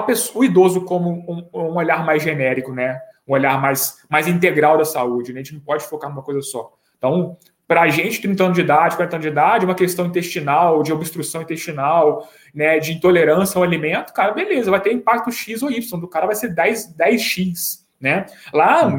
pessoa, 0.00 0.42
o 0.42 0.44
idoso 0.44 0.84
como 0.84 1.10
um, 1.10 1.48
um 1.52 1.76
olhar 1.76 2.04
mais 2.04 2.22
genérico, 2.22 2.72
né? 2.72 2.98
Um 3.26 3.32
olhar 3.32 3.60
mais, 3.60 3.98
mais 4.08 4.26
integral 4.26 4.78
da 4.78 4.84
saúde. 4.84 5.32
Né? 5.32 5.40
A 5.40 5.42
gente 5.42 5.54
não 5.54 5.60
pode 5.60 5.84
focar 5.84 6.10
numa 6.10 6.22
coisa 6.22 6.40
só. 6.40 6.72
Então, 6.96 7.36
para 7.66 7.82
a 7.82 7.88
gente, 7.88 8.20
30 8.20 8.44
anos 8.44 8.54
de 8.56 8.60
idade, 8.62 8.96
40 8.96 9.16
anos 9.16 9.24
de 9.24 9.32
idade, 9.32 9.64
uma 9.64 9.74
questão 9.74 10.06
intestinal, 10.06 10.82
de 10.82 10.92
obstrução 10.92 11.42
intestinal, 11.42 12.28
né, 12.54 12.78
de 12.78 12.92
intolerância 12.92 13.56
ao 13.56 13.64
alimento, 13.64 14.12
cara, 14.12 14.32
beleza, 14.32 14.70
vai 14.70 14.80
ter 14.80 14.92
impacto 14.92 15.32
X 15.32 15.62
ou 15.62 15.70
Y, 15.70 15.98
do 15.98 16.06
cara 16.06 16.26
vai 16.26 16.34
ser 16.34 16.48
10, 16.48 16.94
10X, 16.96 17.82
né? 17.98 18.26
Lá, 18.52 18.92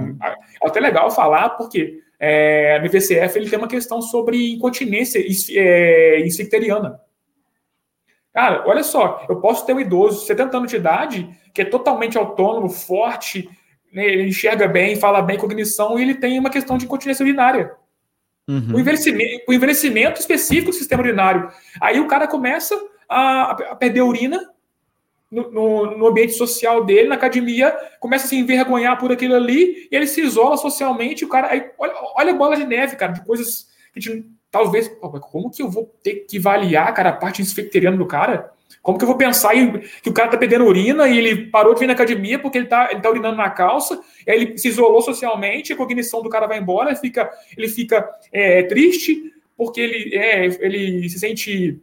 é 0.61 0.67
até 0.67 0.79
legal 0.79 1.11
falar, 1.11 1.49
porque 1.49 1.99
é, 2.19 2.79
no 2.79 2.85
IVCF 2.87 3.37
ele 3.37 3.49
tem 3.49 3.59
uma 3.59 3.67
questão 3.67 4.01
sobre 4.01 4.53
incontinência 4.53 5.23
é, 5.51 6.21
Cara, 8.33 8.63
olha 8.65 8.83
só, 8.83 9.25
eu 9.29 9.39
posso 9.39 9.65
ter 9.65 9.73
um 9.73 9.79
idoso, 9.79 10.25
70 10.25 10.57
anos 10.57 10.71
de 10.71 10.77
idade, 10.77 11.29
que 11.53 11.61
é 11.61 11.65
totalmente 11.65 12.17
autônomo, 12.17 12.67
forte, 12.67 13.47
né, 13.93 14.05
ele 14.05 14.27
enxerga 14.29 14.67
bem, 14.67 14.95
fala 14.95 15.21
bem 15.21 15.37
cognição, 15.37 15.99
e 15.99 16.01
ele 16.01 16.15
tem 16.15 16.39
uma 16.39 16.49
questão 16.49 16.77
de 16.77 16.85
incontinência 16.85 17.23
urinária. 17.23 17.75
Uhum. 18.47 18.75
O, 18.75 18.79
envelhecimento, 18.79 19.43
o 19.47 19.53
envelhecimento 19.53 20.19
específico 20.19 20.71
do 20.71 20.75
sistema 20.75 21.03
urinário. 21.03 21.49
Aí 21.79 21.99
o 21.99 22.07
cara 22.07 22.27
começa 22.27 22.75
a, 23.07 23.51
a 23.51 23.75
perder 23.75 24.01
urina 24.01 24.49
no, 25.31 25.51
no, 25.51 25.97
no, 25.97 26.07
ambiente 26.07 26.33
social 26.33 26.83
dele, 26.83 27.07
na 27.07 27.15
academia, 27.15 27.71
começa 27.99 28.25
a 28.25 28.27
se 28.27 28.35
envergonhar 28.35 28.99
por 28.99 29.11
aquilo 29.11 29.35
ali, 29.35 29.87
e 29.91 29.95
ele 29.95 30.07
se 30.07 30.21
isola 30.21 30.57
socialmente. 30.57 31.23
O 31.23 31.29
cara, 31.29 31.49
aí, 31.49 31.71
olha, 31.77 31.93
olha 32.15 32.31
a 32.33 32.35
bola 32.35 32.55
de 32.55 32.65
neve, 32.65 32.95
cara, 32.95 33.13
de 33.13 33.23
coisas 33.23 33.67
que 33.93 33.99
a 33.99 34.01
gente, 34.01 34.27
talvez, 34.53 34.87
como 35.31 35.49
que 35.49 35.63
eu 35.63 35.69
vou 35.69 35.91
ter 36.03 36.27
que 36.29 36.37
avaliar, 36.37 36.93
cara, 36.93 37.09
a 37.09 37.13
parte 37.13 37.41
infecteriana 37.41 37.97
do 37.97 38.05
cara? 38.05 38.51
Como 38.83 38.99
que 38.99 39.03
eu 39.03 39.07
vou 39.07 39.17
pensar 39.17 39.55
em, 39.55 39.79
que 40.03 40.09
o 40.09 40.13
cara 40.13 40.29
tá 40.29 40.37
perdendo 40.37 40.65
urina 40.65 41.07
e 41.07 41.17
ele 41.17 41.47
parou 41.47 41.73
de 41.73 41.79
vir 41.79 41.87
na 41.87 41.93
academia 41.93 42.37
porque 42.37 42.59
ele 42.59 42.67
tá, 42.67 42.89
ele 42.91 43.01
tá 43.01 43.09
urinando 43.09 43.35
na 43.35 43.49
calça, 43.49 43.99
aí 44.27 44.35
ele 44.35 44.57
se 44.59 44.67
isolou 44.67 45.01
socialmente, 45.01 45.73
a 45.73 45.75
cognição 45.75 46.21
do 46.21 46.29
cara 46.29 46.45
vai 46.45 46.59
embora, 46.59 46.91
ele 46.91 46.99
fica, 46.99 47.31
ele 47.57 47.67
fica 47.67 48.07
é, 48.31 48.61
triste 48.63 49.33
porque 49.57 49.81
ele, 49.81 50.15
é, 50.15 50.45
ele 50.45 51.09
se 51.09 51.17
sente 51.17 51.81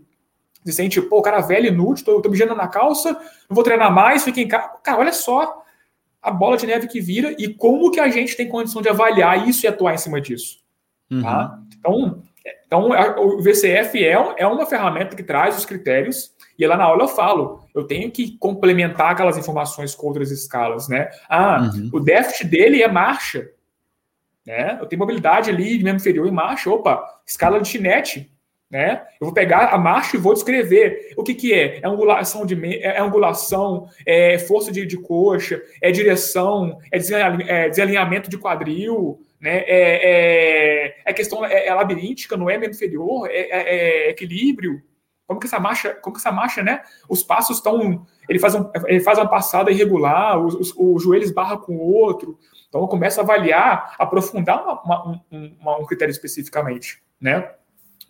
se 0.64 0.72
sente, 0.72 1.00
pô, 1.02 1.18
o 1.18 1.22
cara 1.22 1.40
velho, 1.40 1.68
inútil, 1.68 2.04
tô, 2.04 2.20
tô 2.20 2.28
mijando 2.28 2.54
na 2.54 2.68
calça, 2.68 3.14
não 3.14 3.54
vou 3.54 3.64
treinar 3.64 3.92
mais, 3.92 4.22
fica 4.22 4.40
em 4.40 4.46
casa. 4.46 4.68
Cara, 4.84 5.00
olha 5.00 5.12
só 5.12 5.64
a 6.22 6.30
bola 6.30 6.56
de 6.56 6.66
neve 6.66 6.86
que 6.86 7.00
vira 7.00 7.34
e 7.36 7.48
como 7.52 7.90
que 7.90 7.98
a 7.98 8.08
gente 8.10 8.36
tem 8.36 8.46
condição 8.46 8.80
de 8.80 8.88
avaliar 8.90 9.48
isso 9.48 9.64
e 9.64 9.68
atuar 9.68 9.94
em 9.94 9.98
cima 9.98 10.20
disso. 10.20 10.60
Uhum. 11.10 11.22
Tá? 11.22 11.58
Então, 11.76 12.22
então, 12.66 12.90
o 13.18 13.42
VCF 13.42 14.02
é, 14.02 14.12
é 14.38 14.46
uma 14.46 14.64
ferramenta 14.66 15.16
que 15.16 15.22
traz 15.22 15.58
os 15.58 15.66
critérios 15.66 16.34
e 16.58 16.66
lá 16.66 16.76
na 16.76 16.84
aula 16.84 17.04
eu 17.04 17.08
falo, 17.08 17.64
eu 17.74 17.84
tenho 17.84 18.10
que 18.10 18.36
complementar 18.38 19.12
aquelas 19.12 19.38
informações 19.38 19.94
com 19.94 20.06
outras 20.06 20.30
escalas, 20.30 20.88
né? 20.88 21.10
Ah, 21.28 21.70
uhum. 21.74 21.90
o 21.92 22.00
déficit 22.00 22.46
dele 22.46 22.82
é 22.82 22.88
marcha, 22.88 23.48
né? 24.46 24.78
Eu 24.80 24.86
tenho 24.86 25.00
mobilidade 25.00 25.50
ali 25.50 25.78
de 25.78 25.84
membro 25.84 26.00
inferior 26.00 26.26
em 26.26 26.32
marcha, 26.32 26.70
opa, 26.70 27.02
escala 27.26 27.60
de 27.60 27.68
chinete, 27.68 28.30
né? 28.70 29.02
Eu 29.20 29.26
vou 29.26 29.32
pegar 29.32 29.68
a 29.68 29.78
marcha 29.78 30.16
e 30.16 30.20
vou 30.20 30.34
descrever 30.34 31.14
o 31.16 31.22
que, 31.22 31.34
que 31.34 31.52
é. 31.52 31.80
É 31.80 31.86
angulação 31.86 32.44
de 32.44 32.54
é, 32.62 32.96
é 32.96 33.00
angulação, 33.00 33.88
é 34.06 34.38
força 34.38 34.70
de, 34.70 34.86
de 34.86 34.98
coxa, 34.98 35.62
é 35.80 35.90
direção, 35.90 36.78
é, 36.92 36.98
é 37.48 37.68
desalinhamento 37.68 38.28
de 38.28 38.38
quadril, 38.38 39.20
né? 39.40 39.64
É, 39.66 40.90
é, 40.90 40.96
é 41.06 41.12
questão 41.12 41.44
é, 41.44 41.66
é 41.66 41.74
labiríntica, 41.74 42.36
não 42.36 42.50
é 42.50 42.58
membro 42.58 42.76
inferior, 42.76 43.28
é, 43.30 43.40
é, 43.40 44.06
é 44.06 44.10
equilíbrio, 44.10 44.82
como 45.30 45.38
que 45.38 45.46
essa 45.46 45.60
marcha, 45.60 45.94
como 45.94 46.14
que 46.14 46.20
essa 46.20 46.32
marcha, 46.32 46.60
né? 46.60 46.82
Os 47.08 47.22
passos 47.22 47.58
estão, 47.58 48.04
ele 48.28 48.40
faz, 48.40 48.54
um, 48.56 48.68
ele 48.86 48.98
faz 48.98 49.16
uma 49.16 49.28
passada 49.28 49.70
irregular, 49.70 50.36
os, 50.36 50.54
os, 50.54 50.74
o 50.76 50.98
joelho 50.98 51.22
esbarra 51.22 51.56
com 51.56 51.76
o 51.76 51.94
outro. 51.94 52.36
Então 52.68 52.80
eu 52.80 52.88
começo 52.88 53.20
a 53.20 53.22
avaliar, 53.22 53.94
aprofundar 53.96 54.60
uma, 54.60 54.82
uma, 54.82 55.24
uma, 55.30 55.78
um 55.78 55.86
critério 55.86 56.10
especificamente, 56.10 57.00
né? 57.20 57.48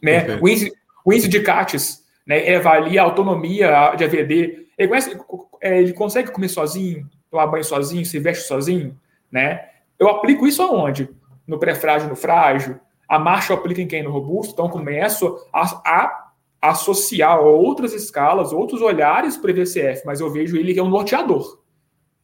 né? 0.02 0.38
O, 0.40 0.48
índice, 0.48 0.72
o 1.04 1.12
índice 1.12 1.28
de 1.28 1.40
CATES, 1.40 2.06
né? 2.26 2.56
avalia 2.56 3.02
a 3.02 3.04
autonomia 3.04 3.94
de 3.96 4.04
AVD. 4.04 4.66
Ele, 4.78 4.88
conhece, 4.88 5.20
é, 5.60 5.78
ele 5.78 5.92
consegue 5.92 6.30
comer 6.30 6.48
sozinho, 6.48 7.06
tomar 7.30 7.46
banho 7.48 7.64
sozinho, 7.64 8.04
se 8.06 8.18
veste 8.18 8.44
sozinho, 8.44 8.98
né? 9.30 9.68
Eu 9.98 10.08
aplico 10.08 10.46
isso 10.46 10.62
aonde? 10.62 11.10
No 11.50 11.58
pré-frágil, 11.58 12.08
no 12.08 12.14
frágil, 12.14 12.78
a 13.08 13.18
marcha 13.18 13.52
aplica 13.52 13.82
em 13.82 13.88
quem? 13.88 14.04
No 14.04 14.12
robusto? 14.12 14.52
Então, 14.52 14.68
começo 14.68 15.36
a, 15.52 15.64
a 15.84 16.30
associar 16.62 17.40
outras 17.40 17.92
escalas, 17.92 18.52
outros 18.52 18.80
olhares 18.80 19.36
para 19.36 19.48
o 19.48 19.50
EVCF, 19.50 20.02
mas 20.06 20.20
eu 20.20 20.30
vejo 20.30 20.56
ele 20.56 20.72
que 20.72 20.78
é 20.78 20.82
um 20.82 20.88
norteador. 20.88 21.60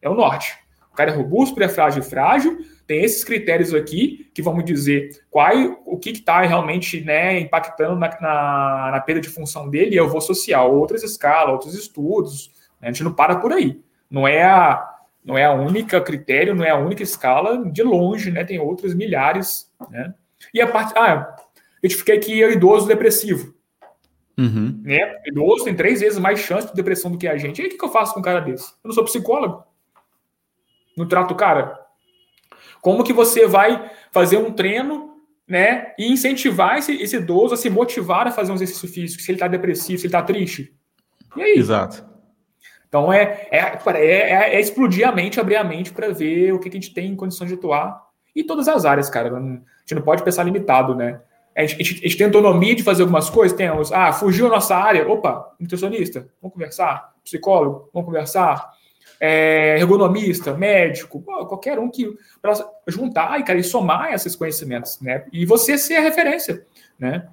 É 0.00 0.08
o 0.08 0.14
norte. 0.14 0.56
O 0.92 0.94
cara 0.94 1.10
é 1.10 1.14
robusto, 1.14 1.56
pré-frágil 1.56 2.02
e 2.02 2.04
frágil, 2.04 2.56
tem 2.86 3.02
esses 3.02 3.24
critérios 3.24 3.74
aqui 3.74 4.30
que 4.32 4.40
vamos 4.40 4.64
dizer 4.64 5.10
qual, 5.28 5.52
o 5.84 5.98
que 5.98 6.10
está 6.10 6.42
realmente 6.42 7.00
né, 7.00 7.40
impactando 7.40 7.98
na, 7.98 8.08
na, 8.20 8.90
na, 8.92 9.00
perda 9.00 9.22
de 9.22 9.28
função 9.28 9.68
dele, 9.68 9.96
e 9.96 9.98
eu 9.98 10.08
vou 10.08 10.18
associar 10.18 10.64
outras 10.64 11.02
escalas, 11.02 11.52
outros 11.52 11.74
estudos. 11.74 12.52
Né? 12.80 12.86
A 12.86 12.92
gente 12.92 13.02
não 13.02 13.12
para 13.12 13.34
por 13.40 13.52
aí. 13.52 13.80
Não 14.08 14.28
é 14.28 14.44
a, 14.44 14.95
não 15.26 15.36
é 15.36 15.44
a 15.44 15.52
única 15.52 16.00
critério, 16.00 16.54
não 16.54 16.64
é 16.64 16.70
a 16.70 16.78
única 16.78 17.02
escala, 17.02 17.68
de 17.68 17.82
longe, 17.82 18.30
né? 18.30 18.44
Tem 18.44 18.60
outros 18.60 18.94
milhares, 18.94 19.68
né? 19.90 20.14
E 20.54 20.60
a 20.60 20.68
parte. 20.68 20.96
Ah, 20.96 21.36
eu 21.82 21.90
fiquei 21.90 22.16
aqui 22.16 22.44
é 22.44 22.52
idoso 22.52 22.86
depressivo. 22.86 23.52
Uhum. 24.38 24.80
Né? 24.84 25.16
Idoso 25.26 25.64
tem 25.64 25.74
três 25.74 26.00
vezes 26.00 26.18
mais 26.18 26.38
chance 26.38 26.68
de 26.68 26.74
depressão 26.74 27.10
do 27.10 27.18
que 27.18 27.26
a 27.26 27.36
gente. 27.36 27.58
E 27.58 27.62
aí, 27.62 27.68
o 27.68 27.76
que 27.76 27.84
eu 27.84 27.88
faço 27.88 28.14
com 28.14 28.20
um 28.20 28.22
cara 28.22 28.40
desse? 28.40 28.70
Eu 28.84 28.88
não 28.88 28.92
sou 28.92 29.04
psicólogo. 29.04 29.64
Não 30.96 31.08
trato 31.08 31.32
o 31.32 31.36
cara. 31.36 31.76
Como 32.80 33.02
que 33.02 33.12
você 33.12 33.48
vai 33.48 33.90
fazer 34.12 34.36
um 34.36 34.52
treino, 34.52 35.16
né? 35.48 35.92
E 35.98 36.12
incentivar 36.12 36.78
esse, 36.78 36.92
esse 37.02 37.16
idoso 37.16 37.54
a 37.54 37.56
se 37.56 37.68
motivar 37.68 38.28
a 38.28 38.30
fazer 38.30 38.52
um 38.52 38.54
exercício 38.54 38.88
físico, 38.88 39.22
se 39.22 39.30
ele 39.32 39.36
está 39.36 39.48
depressivo, 39.48 39.98
se 39.98 40.06
ele 40.06 40.14
está 40.14 40.22
triste? 40.22 40.72
E 41.36 41.42
aí? 41.42 41.54
Exato. 41.56 42.15
Então 42.88 43.12
é, 43.12 43.48
é, 43.50 43.58
é, 43.94 44.54
é, 44.54 44.60
explodir 44.60 45.06
a 45.06 45.12
mente, 45.12 45.40
abrir 45.40 45.56
a 45.56 45.64
mente 45.64 45.92
para 45.92 46.12
ver 46.12 46.52
o 46.52 46.58
que, 46.58 46.70
que, 46.70 46.76
a 46.76 46.80
gente 46.80 46.94
tem 46.94 47.10
em 47.10 47.16
condições 47.16 47.48
de 47.48 47.54
atuar. 47.54 48.06
E 48.34 48.44
todas 48.44 48.68
as 48.68 48.84
áreas, 48.84 49.08
cara. 49.08 49.34
A 49.34 49.40
gente 49.40 49.94
não 49.94 50.02
pode 50.02 50.22
pensar 50.22 50.44
limitado, 50.44 50.94
né? 50.94 51.20
A 51.56 51.64
gente, 51.64 51.80
a 51.80 51.84
gente, 51.84 52.16
tem 52.18 52.26
autonomia 52.26 52.74
de 52.74 52.82
fazer 52.82 53.02
algumas 53.02 53.30
coisas, 53.30 53.56
temos. 53.56 53.90
Ah, 53.90 54.12
fugiu 54.12 54.46
a 54.46 54.50
nossa 54.50 54.76
área. 54.76 55.08
Opa, 55.08 55.54
nutricionista, 55.58 56.28
vamos 56.40 56.52
conversar. 56.52 57.14
Psicólogo, 57.24 57.88
vamos 57.94 58.06
conversar. 58.06 58.72
É, 59.18 59.78
ergonomista, 59.78 60.52
médico, 60.52 61.22
qualquer 61.22 61.78
um 61.78 61.90
que 61.90 62.14
para 62.42 62.52
juntar 62.86 63.40
e, 63.40 63.42
cara, 63.42 63.58
e 63.58 63.64
somar 63.64 64.12
esses 64.12 64.36
conhecimentos, 64.36 65.00
né? 65.00 65.24
E 65.32 65.46
você 65.46 65.78
ser 65.78 65.96
a 65.96 66.00
referência, 66.02 66.66
né? 66.98 67.26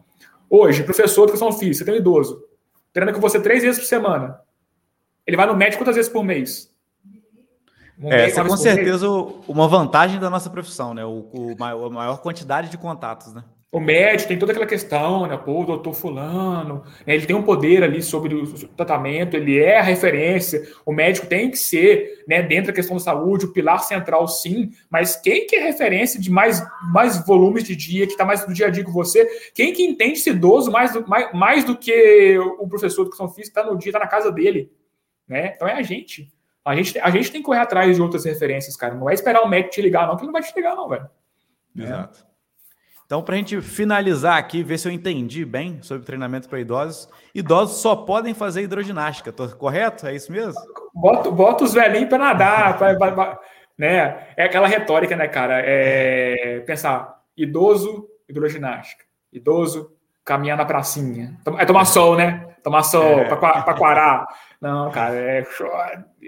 Hoje, 0.49 0.83
professor 0.83 1.25
de 1.25 1.33
educação 1.33 1.51
física, 1.51 1.83
você 1.83 1.85
tem 1.85 1.95
um 1.95 1.97
idoso, 1.97 2.41
treina 2.93 3.11
com 3.11 3.19
você 3.19 3.41
três 3.41 3.63
vezes 3.63 3.79
por 3.79 3.87
semana. 3.87 4.39
Ele 5.25 5.37
vai 5.37 5.45
no 5.45 5.55
médico 5.55 5.83
quantas 5.83 5.95
vezes 5.95 6.11
por 6.11 6.23
mês? 6.23 6.73
é, 8.01 8.25
essa 8.25 8.41
é 8.41 8.47
com 8.47 8.57
certeza 8.57 9.07
mês? 9.07 9.33
uma 9.47 9.67
vantagem 9.67 10.19
da 10.19 10.29
nossa 10.29 10.49
profissão, 10.49 10.93
né? 10.93 11.05
O, 11.05 11.29
o 11.31 11.55
maior, 11.57 11.85
a 11.85 11.89
maior 11.89 12.17
quantidade 12.21 12.69
de 12.69 12.77
contatos, 12.77 13.33
né? 13.33 13.43
O 13.71 13.79
médico 13.79 14.27
tem 14.27 14.37
toda 14.37 14.51
aquela 14.51 14.67
questão, 14.67 15.25
né? 15.25 15.35
Pô, 15.35 15.61
o 15.61 15.65
doutor 15.65 15.95
fulano, 15.95 16.83
né? 17.07 17.15
ele 17.15 17.25
tem 17.25 17.35
um 17.35 17.41
poder 17.41 17.83
ali 17.83 18.03
sobre 18.03 18.35
o 18.35 18.67
tratamento, 18.67 19.35
ele 19.35 19.57
é 19.57 19.79
a 19.79 19.81
referência, 19.81 20.61
o 20.85 20.93
médico 20.93 21.25
tem 21.25 21.49
que 21.49 21.57
ser, 21.57 22.23
né, 22.27 22.43
dentro 22.43 22.67
da 22.67 22.73
questão 22.73 22.97
da 22.97 23.01
saúde, 23.01 23.45
o 23.45 23.51
pilar 23.51 23.79
central 23.79 24.27
sim, 24.27 24.69
mas 24.91 25.15
quem 25.15 25.47
que 25.47 25.55
é 25.55 25.65
referência 25.65 26.21
de 26.21 26.29
mais, 26.29 26.63
mais 26.91 27.25
volumes 27.25 27.63
de 27.63 27.75
dia, 27.75 28.05
que 28.05 28.11
está 28.11 28.23
mais 28.23 28.47
no 28.47 28.53
dia 28.53 28.67
a 28.67 28.69
dia 28.69 28.83
com 28.83 28.91
você, 28.91 29.27
quem 29.55 29.73
que 29.73 29.81
entende 29.81 30.19
esse 30.19 30.29
idoso 30.29 30.71
mais 30.71 30.93
do, 30.93 31.07
mais, 31.07 31.33
mais 31.33 31.63
do 31.63 31.75
que 31.75 32.37
o 32.59 32.67
professor 32.67 33.01
de 33.01 33.07
educação 33.07 33.27
física 33.27 33.59
está 33.59 33.71
no 33.71 33.75
dia, 33.75 33.89
está 33.89 33.99
na 33.99 34.07
casa 34.07 34.31
dele, 34.31 34.69
né? 35.27 35.53
Então 35.55 35.67
é 35.67 35.73
a 35.73 35.81
gente. 35.81 36.31
A 36.65 36.75
gente, 36.75 36.97
a 36.97 37.09
gente 37.09 37.31
tem 37.31 37.41
que 37.41 37.45
correr 37.45 37.59
atrás 37.59 37.95
de 37.95 38.01
outras 38.01 38.23
referências, 38.23 38.75
cara. 38.77 38.95
Não 38.95 39.09
é 39.09 39.13
esperar 39.13 39.41
o 39.41 39.49
médico 39.49 39.73
te 39.73 39.81
ligar, 39.81 40.07
não, 40.07 40.15
que 40.15 40.21
ele 40.21 40.27
não 40.27 40.33
vai 40.33 40.41
te 40.41 40.55
ligar, 40.55 40.75
não, 40.75 40.87
velho. 40.87 41.09
Exato. 41.77 42.25
É. 42.29 42.33
Então, 43.05 43.21
para 43.21 43.35
a 43.35 43.37
gente 43.37 43.61
finalizar 43.61 44.37
aqui, 44.37 44.63
ver 44.63 44.77
se 44.77 44.87
eu 44.87 44.91
entendi 44.91 45.43
bem 45.43 45.81
sobre 45.81 46.05
treinamento 46.05 46.47
para 46.47 46.59
idosos, 46.59 47.09
idosos 47.35 47.81
só 47.81 47.95
podem 47.95 48.33
fazer 48.33 48.63
hidroginástica, 48.63 49.31
tô 49.31 49.47
correto? 49.49 50.07
É 50.07 50.15
isso 50.15 50.31
mesmo? 50.31 50.59
Bota, 50.93 51.29
bota 51.29 51.63
os 51.65 51.73
velhinhos 51.73 52.09
para 52.09 52.17
nadar, 52.17 52.77
pra, 52.79 52.95
pra, 52.95 53.11
pra, 53.11 53.39
né? 53.77 54.29
É 54.37 54.45
aquela 54.45 54.67
retórica, 54.67 55.15
né, 55.15 55.27
cara? 55.27 55.61
É 55.63 56.61
pensar, 56.61 57.21
idoso, 57.35 58.07
hidroginástica. 58.27 59.03
Idoso, 59.31 59.91
caminhar 60.23 60.57
na 60.57 60.65
pracinha. 60.65 61.37
É 61.59 61.65
tomar 61.65 61.85
sol, 61.85 62.15
né? 62.15 62.47
Tomar 62.63 62.83
sol 62.83 63.19
é. 63.19 63.25
para 63.25 63.73
quarar. 63.73 64.25
Não, 64.63 64.89
cara, 64.91 65.13
é, 65.15 65.45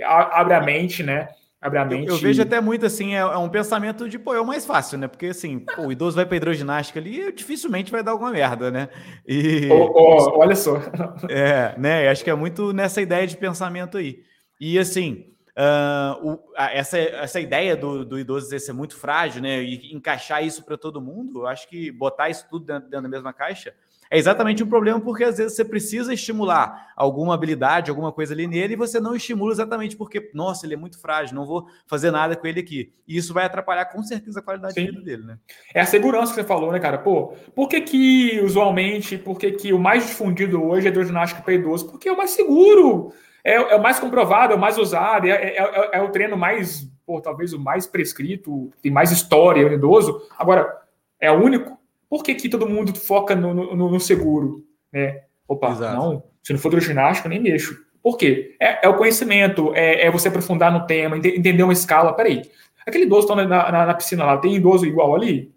abre 0.03 0.53
a 0.55 0.61
mente, 0.61 1.01
né? 1.01 1.29
Abre 1.61 1.79
a 1.79 1.85
mente. 1.85 2.09
Eu, 2.09 2.15
eu 2.15 2.19
vejo 2.19 2.41
até 2.41 2.59
muito 2.59 2.85
assim, 2.85 3.15
é, 3.15 3.19
é, 3.19 3.37
um 3.37 3.47
pensamento 3.47 4.09
de, 4.09 4.19
pô, 4.19 4.35
é 4.35 4.41
o 4.41 4.45
mais 4.45 4.65
fácil, 4.65 4.97
né? 4.97 5.07
Porque 5.07 5.27
assim, 5.27 5.59
pô, 5.59 5.83
o 5.83 5.91
idoso 5.91 6.17
vai 6.17 6.25
para 6.25 6.35
hidroginástica 6.35 6.99
ali, 6.99 7.31
dificilmente 7.31 7.93
vai 7.93 8.03
dar 8.03 8.11
alguma 8.11 8.31
merda, 8.31 8.69
né? 8.69 8.89
E. 9.25 9.69
Oh, 9.71 9.89
oh, 9.95 10.39
olha 10.39 10.53
só. 10.53 10.81
É, 11.29 11.73
né? 11.77 12.09
Acho 12.09 12.25
que 12.25 12.29
é 12.29 12.35
muito 12.35 12.73
nessa 12.73 13.01
ideia 13.01 13.25
de 13.25 13.37
pensamento 13.37 13.97
aí. 13.97 14.19
E 14.59 14.77
assim, 14.77 15.27
uh, 15.57 16.33
o, 16.33 16.39
essa, 16.57 16.99
essa 16.99 17.39
ideia 17.39 17.77
do, 17.77 18.03
do 18.03 18.19
idoso 18.19 18.59
ser 18.59 18.73
muito 18.73 18.97
frágil, 18.97 19.41
né? 19.41 19.63
E 19.63 19.95
encaixar 19.95 20.43
isso 20.43 20.61
para 20.65 20.77
todo 20.77 21.01
mundo, 21.01 21.43
eu 21.43 21.47
acho 21.47 21.69
que 21.69 21.89
botar 21.89 22.29
isso 22.29 22.45
tudo 22.49 22.65
dentro, 22.65 22.89
dentro 22.89 23.03
da 23.03 23.09
mesma 23.09 23.31
caixa 23.31 23.73
é 24.09 24.17
exatamente 24.17 24.63
um 24.63 24.67
problema 24.67 24.99
porque 24.99 25.23
às 25.23 25.37
vezes 25.37 25.55
você 25.55 25.65
precisa 25.65 26.13
estimular 26.13 26.93
alguma 26.95 27.33
habilidade, 27.33 27.89
alguma 27.89 28.11
coisa 28.11 28.33
ali 28.33 28.47
nele 28.47 28.73
e 28.73 28.77
você 28.77 28.99
não 28.99 29.15
estimula 29.15 29.51
exatamente 29.51 29.95
porque, 29.95 30.29
nossa, 30.33 30.65
ele 30.65 30.75
é 30.75 30.77
muito 30.77 30.99
frágil, 30.99 31.35
não 31.35 31.45
vou 31.45 31.67
fazer 31.87 32.11
nada 32.11 32.35
com 32.35 32.45
ele 32.47 32.59
aqui. 32.59 32.93
E 33.07 33.17
isso 33.17 33.33
vai 33.33 33.45
atrapalhar 33.45 33.85
com 33.85 34.01
certeza 34.03 34.39
a 34.39 34.43
qualidade 34.43 34.73
Sim. 34.73 34.85
de 34.85 34.91
vida 34.91 35.01
dele, 35.01 35.23
né? 35.23 35.37
É 35.73 35.81
a 35.81 35.85
segurança 35.85 36.33
que 36.33 36.41
você 36.41 36.47
falou, 36.47 36.71
né, 36.71 36.79
cara? 36.79 36.97
Pô, 36.97 37.33
por 37.55 37.67
que 37.67 37.81
que 37.81 38.41
usualmente, 38.41 39.17
por 39.17 39.37
que 39.37 39.51
que 39.51 39.73
o 39.73 39.79
mais 39.79 40.05
difundido 40.05 40.63
hoje 40.63 40.87
é 40.87 40.89
hidroginástica 40.89 41.41
para 41.41 41.53
idoso? 41.53 41.89
Porque 41.89 42.07
é 42.07 42.11
o 42.11 42.17
mais 42.17 42.31
seguro, 42.31 43.11
é, 43.43 43.53
é, 43.53 43.75
o 43.75 43.81
mais 43.81 43.99
comprovado, 43.99 44.53
é 44.53 44.55
o 44.55 44.59
mais 44.59 44.77
usado, 44.77 45.27
é, 45.27 45.31
é, 45.31 45.57
é, 45.57 45.89
é 45.93 46.01
o 46.01 46.09
treino 46.09 46.35
mais, 46.35 46.89
pô, 47.05 47.21
talvez 47.21 47.53
o 47.53 47.59
mais 47.59 47.85
prescrito, 47.85 48.71
tem 48.81 48.91
mais 48.91 49.11
história, 49.11 49.67
o 49.67 49.71
idoso. 49.71 50.21
Agora, 50.37 50.81
é 51.19 51.31
o 51.31 51.35
único? 51.35 51.77
Por 52.09 52.23
que, 52.23 52.35
que 52.35 52.49
todo 52.49 52.69
mundo 52.69 52.93
foca 52.95 53.35
no, 53.35 53.53
no, 53.53 53.91
no 53.91 53.99
seguro? 53.99 54.63
Né? 54.91 55.21
Opa, 55.47 55.71
Exato. 55.71 55.95
não, 55.95 56.23
se 56.43 56.53
não 56.53 56.59
for 56.59 56.69
hidroginástica, 56.69 57.29
nem 57.29 57.39
mexo. 57.39 57.77
Por 58.01 58.17
quê? 58.17 58.55
É, 58.59 58.85
é 58.85 58.89
o 58.89 58.95
conhecimento, 58.95 59.73
é, 59.73 60.05
é, 60.05 60.11
você 60.11 60.27
aprofundar 60.27 60.71
no 60.71 60.85
tema, 60.85 61.17
entender 61.17 61.63
uma 61.63 61.73
escala. 61.73 62.13
Peraí, 62.13 62.43
aquele 62.85 63.05
idoso 63.05 63.27
está 63.27 63.35
na, 63.35 63.71
na, 63.71 63.85
na, 63.87 63.93
piscina 63.93 64.25
lá, 64.25 64.37
tem 64.37 64.55
idoso 64.55 64.85
igual 64.85 65.15
ali? 65.15 65.51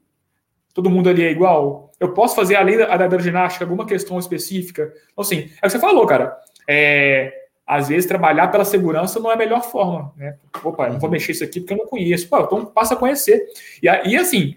Todo 0.72 0.90
mundo 0.90 1.10
ali 1.10 1.22
é 1.22 1.30
igual? 1.30 1.92
Eu 2.00 2.14
posso 2.14 2.34
fazer, 2.34 2.56
além 2.56 2.78
da, 2.78 2.96
da 2.96 3.18
ginástica, 3.18 3.64
alguma 3.64 3.84
questão 3.84 4.18
específica? 4.18 4.92
Então, 5.12 5.22
assim, 5.22 5.50
é 5.60 5.66
o 5.66 5.68
que 5.68 5.70
você 5.70 5.78
falou, 5.78 6.06
cara. 6.06 6.38
É, 6.66 7.32
às 7.66 7.88
vezes, 7.88 8.06
trabalhar 8.06 8.48
pela 8.48 8.64
segurança 8.64 9.20
não 9.20 9.30
é 9.30 9.34
a 9.34 9.36
melhor 9.38 9.62
forma. 9.62 10.14
Né? 10.16 10.38
Opa, 10.64 10.86
eu 10.86 10.94
não 10.94 10.98
vou 10.98 11.08
uhum. 11.08 11.12
mexer 11.12 11.32
isso 11.32 11.44
aqui 11.44 11.60
porque 11.60 11.74
eu 11.74 11.78
não 11.78 11.86
conheço. 11.86 12.26
Pô, 12.30 12.40
então 12.40 12.64
passa 12.64 12.94
a 12.94 12.96
conhecer. 12.96 13.46
E, 13.82 13.86
e 13.86 14.16
assim, 14.16 14.56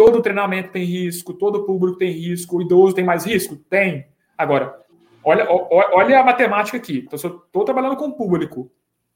Todo 0.00 0.22
treinamento 0.22 0.70
tem 0.70 0.82
risco, 0.82 1.34
todo 1.34 1.66
público 1.66 1.98
tem 1.98 2.10
risco, 2.10 2.56
o 2.56 2.62
idoso 2.62 2.94
tem 2.94 3.04
mais 3.04 3.26
risco? 3.26 3.54
Tem. 3.54 4.06
Agora, 4.38 4.82
olha, 5.22 5.46
olha 5.50 6.20
a 6.20 6.24
matemática 6.24 6.78
aqui. 6.78 7.02
Então, 7.06 7.18
se 7.18 7.26
eu 7.26 7.36
estou 7.36 7.66
trabalhando 7.66 7.98
com 7.98 8.06
um 8.06 8.12
público 8.12 8.72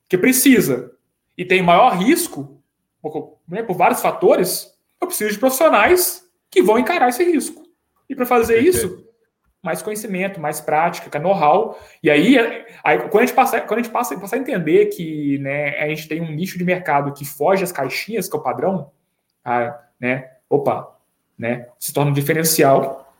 que 0.06 0.18
precisa 0.18 0.92
e 1.38 1.42
tem 1.42 1.62
maior 1.62 1.96
risco, 1.96 2.62
por, 3.00 3.38
né, 3.48 3.62
por 3.62 3.74
vários 3.78 4.02
fatores, 4.02 4.78
eu 5.00 5.06
preciso 5.06 5.32
de 5.32 5.38
profissionais 5.38 6.30
que 6.50 6.60
vão 6.60 6.78
encarar 6.78 7.08
esse 7.08 7.24
risco. 7.24 7.62
E 8.06 8.14
para 8.14 8.26
fazer 8.26 8.58
isso, 8.58 9.08
mais 9.62 9.80
conhecimento, 9.80 10.38
mais 10.38 10.60
prática, 10.60 11.18
know-how. 11.18 11.78
E 12.02 12.10
aí, 12.10 12.36
aí, 12.84 12.98
quando 13.08 13.22
a 13.22 13.26
gente 13.26 13.34
passa, 13.34 13.58
quando 13.62 13.80
a 13.80 13.82
gente 13.84 13.92
passa, 13.92 14.20
passa 14.20 14.36
a 14.36 14.38
entender 14.38 14.84
que 14.88 15.38
né, 15.38 15.78
a 15.78 15.88
gente 15.88 16.06
tem 16.06 16.20
um 16.20 16.30
nicho 16.30 16.58
de 16.58 16.64
mercado 16.64 17.14
que 17.14 17.24
foge 17.24 17.64
às 17.64 17.72
caixinhas, 17.72 18.28
que 18.28 18.36
é 18.36 18.38
o 18.38 18.42
padrão, 18.42 18.92
a, 19.42 19.80
né, 19.98 20.33
opa, 20.54 20.96
né, 21.38 21.66
se 21.78 21.92
torna 21.92 22.10
um 22.10 22.14
diferencial. 22.14 23.12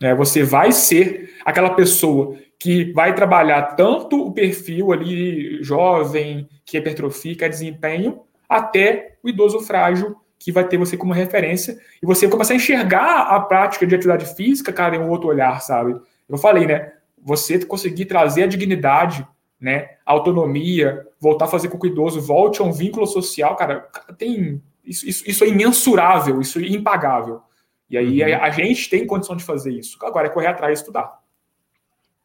Né, 0.00 0.14
você 0.14 0.42
vai 0.42 0.72
ser 0.72 1.34
aquela 1.44 1.70
pessoa 1.70 2.36
que 2.58 2.92
vai 2.92 3.14
trabalhar 3.14 3.74
tanto 3.74 4.26
o 4.26 4.32
perfil 4.32 4.92
ali 4.92 5.62
jovem, 5.62 6.48
que 6.64 6.76
hipertrofia, 6.76 7.34
que 7.34 7.44
é 7.44 7.48
desempenho, 7.48 8.20
até 8.48 9.16
o 9.22 9.28
idoso 9.28 9.60
frágil, 9.60 10.16
que 10.38 10.50
vai 10.50 10.66
ter 10.66 10.76
você 10.76 10.96
como 10.96 11.12
referência, 11.12 11.78
e 12.02 12.06
você 12.06 12.28
começar 12.28 12.54
a 12.54 12.56
enxergar 12.56 13.22
a 13.28 13.40
prática 13.40 13.86
de 13.86 13.94
atividade 13.94 14.34
física, 14.34 14.72
cara, 14.72 14.96
em 14.96 14.98
um 14.98 15.08
outro 15.08 15.28
olhar, 15.28 15.60
sabe? 15.60 16.00
Eu 16.28 16.38
falei, 16.38 16.66
né? 16.66 16.92
Você 17.22 17.62
conseguir 17.64 18.06
trazer 18.06 18.44
a 18.44 18.46
dignidade, 18.46 19.26
né? 19.60 19.90
A 20.04 20.12
autonomia, 20.12 21.06
voltar 21.18 21.44
a 21.44 21.48
fazer 21.48 21.68
com 21.68 21.78
que 21.78 21.86
o 21.86 21.90
idoso 21.90 22.20
volte 22.20 22.62
a 22.62 22.64
um 22.64 22.72
vínculo 22.72 23.06
social, 23.06 23.54
cara, 23.56 23.86
tem 24.16 24.62
isso, 24.90 25.08
isso, 25.08 25.24
isso 25.30 25.44
é 25.44 25.48
imensurável, 25.48 26.40
isso 26.40 26.58
é 26.58 26.62
impagável. 26.62 27.40
E 27.88 27.96
aí 27.96 28.22
uhum. 28.22 28.42
a, 28.42 28.46
a, 28.46 28.50
gente 28.50 28.90
tem 28.90 29.06
condição 29.06 29.36
de 29.36 29.44
fazer 29.44 29.72
isso. 29.72 29.96
Agora 30.02 30.26
é 30.26 30.30
correr 30.30 30.48
atrás 30.48 30.78
e 30.78 30.82
estudar. 30.82 31.20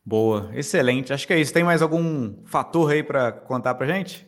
Boa, 0.03 0.51
excelente. 0.53 1.13
Acho 1.13 1.25
que 1.25 1.33
é 1.33 1.39
isso. 1.39 1.53
Tem 1.53 1.63
mais 1.63 1.81
algum 1.81 2.35
fator 2.45 2.91
aí 2.91 3.01
para 3.01 3.31
contar 3.31 3.73
para 3.75 3.87
gente? 3.87 4.27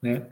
Né? 0.00 0.26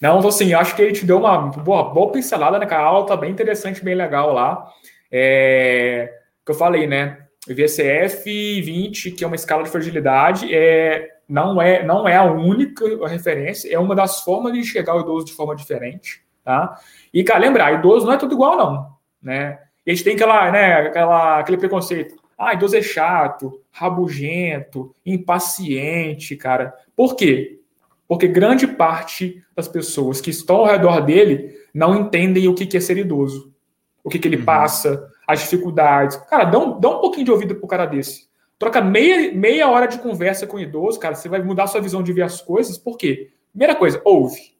Não, 0.00 0.18
então, 0.18 0.28
assim, 0.28 0.52
acho 0.54 0.74
que 0.74 0.82
a 0.82 0.86
gente 0.86 1.06
deu 1.06 1.18
uma 1.18 1.38
boa, 1.38 1.84
boa 1.84 2.12
pincelada, 2.12 2.58
né? 2.58 2.66
A 2.70 2.78
aula 2.78 3.06
tá 3.06 3.16
bem 3.16 3.30
interessante, 3.30 3.84
bem 3.84 3.94
legal 3.94 4.32
lá. 4.32 4.66
É, 5.10 6.12
que 6.44 6.50
eu 6.50 6.54
falei, 6.54 6.86
né? 6.86 7.26
VCF 7.46 8.24
20, 8.60 9.12
que 9.12 9.24
é 9.24 9.26
uma 9.26 9.36
escala 9.36 9.62
de 9.62 9.70
fragilidade, 9.70 10.54
é, 10.54 11.08
não, 11.28 11.60
é, 11.60 11.84
não 11.84 12.06
é 12.06 12.16
a 12.16 12.24
única 12.24 12.84
referência, 13.08 13.72
é 13.72 13.78
uma 13.78 13.94
das 13.94 14.20
formas 14.20 14.52
de 14.52 14.58
enxergar 14.58 14.94
o 14.96 15.00
idoso 15.00 15.26
de 15.26 15.32
forma 15.32 15.56
diferente, 15.56 16.22
tá? 16.44 16.78
E, 17.12 17.22
cara, 17.24 17.40
lembrar, 17.40 17.74
idoso 17.74 18.06
não 18.06 18.12
é 18.12 18.16
tudo 18.16 18.34
igual, 18.34 18.56
não, 18.56 18.92
né? 19.22 19.58
E 19.86 19.90
a 19.90 19.94
gente 19.94 20.04
tem 20.04 20.14
aquela, 20.14 20.50
né, 20.50 20.74
aquela, 20.74 21.38
aquele 21.38 21.58
preconceito. 21.58 22.16
Ah, 22.38 22.54
idoso 22.54 22.76
é 22.76 22.82
chato, 22.82 23.60
rabugento, 23.70 24.94
impaciente, 25.04 26.36
cara. 26.36 26.74
Por 26.96 27.14
quê? 27.14 27.60
Porque 28.08 28.26
grande 28.26 28.66
parte 28.66 29.42
das 29.54 29.68
pessoas 29.68 30.20
que 30.20 30.30
estão 30.30 30.56
ao 30.56 30.66
redor 30.66 31.00
dele 31.00 31.54
não 31.72 31.94
entendem 31.94 32.48
o 32.48 32.54
que 32.54 32.76
é 32.76 32.80
ser 32.80 32.98
idoso, 32.98 33.54
o 34.02 34.08
que, 34.08 34.18
que 34.18 34.26
ele 34.26 34.38
uhum. 34.38 34.44
passa, 34.44 35.08
as 35.26 35.40
dificuldades. 35.40 36.16
Cara, 36.28 36.44
dá 36.44 36.58
um, 36.58 36.80
dá 36.80 36.88
um 36.88 37.00
pouquinho 37.00 37.26
de 37.26 37.30
ouvido 37.30 37.54
pro 37.54 37.68
cara 37.68 37.86
desse. 37.86 38.28
Troca 38.58 38.80
meia, 38.80 39.32
meia 39.32 39.68
hora 39.68 39.86
de 39.86 39.98
conversa 39.98 40.46
com 40.46 40.56
o 40.56 40.60
idoso, 40.60 40.98
cara, 40.98 41.14
você 41.14 41.28
vai 41.28 41.42
mudar 41.42 41.66
sua 41.66 41.80
visão 41.80 42.02
de 42.02 42.12
ver 42.12 42.22
as 42.22 42.42
coisas. 42.42 42.76
Por 42.76 42.98
quê? 42.98 43.30
Primeira 43.50 43.74
coisa, 43.74 44.00
ouve. 44.04 44.54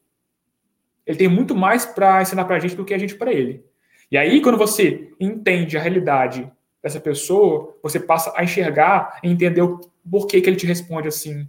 Ele 1.10 1.18
tem 1.18 1.26
muito 1.26 1.56
mais 1.56 1.84
para 1.84 2.22
ensinar 2.22 2.44
para 2.44 2.54
a 2.54 2.58
gente 2.60 2.76
do 2.76 2.84
que 2.84 2.94
a 2.94 2.98
gente 2.98 3.16
para 3.16 3.32
ele. 3.32 3.64
E 4.12 4.16
aí, 4.16 4.40
quando 4.40 4.56
você 4.56 5.10
entende 5.18 5.76
a 5.76 5.80
realidade 5.80 6.48
dessa 6.80 7.00
pessoa, 7.00 7.76
você 7.82 7.98
passa 7.98 8.32
a 8.36 8.44
enxergar 8.44 9.18
e 9.20 9.28
entender 9.28 9.60
o 9.60 9.80
porquê 10.08 10.40
que 10.40 10.48
ele 10.48 10.54
te 10.56 10.66
responde 10.66 11.08
assim. 11.08 11.48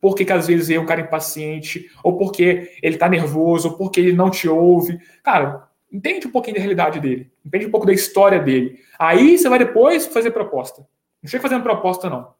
Por 0.00 0.14
que, 0.14 0.24
que 0.24 0.32
às 0.32 0.46
vezes 0.46 0.70
é 0.70 0.78
um 0.78 0.86
cara 0.86 1.00
impaciente, 1.00 1.90
ou 2.00 2.16
porque 2.16 2.76
ele 2.80 2.96
tá 2.96 3.08
nervoso, 3.08 3.70
ou 3.70 3.76
porque 3.76 3.98
ele 3.98 4.12
não 4.12 4.30
te 4.30 4.48
ouve. 4.48 5.00
Cara, 5.20 5.68
entende 5.92 6.28
um 6.28 6.30
pouquinho 6.30 6.54
da 6.54 6.60
realidade 6.60 7.00
dele, 7.00 7.28
entende 7.44 7.66
um 7.66 7.72
pouco 7.72 7.86
da 7.86 7.92
história 7.92 8.38
dele. 8.38 8.78
Aí 8.96 9.36
você 9.36 9.48
vai 9.48 9.58
depois 9.58 10.06
fazer 10.06 10.30
proposta. 10.30 10.86
Não 11.20 11.28
chega 11.28 11.42
fazendo 11.42 11.64
proposta, 11.64 12.08
não. 12.08 12.34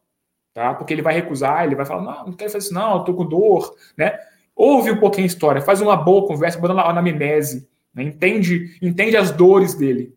Tá? 0.53 0.73
Porque 0.75 0.93
ele 0.93 1.01
vai 1.01 1.13
recusar, 1.13 1.65
ele 1.65 1.75
vai 1.75 1.85
falar, 1.85 2.03
não, 2.03 2.25
não 2.27 2.33
quero 2.33 2.49
fazer 2.49 2.67
isso, 2.67 2.73
não, 2.73 2.99
eu 2.99 3.03
tô 3.03 3.13
com 3.13 3.25
dor, 3.25 3.75
né? 3.97 4.17
Ouve 4.55 4.91
um 4.91 4.99
pouquinho 4.99 5.25
a 5.25 5.27
história, 5.27 5.61
faz 5.61 5.81
uma 5.81 5.95
boa 5.95 6.27
conversa, 6.27 6.59
bota 6.59 6.73
na 6.73 6.87
anamnese, 6.87 7.67
né? 7.93 8.03
entende, 8.03 8.77
entende 8.81 9.17
as 9.17 9.31
dores 9.31 9.73
dele. 9.73 10.13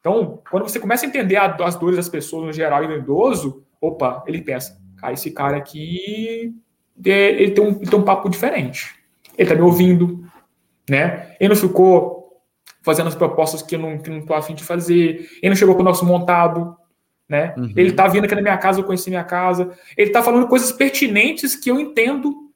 Então, 0.00 0.42
quando 0.50 0.64
você 0.64 0.80
começa 0.80 1.06
a 1.06 1.08
entender 1.08 1.36
a, 1.36 1.54
as 1.64 1.76
dores 1.76 1.96
das 1.96 2.08
pessoas 2.08 2.44
no 2.44 2.52
geral 2.52 2.82
e 2.82 2.88
no 2.88 2.96
idoso, 2.96 3.64
opa, 3.80 4.24
ele 4.26 4.42
pensa, 4.42 4.76
ah, 5.00 5.12
esse 5.12 5.30
cara 5.30 5.56
aqui, 5.56 6.52
ele 7.04 7.52
tem 7.52 7.64
um, 7.64 7.68
ele 7.68 7.90
tem 7.90 7.98
um 7.98 8.04
papo 8.04 8.28
diferente. 8.28 8.94
Ele 9.38 9.48
tá 9.48 9.54
me 9.54 9.62
ouvindo, 9.62 10.24
né? 10.90 11.36
Ele 11.40 11.48
não 11.48 11.56
ficou 11.56 12.42
fazendo 12.82 13.08
as 13.08 13.14
propostas 13.14 13.62
que 13.62 13.76
eu 13.76 13.78
não, 13.78 13.98
que 13.98 14.10
não 14.10 14.24
tô 14.26 14.34
afim 14.34 14.54
de 14.54 14.64
fazer. 14.64 15.28
Ele 15.40 15.50
não 15.50 15.56
chegou 15.56 15.74
com 15.74 15.82
o 15.82 15.84
nosso 15.84 16.04
montado, 16.04 16.76
né? 17.28 17.54
Uhum. 17.56 17.72
Ele 17.76 17.92
tá 17.92 18.06
vindo 18.08 18.24
aqui 18.24 18.34
na 18.34 18.42
minha 18.42 18.58
casa, 18.58 18.80
eu 18.80 18.84
conheci 18.84 19.08
minha 19.08 19.24
casa. 19.24 19.72
Ele 19.96 20.10
tá 20.10 20.22
falando 20.22 20.48
coisas 20.48 20.70
pertinentes 20.72 21.56
que 21.56 21.70
eu 21.70 21.80
entendo, 21.80 22.51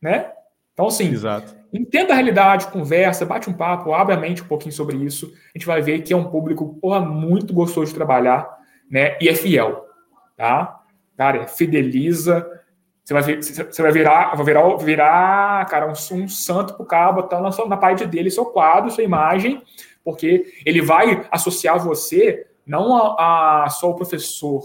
né? 0.00 0.32
Então, 0.72 0.86
assim, 0.86 1.10
Exato. 1.10 1.54
entenda 1.72 2.12
a 2.12 2.16
realidade, 2.16 2.68
conversa, 2.68 3.26
bate 3.26 3.50
um 3.50 3.52
papo, 3.52 3.92
abre 3.92 4.14
a 4.14 4.18
mente 4.18 4.42
um 4.42 4.46
pouquinho 4.46 4.72
sobre 4.72 4.96
isso. 4.96 5.32
A 5.54 5.58
gente 5.58 5.66
vai 5.66 5.82
ver 5.82 6.00
que 6.02 6.12
é 6.12 6.16
um 6.16 6.30
público, 6.30 6.78
porra, 6.80 7.00
muito 7.00 7.52
gostoso 7.52 7.88
de 7.88 7.94
trabalhar, 7.94 8.48
né? 8.90 9.16
E 9.20 9.28
é 9.28 9.34
fiel, 9.34 9.86
tá? 10.36 10.80
Cara, 11.16 11.46
fideliza, 11.46 12.48
você 13.04 13.12
vai, 13.12 13.22
ver, 13.22 13.42
você 13.42 13.82
vai 13.82 13.92
virar, 13.92 14.34
vai 14.36 14.44
virar, 14.46 14.76
virar, 14.76 15.66
cara, 15.66 15.86
um, 15.86 16.14
um 16.14 16.28
santo 16.28 16.74
pro 16.74 16.86
cabo, 16.86 17.24
tá 17.24 17.40
na, 17.40 17.50
na 17.66 17.76
parede 17.76 18.06
dele, 18.06 18.30
seu 18.30 18.46
quadro, 18.46 18.90
sua 18.90 19.04
imagem, 19.04 19.62
porque 20.04 20.46
ele 20.64 20.80
vai 20.80 21.26
associar 21.30 21.78
você 21.78 22.46
não 22.64 22.96
a, 22.96 23.64
a 23.64 23.68
só 23.68 23.90
o 23.90 23.96
professor, 23.96 24.62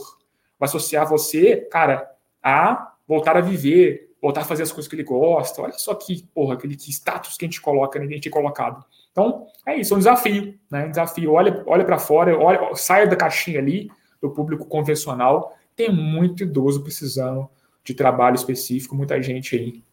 vai 0.59 0.69
associar 0.69 1.09
você, 1.09 1.57
cara, 1.71 2.09
a 2.41 2.93
voltar 3.07 3.35
a 3.35 3.41
viver, 3.41 4.14
voltar 4.21 4.41
a 4.41 4.45
fazer 4.45 4.63
as 4.63 4.71
coisas 4.71 4.89
que 4.89 4.95
ele 4.95 5.03
gosta. 5.03 5.61
Olha 5.61 5.73
só 5.73 5.93
que, 5.93 6.23
porra, 6.33 6.55
aquele 6.55 6.75
que 6.75 6.89
status 6.91 7.37
que 7.37 7.45
a 7.45 7.47
gente 7.47 7.61
coloca, 7.61 7.99
a 7.99 8.05
gente 8.05 8.27
é 8.27 8.31
colocado. 8.31 8.83
Então, 9.11 9.47
é 9.65 9.75
isso, 9.77 9.93
é 9.93 9.95
um 9.95 9.99
desafio, 9.99 10.57
né? 10.69 10.85
Um 10.85 10.89
desafio. 10.89 11.33
Olha, 11.33 11.63
olha 11.65 11.85
para 11.85 11.97
fora, 11.97 12.37
olha, 12.37 12.75
saia 12.75 13.07
da 13.07 13.15
caixinha 13.15 13.59
ali 13.59 13.89
do 14.21 14.29
público 14.29 14.65
convencional. 14.65 15.55
Tem 15.75 15.91
muito 15.91 16.43
idoso 16.43 16.81
precisando 16.81 17.49
de 17.83 17.93
trabalho 17.93 18.35
específico, 18.35 18.95
muita 18.95 19.21
gente 19.21 19.55
aí. 19.55 19.83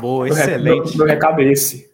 Boa, 0.00 0.28
excelente. 0.28 0.96
Meu, 0.96 0.98
meu 0.98 1.06
recado 1.06 1.40
é 1.40 1.52
esse. 1.52 1.87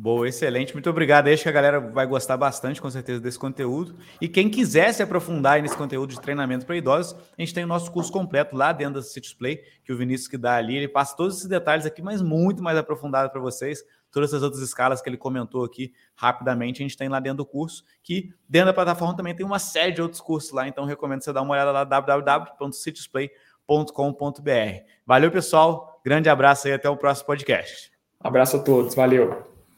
Boa, 0.00 0.28
excelente. 0.28 0.72
Muito 0.74 0.88
obrigado. 0.88 1.26
Acho 1.26 1.42
que 1.42 1.48
a 1.48 1.52
galera 1.52 1.80
vai 1.80 2.06
gostar 2.06 2.36
bastante, 2.36 2.80
com 2.80 2.88
certeza, 2.88 3.20
desse 3.20 3.36
conteúdo. 3.36 3.96
E 4.20 4.28
quem 4.28 4.48
quiser 4.48 4.94
se 4.94 5.02
aprofundar 5.02 5.60
nesse 5.60 5.76
conteúdo 5.76 6.10
de 6.10 6.20
treinamento 6.20 6.64
para 6.64 6.76
idosos, 6.76 7.18
a 7.36 7.42
gente 7.42 7.52
tem 7.52 7.64
o 7.64 7.66
nosso 7.66 7.90
curso 7.90 8.12
completo 8.12 8.54
lá 8.54 8.72
dentro 8.72 8.94
da 8.94 9.02
Cities 9.02 9.34
Play, 9.34 9.60
que 9.84 9.92
o 9.92 9.96
Vinícius 9.96 10.28
que 10.28 10.38
dá 10.38 10.54
ali. 10.54 10.76
Ele 10.76 10.86
passa 10.86 11.16
todos 11.16 11.38
esses 11.38 11.48
detalhes 11.48 11.84
aqui, 11.84 12.00
mas 12.00 12.22
muito 12.22 12.62
mais 12.62 12.78
aprofundado 12.78 13.28
para 13.28 13.40
vocês. 13.40 13.82
Todas 14.12 14.30
essas 14.30 14.44
outras 14.44 14.62
escalas 14.62 15.02
que 15.02 15.08
ele 15.08 15.16
comentou 15.16 15.64
aqui 15.64 15.92
rapidamente, 16.14 16.80
a 16.80 16.84
gente 16.86 16.96
tem 16.96 17.08
lá 17.08 17.18
dentro 17.18 17.38
do 17.38 17.46
curso, 17.46 17.82
que 18.00 18.32
dentro 18.48 18.66
da 18.66 18.72
plataforma 18.72 19.16
também 19.16 19.34
tem 19.34 19.44
uma 19.44 19.58
série 19.58 19.90
de 19.90 20.00
outros 20.00 20.20
cursos 20.20 20.52
lá. 20.52 20.68
Então, 20.68 20.84
recomendo 20.84 21.24
você 21.24 21.32
dar 21.32 21.42
uma 21.42 21.54
olhada 21.54 21.72
lá, 21.72 21.82
www.citiesplay.com 21.82 23.48
com.br 23.66 24.50
Valeu, 25.04 25.30
pessoal. 25.30 26.00
Grande 26.04 26.28
abraço 26.28 26.68
e 26.68 26.72
até 26.72 26.88
o 26.88 26.96
próximo 26.96 27.26
podcast. 27.26 27.90
abraço 28.20 28.56
a 28.56 28.60
todos. 28.60 28.94
Valeu. 28.94 29.57